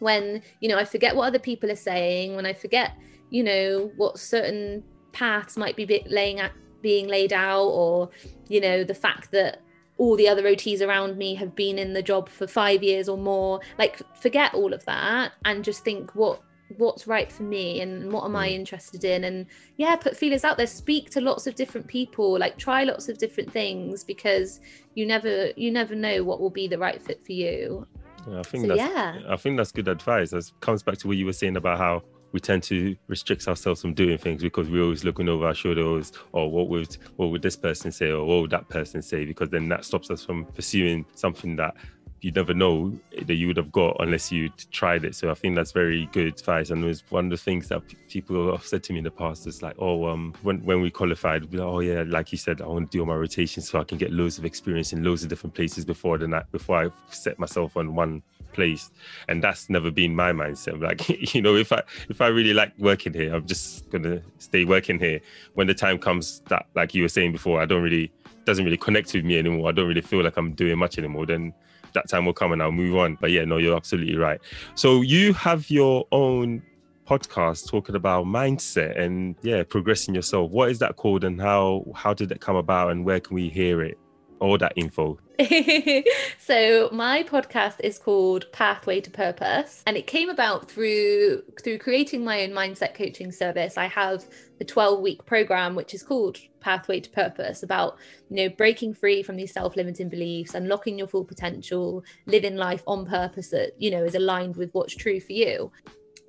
when 0.00 0.42
you 0.60 0.68
know 0.68 0.78
i 0.78 0.84
forget 0.84 1.14
what 1.14 1.26
other 1.26 1.38
people 1.38 1.70
are 1.70 1.76
saying 1.76 2.34
when 2.36 2.46
i 2.46 2.52
forget 2.52 2.92
you 3.30 3.42
know 3.42 3.90
what 3.96 4.18
certain 4.18 4.82
paths 5.12 5.56
might 5.56 5.76
be 5.76 6.02
laying 6.08 6.40
at 6.40 6.52
being 6.82 7.08
laid 7.08 7.32
out 7.32 7.66
or 7.66 8.10
you 8.48 8.60
know 8.60 8.84
the 8.84 8.94
fact 8.94 9.30
that 9.30 9.60
all 10.00 10.16
the 10.16 10.26
other 10.26 10.42
OTs 10.44 10.80
around 10.80 11.18
me 11.18 11.34
have 11.34 11.54
been 11.54 11.78
in 11.78 11.92
the 11.92 12.02
job 12.02 12.26
for 12.26 12.46
five 12.46 12.82
years 12.82 13.06
or 13.06 13.18
more. 13.18 13.60
Like, 13.78 14.00
forget 14.16 14.54
all 14.54 14.72
of 14.72 14.82
that 14.86 15.32
and 15.44 15.62
just 15.62 15.84
think 15.84 16.14
what 16.14 16.40
what's 16.76 17.06
right 17.06 17.30
for 17.32 17.42
me 17.42 17.80
and 17.80 18.12
what 18.12 18.24
am 18.24 18.36
I 18.36 18.48
mm. 18.48 18.54
interested 18.54 19.04
in 19.04 19.24
and 19.24 19.46
yeah 19.76 19.96
put 19.96 20.16
feelers 20.16 20.44
out 20.44 20.56
there 20.56 20.68
speak 20.68 21.10
to 21.10 21.20
lots 21.20 21.48
of 21.48 21.56
different 21.56 21.88
people 21.88 22.38
like 22.38 22.58
try 22.58 22.84
lots 22.84 23.08
of 23.08 23.18
different 23.18 23.52
things 23.52 24.04
because 24.04 24.60
you 24.94 25.04
never 25.04 25.50
you 25.56 25.72
never 25.72 25.96
know 25.96 26.22
what 26.22 26.40
will 26.40 26.48
be 26.48 26.68
the 26.68 26.78
right 26.78 27.02
fit 27.02 27.26
for 27.26 27.32
you 27.32 27.88
I 28.32 28.42
think 28.42 28.66
so, 28.66 28.68
that's 28.68 28.78
yeah. 28.78 29.18
I 29.28 29.36
think 29.36 29.56
that's 29.56 29.72
good 29.72 29.88
advice. 29.88 30.32
It 30.32 30.50
comes 30.60 30.82
back 30.82 30.98
to 30.98 31.08
what 31.08 31.16
you 31.16 31.26
were 31.26 31.32
saying 31.32 31.56
about 31.56 31.78
how 31.78 32.02
we 32.32 32.40
tend 32.40 32.62
to 32.62 32.96
restrict 33.08 33.46
ourselves 33.48 33.80
from 33.80 33.94
doing 33.94 34.18
things 34.18 34.42
because 34.42 34.68
we're 34.68 34.82
always 34.82 35.04
looking 35.04 35.28
over 35.28 35.46
our 35.46 35.54
shoulders 35.54 36.12
or 36.32 36.42
oh, 36.42 36.46
what 36.46 36.68
would 36.68 36.96
what 37.16 37.30
would 37.30 37.42
this 37.42 37.56
person 37.56 37.90
say 37.90 38.10
or 38.10 38.24
what 38.24 38.42
would 38.42 38.50
that 38.50 38.68
person 38.68 39.02
say 39.02 39.24
because 39.24 39.50
then 39.50 39.68
that 39.68 39.84
stops 39.84 40.10
us 40.10 40.24
from 40.24 40.44
pursuing 40.46 41.04
something 41.14 41.56
that 41.56 41.74
you 42.20 42.30
never 42.32 42.52
know 42.52 42.92
that 43.26 43.34
you 43.34 43.46
would 43.46 43.56
have 43.56 43.72
got 43.72 43.96
unless 44.00 44.30
you 44.30 44.50
tried 44.70 45.04
it. 45.04 45.14
So 45.14 45.30
I 45.30 45.34
think 45.34 45.56
that's 45.56 45.72
very 45.72 46.06
good 46.12 46.26
advice. 46.26 46.70
And 46.70 46.84
it 46.84 46.86
was 46.86 47.02
one 47.10 47.26
of 47.26 47.30
the 47.30 47.36
things 47.36 47.68
that 47.68 47.82
people 48.08 48.50
have 48.52 48.64
said 48.64 48.82
to 48.84 48.92
me 48.92 48.98
in 48.98 49.04
the 49.04 49.10
past 49.10 49.46
is 49.46 49.62
like, 49.62 49.76
oh, 49.78 50.06
um, 50.06 50.34
when, 50.42 50.62
when 50.64 50.80
we 50.80 50.90
qualified, 50.90 51.52
like, 51.52 51.62
oh 51.62 51.80
yeah, 51.80 52.04
like 52.06 52.32
you 52.32 52.38
said, 52.38 52.60
I 52.60 52.66
want 52.66 52.90
to 52.90 52.96
do 52.96 53.00
all 53.00 53.06
my 53.06 53.14
rotations 53.14 53.70
so 53.70 53.80
I 53.80 53.84
can 53.84 53.98
get 53.98 54.12
loads 54.12 54.38
of 54.38 54.44
experience 54.44 54.92
in 54.92 55.02
loads 55.02 55.22
of 55.22 55.28
different 55.28 55.54
places 55.54 55.84
before 55.84 56.18
the 56.18 56.28
night 56.28 56.50
before 56.52 56.84
I 56.84 56.90
set 57.10 57.38
myself 57.38 57.76
on 57.76 57.94
one 57.94 58.22
place 58.52 58.90
and 59.28 59.42
that's 59.42 59.70
never 59.70 59.90
been 59.90 60.14
my 60.14 60.32
mindset 60.32 60.80
like 60.88 61.34
you 61.34 61.40
know 61.40 61.54
if 61.54 61.72
i 61.72 61.80
if 62.08 62.20
i 62.20 62.26
really 62.26 62.52
like 62.52 62.72
working 62.78 63.12
here 63.12 63.32
i'm 63.32 63.46
just 63.46 63.88
gonna 63.90 64.20
stay 64.38 64.64
working 64.64 64.98
here 64.98 65.20
when 65.54 65.66
the 65.66 65.74
time 65.74 65.98
comes 65.98 66.42
that 66.48 66.66
like 66.74 66.94
you 66.94 67.02
were 67.02 67.08
saying 67.08 67.32
before 67.32 67.60
i 67.60 67.64
don't 67.64 67.82
really 67.82 68.10
doesn't 68.44 68.64
really 68.64 68.76
connect 68.76 69.12
with 69.14 69.24
me 69.24 69.38
anymore 69.38 69.68
i 69.68 69.72
don't 69.72 69.86
really 69.86 70.00
feel 70.00 70.22
like 70.22 70.36
i'm 70.36 70.52
doing 70.52 70.76
much 70.76 70.98
anymore 70.98 71.26
then 71.26 71.52
that 71.92 72.08
time 72.08 72.26
will 72.26 72.32
come 72.32 72.52
and 72.52 72.62
i'll 72.62 72.72
move 72.72 72.96
on. 72.96 73.18
But 73.20 73.30
yeah 73.30 73.44
no 73.44 73.56
you're 73.56 73.76
absolutely 73.76 74.16
right. 74.16 74.40
So 74.74 75.02
you 75.02 75.32
have 75.34 75.70
your 75.70 76.06
own 76.12 76.62
podcast 77.06 77.68
talking 77.68 77.96
about 77.96 78.24
mindset 78.26 78.98
and 78.98 79.34
yeah 79.42 79.62
progressing 79.62 80.14
yourself. 80.14 80.50
What 80.50 80.70
is 80.70 80.78
that 80.78 80.96
called 80.96 81.24
and 81.24 81.40
how 81.40 81.84
how 81.94 82.14
did 82.14 82.30
it 82.32 82.40
come 82.40 82.56
about 82.56 82.90
and 82.90 83.04
where 83.04 83.20
can 83.20 83.34
we 83.34 83.48
hear 83.48 83.82
it 83.82 83.98
all 84.40 84.58
that 84.58 84.72
info 84.76 85.18
so 86.38 86.90
my 86.92 87.22
podcast 87.22 87.76
is 87.80 87.98
called 87.98 88.44
Pathway 88.52 89.00
to 89.00 89.10
Purpose 89.10 89.82
and 89.86 89.96
it 89.96 90.06
came 90.06 90.28
about 90.28 90.70
through 90.70 91.42
through 91.62 91.78
creating 91.78 92.24
my 92.24 92.42
own 92.42 92.50
mindset 92.50 92.94
coaching 92.94 93.32
service. 93.32 93.78
I 93.78 93.86
have 93.86 94.24
the 94.58 94.64
12 94.66 95.00
week 95.00 95.24
program 95.24 95.74
which 95.74 95.94
is 95.94 96.02
called 96.02 96.36
Pathway 96.60 97.00
to 97.00 97.10
Purpose 97.10 97.62
about 97.62 97.96
you 98.28 98.36
know 98.36 98.48
breaking 98.50 98.92
free 98.92 99.22
from 99.22 99.36
these 99.36 99.52
self-limiting 99.52 100.10
beliefs, 100.10 100.54
unlocking 100.54 100.98
your 100.98 101.08
full 101.08 101.24
potential, 101.24 102.04
living 102.26 102.56
life 102.56 102.82
on 102.86 103.06
purpose 103.06 103.48
that 103.48 103.72
you 103.78 103.90
know 103.90 104.04
is 104.04 104.14
aligned 104.14 104.56
with 104.56 104.70
what's 104.72 104.94
true 104.94 105.20
for 105.20 105.32
you. 105.32 105.72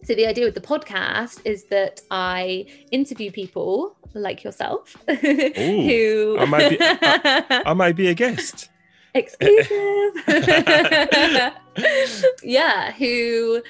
So 0.03 0.15
the 0.15 0.25
idea 0.25 0.45
with 0.45 0.55
the 0.55 0.61
podcast 0.61 1.41
is 1.45 1.65
that 1.65 2.01
I 2.09 2.65
interview 2.91 3.31
people 3.31 3.97
like 4.13 4.43
yourself 4.43 4.95
who 5.07 6.37
I 6.39 6.45
might, 6.45 6.69
be, 6.69 6.77
I, 6.81 7.63
I 7.67 7.73
might 7.73 7.95
be 7.95 8.07
a 8.07 8.13
guest 8.13 8.69
exclusive. 9.13 9.69
yeah, 12.43 12.91
who 12.93 13.61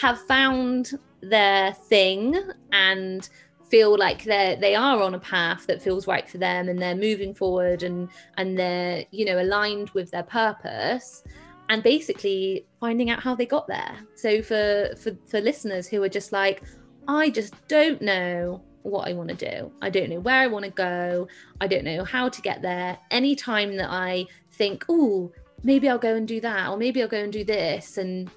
have 0.00 0.20
found 0.22 0.92
their 1.22 1.72
thing 1.72 2.38
and 2.72 3.28
feel 3.70 3.96
like 3.96 4.24
they 4.24 4.58
they 4.60 4.74
are 4.74 5.00
on 5.02 5.14
a 5.14 5.18
path 5.18 5.66
that 5.66 5.80
feels 5.80 6.06
right 6.06 6.28
for 6.28 6.36
them 6.36 6.68
and 6.68 6.78
they're 6.78 6.94
moving 6.94 7.32
forward 7.32 7.82
and 7.82 8.10
and 8.36 8.58
they're 8.58 9.02
you 9.12 9.24
know 9.24 9.40
aligned 9.40 9.88
with 9.90 10.10
their 10.10 10.24
purpose 10.24 11.24
and 11.68 11.82
basically 11.82 12.66
finding 12.80 13.10
out 13.10 13.20
how 13.20 13.34
they 13.34 13.46
got 13.46 13.66
there 13.66 13.96
so 14.14 14.42
for 14.42 14.90
for 14.96 15.16
for 15.26 15.40
listeners 15.40 15.86
who 15.86 16.02
are 16.02 16.08
just 16.08 16.32
like 16.32 16.62
i 17.08 17.30
just 17.30 17.54
don't 17.68 18.02
know 18.02 18.62
what 18.82 19.08
I 19.08 19.12
want 19.12 19.28
to 19.30 19.34
do. 19.34 19.72
I 19.80 19.90
don't 19.90 20.10
know 20.10 20.20
where 20.20 20.40
I 20.40 20.46
want 20.46 20.64
to 20.64 20.70
go. 20.70 21.28
I 21.60 21.66
don't 21.66 21.84
know 21.84 22.04
how 22.04 22.28
to 22.28 22.42
get 22.42 22.62
there. 22.62 22.98
Anytime 23.10 23.76
that 23.76 23.90
I 23.90 24.26
think, 24.52 24.84
oh, 24.88 25.32
maybe 25.62 25.88
I'll 25.88 25.98
go 25.98 26.14
and 26.14 26.26
do 26.26 26.40
that, 26.40 26.68
or 26.68 26.76
maybe 26.76 27.02
I'll 27.02 27.08
go 27.08 27.22
and 27.22 27.32
do 27.32 27.44
this. 27.44 27.98
And, 27.98 28.30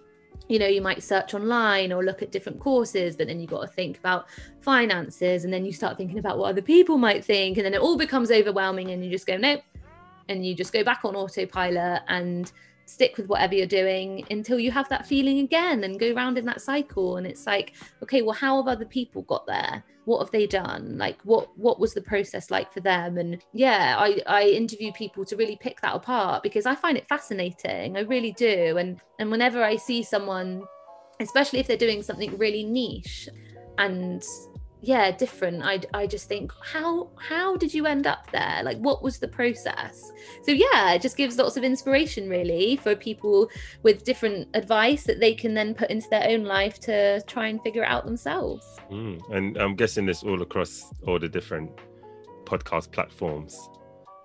you 0.47 0.59
know, 0.59 0.67
you 0.67 0.81
might 0.81 1.01
search 1.03 1.33
online 1.33 1.91
or 1.91 2.03
look 2.03 2.21
at 2.21 2.31
different 2.31 2.59
courses, 2.59 3.15
but 3.15 3.27
then 3.27 3.39
you've 3.39 3.49
got 3.49 3.61
to 3.61 3.67
think 3.67 3.97
about 3.97 4.27
finances. 4.61 5.43
And 5.43 5.53
then 5.53 5.65
you 5.65 5.73
start 5.73 5.97
thinking 5.97 6.19
about 6.19 6.37
what 6.37 6.49
other 6.49 6.61
people 6.61 6.97
might 6.97 7.25
think. 7.25 7.57
And 7.57 7.65
then 7.65 7.73
it 7.73 7.81
all 7.81 7.97
becomes 7.97 8.31
overwhelming. 8.31 8.91
And 8.91 9.03
you 9.03 9.09
just 9.09 9.27
go, 9.27 9.37
nope. 9.37 9.61
And 10.29 10.45
you 10.45 10.55
just 10.55 10.73
go 10.73 10.83
back 10.83 11.01
on 11.03 11.15
autopilot 11.15 12.01
and 12.07 12.51
stick 12.85 13.17
with 13.17 13.27
whatever 13.27 13.55
you're 13.55 13.67
doing 13.67 14.25
until 14.29 14.59
you 14.59 14.71
have 14.71 14.87
that 14.89 15.05
feeling 15.05 15.39
again 15.39 15.83
and 15.83 15.99
go 15.99 16.13
around 16.13 16.37
in 16.37 16.45
that 16.45 16.61
cycle. 16.61 17.17
And 17.17 17.27
it's 17.27 17.45
like 17.45 17.73
okay 18.03 18.21
well 18.21 18.33
how 18.33 18.57
have 18.57 18.67
other 18.67 18.85
people 18.85 19.23
got 19.23 19.45
there? 19.47 19.83
What 20.05 20.19
have 20.19 20.31
they 20.31 20.47
done? 20.47 20.97
Like 20.97 21.19
what 21.23 21.57
what 21.57 21.79
was 21.79 21.93
the 21.93 22.01
process 22.01 22.51
like 22.51 22.71
for 22.71 22.79
them? 22.81 23.17
And 23.17 23.41
yeah 23.53 23.95
i 23.97 24.21
i 24.27 24.43
interview 24.43 24.91
people 24.91 25.25
to 25.25 25.35
really 25.35 25.57
pick 25.57 25.81
that 25.81 25.95
apart 25.95 26.43
because 26.43 26.65
i 26.65 26.75
find 26.75 26.97
it 26.97 27.07
fascinating. 27.09 27.97
I 27.97 28.01
really 28.01 28.31
do. 28.33 28.77
And 28.77 29.01
and 29.19 29.31
whenever 29.31 29.63
i 29.63 29.75
see 29.75 30.03
someone 30.03 30.63
especially 31.19 31.59
if 31.59 31.67
they're 31.67 31.77
doing 31.77 32.03
something 32.03 32.37
really 32.37 32.63
niche 32.63 33.29
and 33.77 34.23
yeah 34.85 35.09
different 35.09 35.63
i 35.63 35.79
i 35.93 36.05
just 36.05 36.27
think 36.27 36.51
how 36.61 37.09
how 37.17 37.57
did 37.57 37.73
you 37.73 37.85
end 37.85 38.05
up 38.05 38.29
there 38.31 38.61
like 38.63 38.77
what 38.77 39.01
was 39.01 39.17
the 39.17 39.27
process 39.27 40.11
so 40.43 40.51
yeah 40.51 40.93
it 40.93 41.01
just 41.01 41.17
gives 41.17 41.37
lots 41.37 41.57
of 41.57 41.63
inspiration 41.63 42.29
really 42.29 42.75
for 42.77 42.95
people 42.95 43.49
with 43.81 44.03
different 44.03 44.47
advice 44.53 45.03
that 45.03 45.19
they 45.19 45.33
can 45.33 45.53
then 45.55 45.73
put 45.73 45.89
into 45.89 46.07
their 46.09 46.27
own 46.29 46.43
life 46.43 46.79
to 46.79 47.19
try 47.21 47.47
and 47.47 47.61
figure 47.61 47.83
it 47.83 47.87
out 47.87 48.05
themselves 48.05 48.77
mm. 48.91 49.19
and 49.31 49.57
i'm 49.57 49.75
guessing 49.75 50.05
this 50.05 50.23
all 50.23 50.41
across 50.41 50.93
all 51.07 51.19
the 51.19 51.29
different 51.29 51.71
podcast 52.45 52.91
platforms 52.91 53.69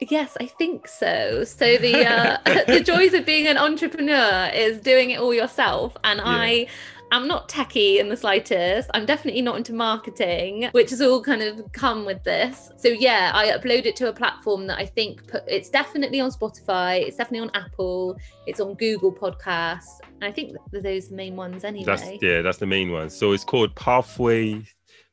Yes, 0.08 0.34
I 0.40 0.46
think 0.46 0.88
so. 0.88 1.44
So 1.44 1.76
the 1.76 2.06
uh, 2.06 2.38
the 2.66 2.80
joys 2.80 3.12
of 3.12 3.26
being 3.26 3.46
an 3.46 3.58
entrepreneur 3.58 4.50
is 4.54 4.80
doing 4.80 5.10
it 5.10 5.20
all 5.20 5.34
yourself, 5.34 5.94
and 6.04 6.16
yeah. 6.20 6.24
I 6.26 6.66
I'm 7.12 7.26
not 7.26 7.48
techie 7.48 7.98
in 7.98 8.08
the 8.08 8.16
slightest. 8.16 8.88
I'm 8.94 9.04
definitely 9.04 9.42
not 9.42 9.56
into 9.56 9.72
marketing, 9.72 10.68
which 10.72 10.90
has 10.90 11.00
all 11.00 11.22
kind 11.22 11.42
of 11.42 11.72
come 11.72 12.04
with 12.04 12.22
this. 12.22 12.70
So 12.76 12.88
yeah, 12.88 13.32
I 13.34 13.46
upload 13.48 13.86
it 13.86 13.96
to 13.96 14.08
a 14.08 14.12
platform 14.12 14.66
that 14.68 14.78
I 14.78 14.86
think 14.86 15.26
put, 15.26 15.42
it's 15.48 15.70
definitely 15.70 16.20
on 16.20 16.30
Spotify, 16.30 17.06
it's 17.06 17.16
definitely 17.16 17.48
on 17.48 17.50
Apple, 17.54 18.16
it's 18.46 18.60
on 18.60 18.74
Google 18.74 19.12
Podcasts. 19.12 20.00
And 20.20 20.24
I 20.24 20.32
think 20.32 20.56
those 20.72 21.06
are 21.06 21.08
the 21.10 21.16
main 21.16 21.36
ones 21.36 21.64
anyway. 21.64 21.84
That's 21.84 22.22
yeah, 22.22 22.42
that's 22.42 22.58
the 22.58 22.66
main 22.66 22.92
one. 22.92 23.10
So 23.10 23.32
it's 23.32 23.44
called 23.44 23.74
Pathway 23.74 24.64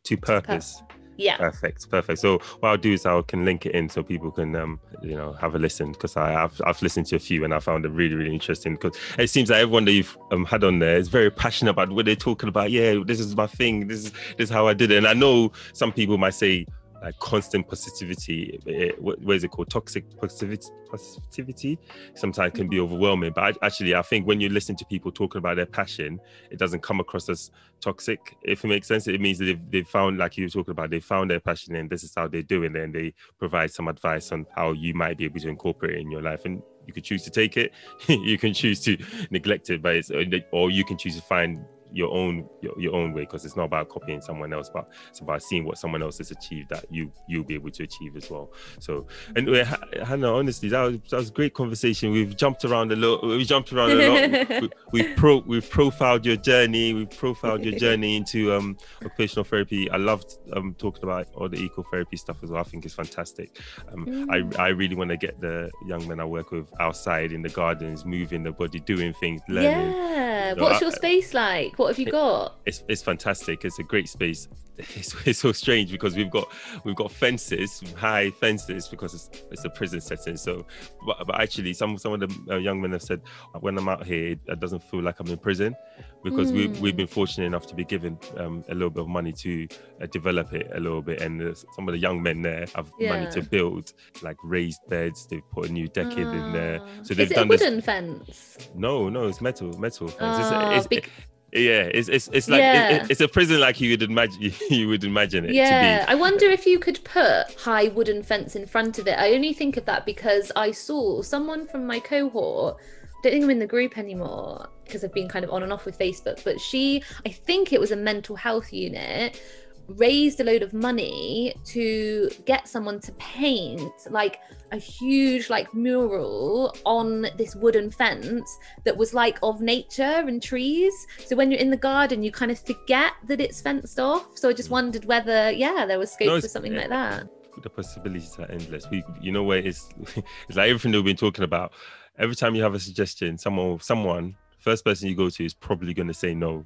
to 0.04 0.18
Purpose. 0.18 0.84
Yeah. 1.18 1.38
Perfect. 1.38 1.90
Perfect. 1.90 2.20
So 2.20 2.40
what 2.60 2.70
I'll 2.70 2.78
do 2.78 2.94
is 2.94 3.06
I 3.06 3.22
can 3.24 3.44
link 3.44 3.66
it 3.66 3.74
in 3.74 3.90
so 3.90 4.04
people 4.04 4.32
can 4.32 4.56
um 4.56 4.80
you 5.02 5.16
know 5.16 5.34
have 5.34 5.56
a 5.56 5.60
listen 5.60 5.92
because 5.92 6.16
I 6.16 6.32
have 6.32 6.62
I've 6.66 6.82
listened 6.82 7.08
to 7.08 7.16
a 7.16 7.20
few 7.20 7.44
and 7.44 7.54
I 7.54 7.60
found 7.60 7.86
it 7.86 7.90
really 7.90 8.16
really 8.16 8.34
interesting 8.34 8.74
because 8.76 8.98
it 9.18 9.30
seems 9.30 9.50
like 9.50 9.62
everyone 9.62 9.86
that 9.86 9.94
you've 9.94 10.18
um, 10.32 10.46
had 10.46 10.64
on 10.64 10.80
there 10.80 10.98
is 10.98 11.10
very 11.10 11.32
passionate 11.32 11.72
about 11.72 11.92
what 11.92 12.06
they're 12.06 12.16
talking 12.16 12.50
about. 12.50 12.72
Yeah, 12.72 13.02
this 13.06 13.20
is 13.20 13.36
my 13.36 13.48
thing. 13.48 13.88
This 13.88 14.06
is 14.06 14.12
this 14.12 14.46
is 14.46 14.50
how 14.50 14.68
I 14.68 14.74
did 14.74 14.92
it. 14.92 14.98
And 14.98 15.08
I 15.08 15.14
know 15.14 15.52
some 15.74 15.92
people 15.92 16.18
might 16.18 16.36
say 16.36 16.66
like 17.02 17.18
constant 17.20 17.68
positivity 17.68 18.60
it, 18.66 19.02
what, 19.02 19.20
what 19.22 19.36
is 19.36 19.44
it 19.44 19.52
called? 19.52 19.70
Toxic 19.70 20.06
positivity 20.18 20.68
positivity 20.90 21.78
sometimes 22.16 22.54
can 22.54 22.68
be 22.68 22.80
overwhelming. 22.80 23.34
But 23.36 23.58
I, 23.62 23.66
actually 23.66 23.96
i 23.96 24.02
think 24.02 24.26
when 24.26 24.40
you 24.40 24.50
listen 24.50 24.76
to 24.78 24.86
people 24.86 25.12
talking 25.12 25.40
about 25.40 25.58
their 25.58 25.66
passion 25.66 26.20
it 26.50 26.60
doesn't 26.60 26.82
come 26.82 27.00
across 27.00 27.30
as 27.30 27.52
toxic 27.82 28.38
if 28.44 28.64
it 28.64 28.68
makes 28.68 28.88
sense. 28.88 29.08
It 29.08 29.22
means 29.22 29.40
they've, 29.40 29.60
they've 29.72 29.88
found 29.88 30.18
like 30.18 30.38
you 30.38 30.46
were 30.46 30.50
talking 30.50 30.72
about 30.72 30.90
they 30.90 31.00
found 31.00 31.30
their 31.30 31.40
passion 31.40 31.76
and 31.76 31.90
this 31.90 32.04
is 32.04 32.14
how 32.16 32.28
they're 32.28 32.42
doing 32.42 32.76
it 32.76 32.82
and 32.82 32.94
they 32.94 33.14
provide 33.38 33.72
some 33.72 33.88
advice 33.88 34.32
on 34.32 34.46
how 34.56 34.72
you 34.72 34.94
might 34.94 35.18
be 35.18 35.26
able 35.26 35.40
to 35.40 35.50
incorporate 35.50 35.98
it 35.98 36.02
in 36.02 36.12
your 36.12 36.22
life. 36.22 36.46
And 36.46 36.62
you 36.88 36.94
can 36.94 37.04
choose 37.04 37.24
to 37.24 37.30
take 37.30 37.58
it 37.58 37.74
you 38.08 38.38
can 38.38 38.54
choose 38.54 38.80
to 38.80 38.98
neglect 39.30 39.70
it 39.70 39.82
but 39.82 39.96
it's 39.98 40.10
or 40.52 40.72
you 40.72 40.86
can 40.86 40.98
choose 40.98 41.18
to 41.18 41.22
find 41.22 41.60
your 41.92 42.14
own 42.14 42.48
your, 42.62 42.80
your 42.80 42.96
own 42.96 43.14
way 43.14 43.22
because 43.22 43.46
it's 43.46 43.56
not 43.56 43.66
about 43.66 43.90
copying 43.90 44.22
someone 44.22 44.54
else 44.54 44.70
but 44.74 44.90
it's 45.10 45.20
about 45.20 45.42
seeing 45.42 45.66
what 45.66 45.78
someone 45.78 46.02
else 46.02 46.18
has 46.18 46.32
achieved 46.32 46.70
that 46.70 46.86
you 46.90 47.12
you'll 47.28 47.44
be 47.44 47.56
able 47.56 47.72
to 47.72 47.84
achieve 47.84 48.16
as 48.16 48.30
well. 48.30 48.52
So 48.80 49.08
anyway 49.36 49.68
hannah 50.04 50.34
honestly 50.34 50.70
that 50.70 50.82
was 50.82 51.00
that 51.10 51.18
was 51.18 51.30
a 51.30 51.34
great 51.34 51.54
conversation. 51.54 52.12
We've 52.12 52.36
jumped 52.36 52.66
around 52.66 52.92
a 52.92 52.96
lot 52.96 53.24
we 53.24 53.44
jumped 53.46 53.72
around 53.74 53.92
a 53.92 53.96
lot. 53.96 54.62
We, 54.92 55.02
we've 55.04 55.16
pro 55.18 55.40
we've 55.46 55.70
profiled 55.70 56.26
your 56.26 56.38
journey. 56.38 56.94
We've 56.94 57.10
profiled 57.10 57.64
your 57.64 57.78
journey 57.78 58.16
into 58.20 58.54
um 58.54 58.78
occupational 59.04 59.44
therapy. 59.44 59.90
I 59.90 59.98
loved 59.98 60.38
um 60.54 60.76
talking 60.78 61.04
about 61.04 61.28
all 61.36 61.50
the 61.50 61.58
eco 61.58 61.84
therapy 61.92 62.18
stuff 62.18 62.38
as 62.44 62.50
well. 62.50 62.62
I 62.62 62.64
think 62.64 62.86
it's 62.86 62.96
fantastic. 62.96 63.60
Um 63.92 64.06
mm. 64.06 64.58
i 64.58 64.66
i 64.66 64.68
really 64.70 64.96
want 64.96 65.10
to 65.10 65.18
get 65.18 65.40
the 65.42 65.70
young 65.86 66.08
men 66.08 66.20
i 66.20 66.26
work 66.26 66.52
with 66.52 66.70
outside 66.80 67.32
in 67.32 67.42
the 67.42 67.50
gardens 67.50 68.06
moving 68.06 68.44
the 68.44 68.52
body 68.52 68.80
doing 68.80 69.14
things 69.14 69.42
learning. 69.48 69.92
Yeah. 69.92 70.54
What's 70.54 70.82
your 70.82 70.92
space 70.92 71.34
like 71.34 71.77
what 71.78 71.88
have 71.88 72.00
you 72.00 72.12
got? 72.12 72.60
It's, 72.66 72.84
it's 72.88 73.02
fantastic. 73.02 73.64
It's 73.66 73.80
a 73.80 73.84
great 73.84 74.10
space. 74.10 74.48
It's, 74.96 75.16
it's 75.26 75.40
so 75.40 75.52
strange 75.54 75.92
because 75.92 76.16
we've 76.16 76.30
got 76.30 76.48
we've 76.84 76.96
got 76.96 77.12
fences, 77.12 77.82
high 77.98 78.30
fences, 78.30 78.88
because 78.88 79.16
it's 79.16 79.44
it's 79.50 79.66
a 79.66 79.72
prison 79.72 80.00
setting. 80.00 80.38
So, 80.38 80.68
but, 81.04 81.26
but 81.26 81.42
actually, 81.42 81.74
some 81.74 81.98
some 81.98 82.14
of 82.14 82.20
the 82.20 82.54
uh, 82.54 82.58
young 82.58 82.80
men 82.80 82.92
have 82.92 83.02
said 83.02 83.22
when 83.60 83.76
I'm 83.76 83.90
out 83.90 84.06
here, 84.06 84.36
it 84.46 84.60
doesn't 84.60 84.84
feel 84.84 85.02
like 85.02 85.20
I'm 85.20 85.26
in 85.30 85.38
prison 85.40 85.76
because 86.24 86.52
mm. 86.52 86.56
we 86.56 86.68
we've 86.80 86.96
been 86.96 87.08
fortunate 87.08 87.46
enough 87.46 87.66
to 87.68 87.76
be 87.76 87.86
given 87.86 88.20
um, 88.38 88.64
a 88.70 88.76
little 88.76 88.92
bit 88.92 89.02
of 89.02 89.08
money 89.08 89.32
to 89.32 89.68
uh, 90.00 90.06
develop 90.08 90.54
it 90.54 90.70
a 90.76 90.80
little 90.80 91.02
bit, 91.02 91.22
and 91.22 91.42
uh, 91.42 91.56
some 91.76 91.88
of 91.88 91.94
the 91.94 92.00
young 92.00 92.22
men 92.22 92.44
there 92.44 92.68
have 92.76 92.92
yeah. 93.00 93.14
money 93.14 93.32
to 93.32 93.42
build 93.42 93.94
like 94.22 94.38
raised 94.44 94.82
beds. 94.90 95.26
They've 95.26 95.50
put 95.52 95.70
a 95.70 95.72
new 95.72 95.88
decade 95.88 96.28
uh, 96.28 96.32
in 96.32 96.54
there, 96.54 96.80
ah. 96.82 96.88
so 97.02 97.16
they've 97.16 97.30
done 97.30 97.48
a 97.48 97.50
wooden 97.50 97.78
this... 97.78 97.86
fence. 97.86 98.70
No, 98.76 99.10
no, 99.10 99.28
it's 99.28 99.42
metal, 99.42 99.76
metal 99.80 100.08
fence. 100.08 100.38
it's, 100.40 100.78
it's, 100.78 100.88
be- 100.88 101.12
yeah, 101.54 101.84
it's 101.84 102.10
it's, 102.10 102.28
it's 102.34 102.50
like 102.50 102.60
yeah. 102.60 102.90
it, 102.90 103.12
it's 103.12 103.22
a 103.22 103.28
prison 103.28 103.60
like 103.60 103.80
you 103.80 103.92
would 103.92 104.02
imagine 104.02 104.54
you 104.70 104.88
would 104.90 105.04
imagine 105.04 105.46
it. 105.46 105.54
Yeah, 105.54 106.06
I 106.08 106.16
wonder 106.16 106.46
if 106.46 106.66
you 106.66 106.78
could 106.78 107.04
put 107.04 107.54
high 107.60 107.88
wooden 107.88 108.24
fence 108.24 108.56
in 108.56 108.66
front 108.66 109.00
of 109.00 109.08
it. 109.08 109.18
I 109.18 109.34
only 109.34 109.54
think 109.54 109.78
of 109.78 109.86
that 109.86 110.06
because 110.06 110.52
I 110.56 110.72
saw 110.72 111.22
someone 111.22 111.66
from 111.68 111.88
my 111.88 112.00
cohort. 112.00 112.78
I 112.80 113.20
don't 113.24 113.32
think 113.32 113.44
I'm 113.46 113.50
in 113.50 113.60
the 113.60 113.68
group 113.68 113.98
anymore 113.98 114.70
because 114.86 115.04
I've 115.04 115.14
been 115.14 115.28
kind 115.28 115.44
of 115.44 115.52
on 115.52 115.64
and 115.64 115.74
off 115.74 115.86
with 115.86 115.98
Facebook. 115.98 116.44
But 116.44 116.62
she, 116.62 117.02
I 117.26 117.30
think 117.30 117.74
it 117.74 117.80
was 117.80 117.92
a 117.92 117.96
mental 117.96 118.36
health 118.36 118.72
unit 118.72 119.42
raised 119.88 120.40
a 120.40 120.44
load 120.44 120.62
of 120.62 120.74
money 120.74 121.54
to 121.64 122.30
get 122.46 122.68
someone 122.68 123.00
to 123.00 123.12
paint 123.14 123.92
like 124.10 124.40
a 124.72 124.78
huge 124.78 125.50
like 125.50 125.74
mural 125.74 126.76
on 126.86 127.28
this 127.38 127.56
wooden 127.56 127.90
fence 127.90 128.58
that 128.84 128.96
was 128.96 129.14
like 129.14 129.40
of 129.44 129.62
nature 129.62 130.04
and 130.04 130.44
trees. 130.44 130.94
So 131.26 131.36
when 131.36 131.52
you're 131.52 131.60
in 131.60 131.70
the 131.70 131.78
garden 131.78 132.24
you 132.24 132.32
kind 132.32 132.52
of 132.52 132.60
forget 132.60 133.14
that 133.28 133.40
it's 133.40 133.62
fenced 133.62 134.00
off. 134.00 134.38
So 134.38 134.50
i 134.50 134.54
just 134.54 134.70
wondered 134.70 135.06
whether 135.06 135.52
yeah 135.52 135.86
there 135.86 136.00
was 136.00 136.12
scope 136.12 136.28
no, 136.28 136.42
for 136.42 136.48
something 136.48 136.76
like 136.76 136.90
that. 136.90 137.28
The 137.64 137.70
possibilities 137.70 138.38
are 138.40 138.50
endless. 138.52 138.90
We 138.90 139.04
you 139.22 139.32
know 139.32 139.44
where 139.44 139.60
it's 139.60 139.90
it's 140.48 140.58
like 140.58 140.70
everything 140.70 140.92
that 140.92 140.98
we've 140.98 141.06
been 141.06 141.18
talking 141.18 141.44
about. 141.44 141.72
Every 142.20 142.36
time 142.36 142.56
you 142.56 142.64
have 142.64 142.74
a 142.74 142.80
suggestion 142.80 143.38
someone 143.38 143.80
someone 143.80 144.36
first 144.60 144.84
person 144.84 145.08
you 145.08 145.16
go 145.16 145.30
to 145.30 145.46
is 145.46 145.54
probably 145.54 145.94
going 145.94 146.08
to 146.08 146.14
say 146.14 146.34
no 146.34 146.66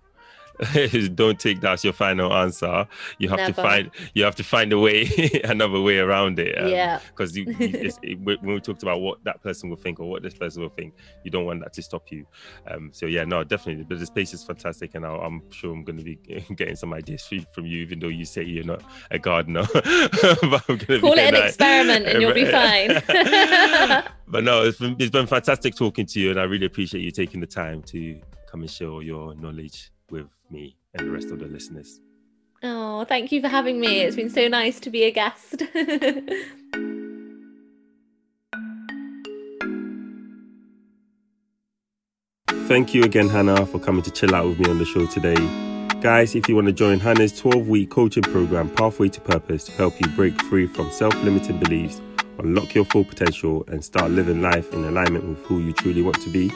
don't 1.15 1.39
take 1.39 1.61
that 1.61 1.73
as 1.73 1.83
your 1.83 1.93
final 1.93 2.33
answer. 2.33 2.87
You 3.17 3.29
have 3.29 3.37
Never. 3.37 3.53
to 3.53 3.61
find 3.61 3.91
you 4.13 4.23
have 4.23 4.35
to 4.35 4.43
find 4.43 4.71
a 4.73 4.79
way, 4.79 5.09
another 5.43 5.81
way 5.81 5.99
around 5.99 6.39
it. 6.39 6.57
Um, 6.57 6.67
yeah. 6.69 6.99
Because 7.07 7.33
it, 7.35 8.19
when 8.21 8.39
we 8.41 8.59
talked 8.59 8.83
about 8.83 9.01
what 9.01 9.23
that 9.23 9.41
person 9.41 9.69
will 9.69 9.77
think 9.77 9.99
or 9.99 10.09
what 10.09 10.23
this 10.23 10.33
person 10.33 10.61
will 10.61 10.69
think, 10.69 10.93
you 11.23 11.31
don't 11.31 11.45
want 11.45 11.61
that 11.61 11.73
to 11.73 11.81
stop 11.81 12.11
you. 12.11 12.25
Um, 12.69 12.89
so 12.93 13.05
yeah, 13.05 13.23
no, 13.23 13.43
definitely. 13.43 13.83
But 13.83 13.99
the 13.99 14.05
space 14.05 14.33
is 14.33 14.43
fantastic, 14.43 14.95
and 14.95 15.05
i 15.05 15.25
am 15.25 15.41
sure 15.51 15.73
I'm 15.73 15.83
going 15.83 15.97
to 15.97 16.03
be 16.03 16.15
getting 16.55 16.75
some 16.75 16.93
ideas 16.93 17.27
from 17.53 17.65
you, 17.65 17.79
even 17.79 17.99
though 17.99 18.07
you 18.07 18.25
say 18.25 18.43
you're 18.43 18.63
not 18.63 18.83
a 19.09 19.19
gardener. 19.19 19.65
but 19.73 20.63
I'm 20.69 20.77
gonna 20.77 20.99
Call 20.99 21.13
it 21.13 21.19
an 21.19 21.33
that. 21.33 21.47
experiment, 21.47 22.05
and 22.05 22.21
you'll 22.21 22.33
be 22.33 22.45
fine. 22.45 23.01
but 24.27 24.43
no, 24.43 24.63
it's 24.63 24.77
been, 24.77 24.95
it's 24.99 25.11
been 25.11 25.27
fantastic 25.27 25.75
talking 25.75 26.05
to 26.05 26.19
you, 26.19 26.31
and 26.31 26.39
I 26.39 26.43
really 26.43 26.65
appreciate 26.65 27.01
you 27.01 27.11
taking 27.11 27.39
the 27.39 27.47
time 27.47 27.81
to 27.83 28.19
come 28.47 28.61
and 28.61 28.69
share 28.69 29.01
your 29.01 29.33
knowledge 29.35 29.90
with 30.11 30.27
me 30.49 30.77
and 30.93 31.07
the 31.07 31.11
rest 31.11 31.31
of 31.31 31.39
the 31.39 31.47
listeners. 31.47 31.99
Oh, 32.63 33.05
thank 33.05 33.31
you 33.31 33.41
for 33.41 33.47
having 33.47 33.79
me. 33.79 34.01
It's 34.01 34.15
been 34.15 34.29
so 34.29 34.47
nice 34.47 34.79
to 34.81 34.89
be 34.89 35.03
a 35.03 35.11
guest. 35.11 35.63
Thank 42.67 42.93
you 42.93 43.03
again, 43.03 43.27
Hannah, 43.27 43.65
for 43.65 43.79
coming 43.79 44.01
to 44.03 44.11
chill 44.11 44.33
out 44.33 44.47
with 44.47 44.59
me 44.59 44.69
on 44.69 44.77
the 44.77 44.85
show 44.85 45.05
today. 45.05 45.35
Guys, 45.99 46.35
if 46.35 46.47
you 46.47 46.55
want 46.55 46.67
to 46.67 46.73
join 46.73 47.01
Hannah's 47.01 47.37
12 47.37 47.67
week 47.67 47.89
coaching 47.89 48.23
program, 48.23 48.69
Pathway 48.69 49.09
to 49.09 49.19
Purpose, 49.19 49.65
to 49.65 49.73
help 49.73 49.99
you 49.99 50.07
break 50.15 50.41
free 50.43 50.67
from 50.67 50.89
self 50.89 51.13
limiting 51.23 51.59
beliefs, 51.59 51.99
unlock 52.39 52.73
your 52.73 52.85
full 52.85 53.03
potential, 53.03 53.65
and 53.67 53.83
start 53.83 54.11
living 54.11 54.41
life 54.41 54.71
in 54.73 54.85
alignment 54.85 55.25
with 55.25 55.39
who 55.39 55.59
you 55.59 55.73
truly 55.73 56.01
want 56.01 56.21
to 56.21 56.29
be, 56.29 56.49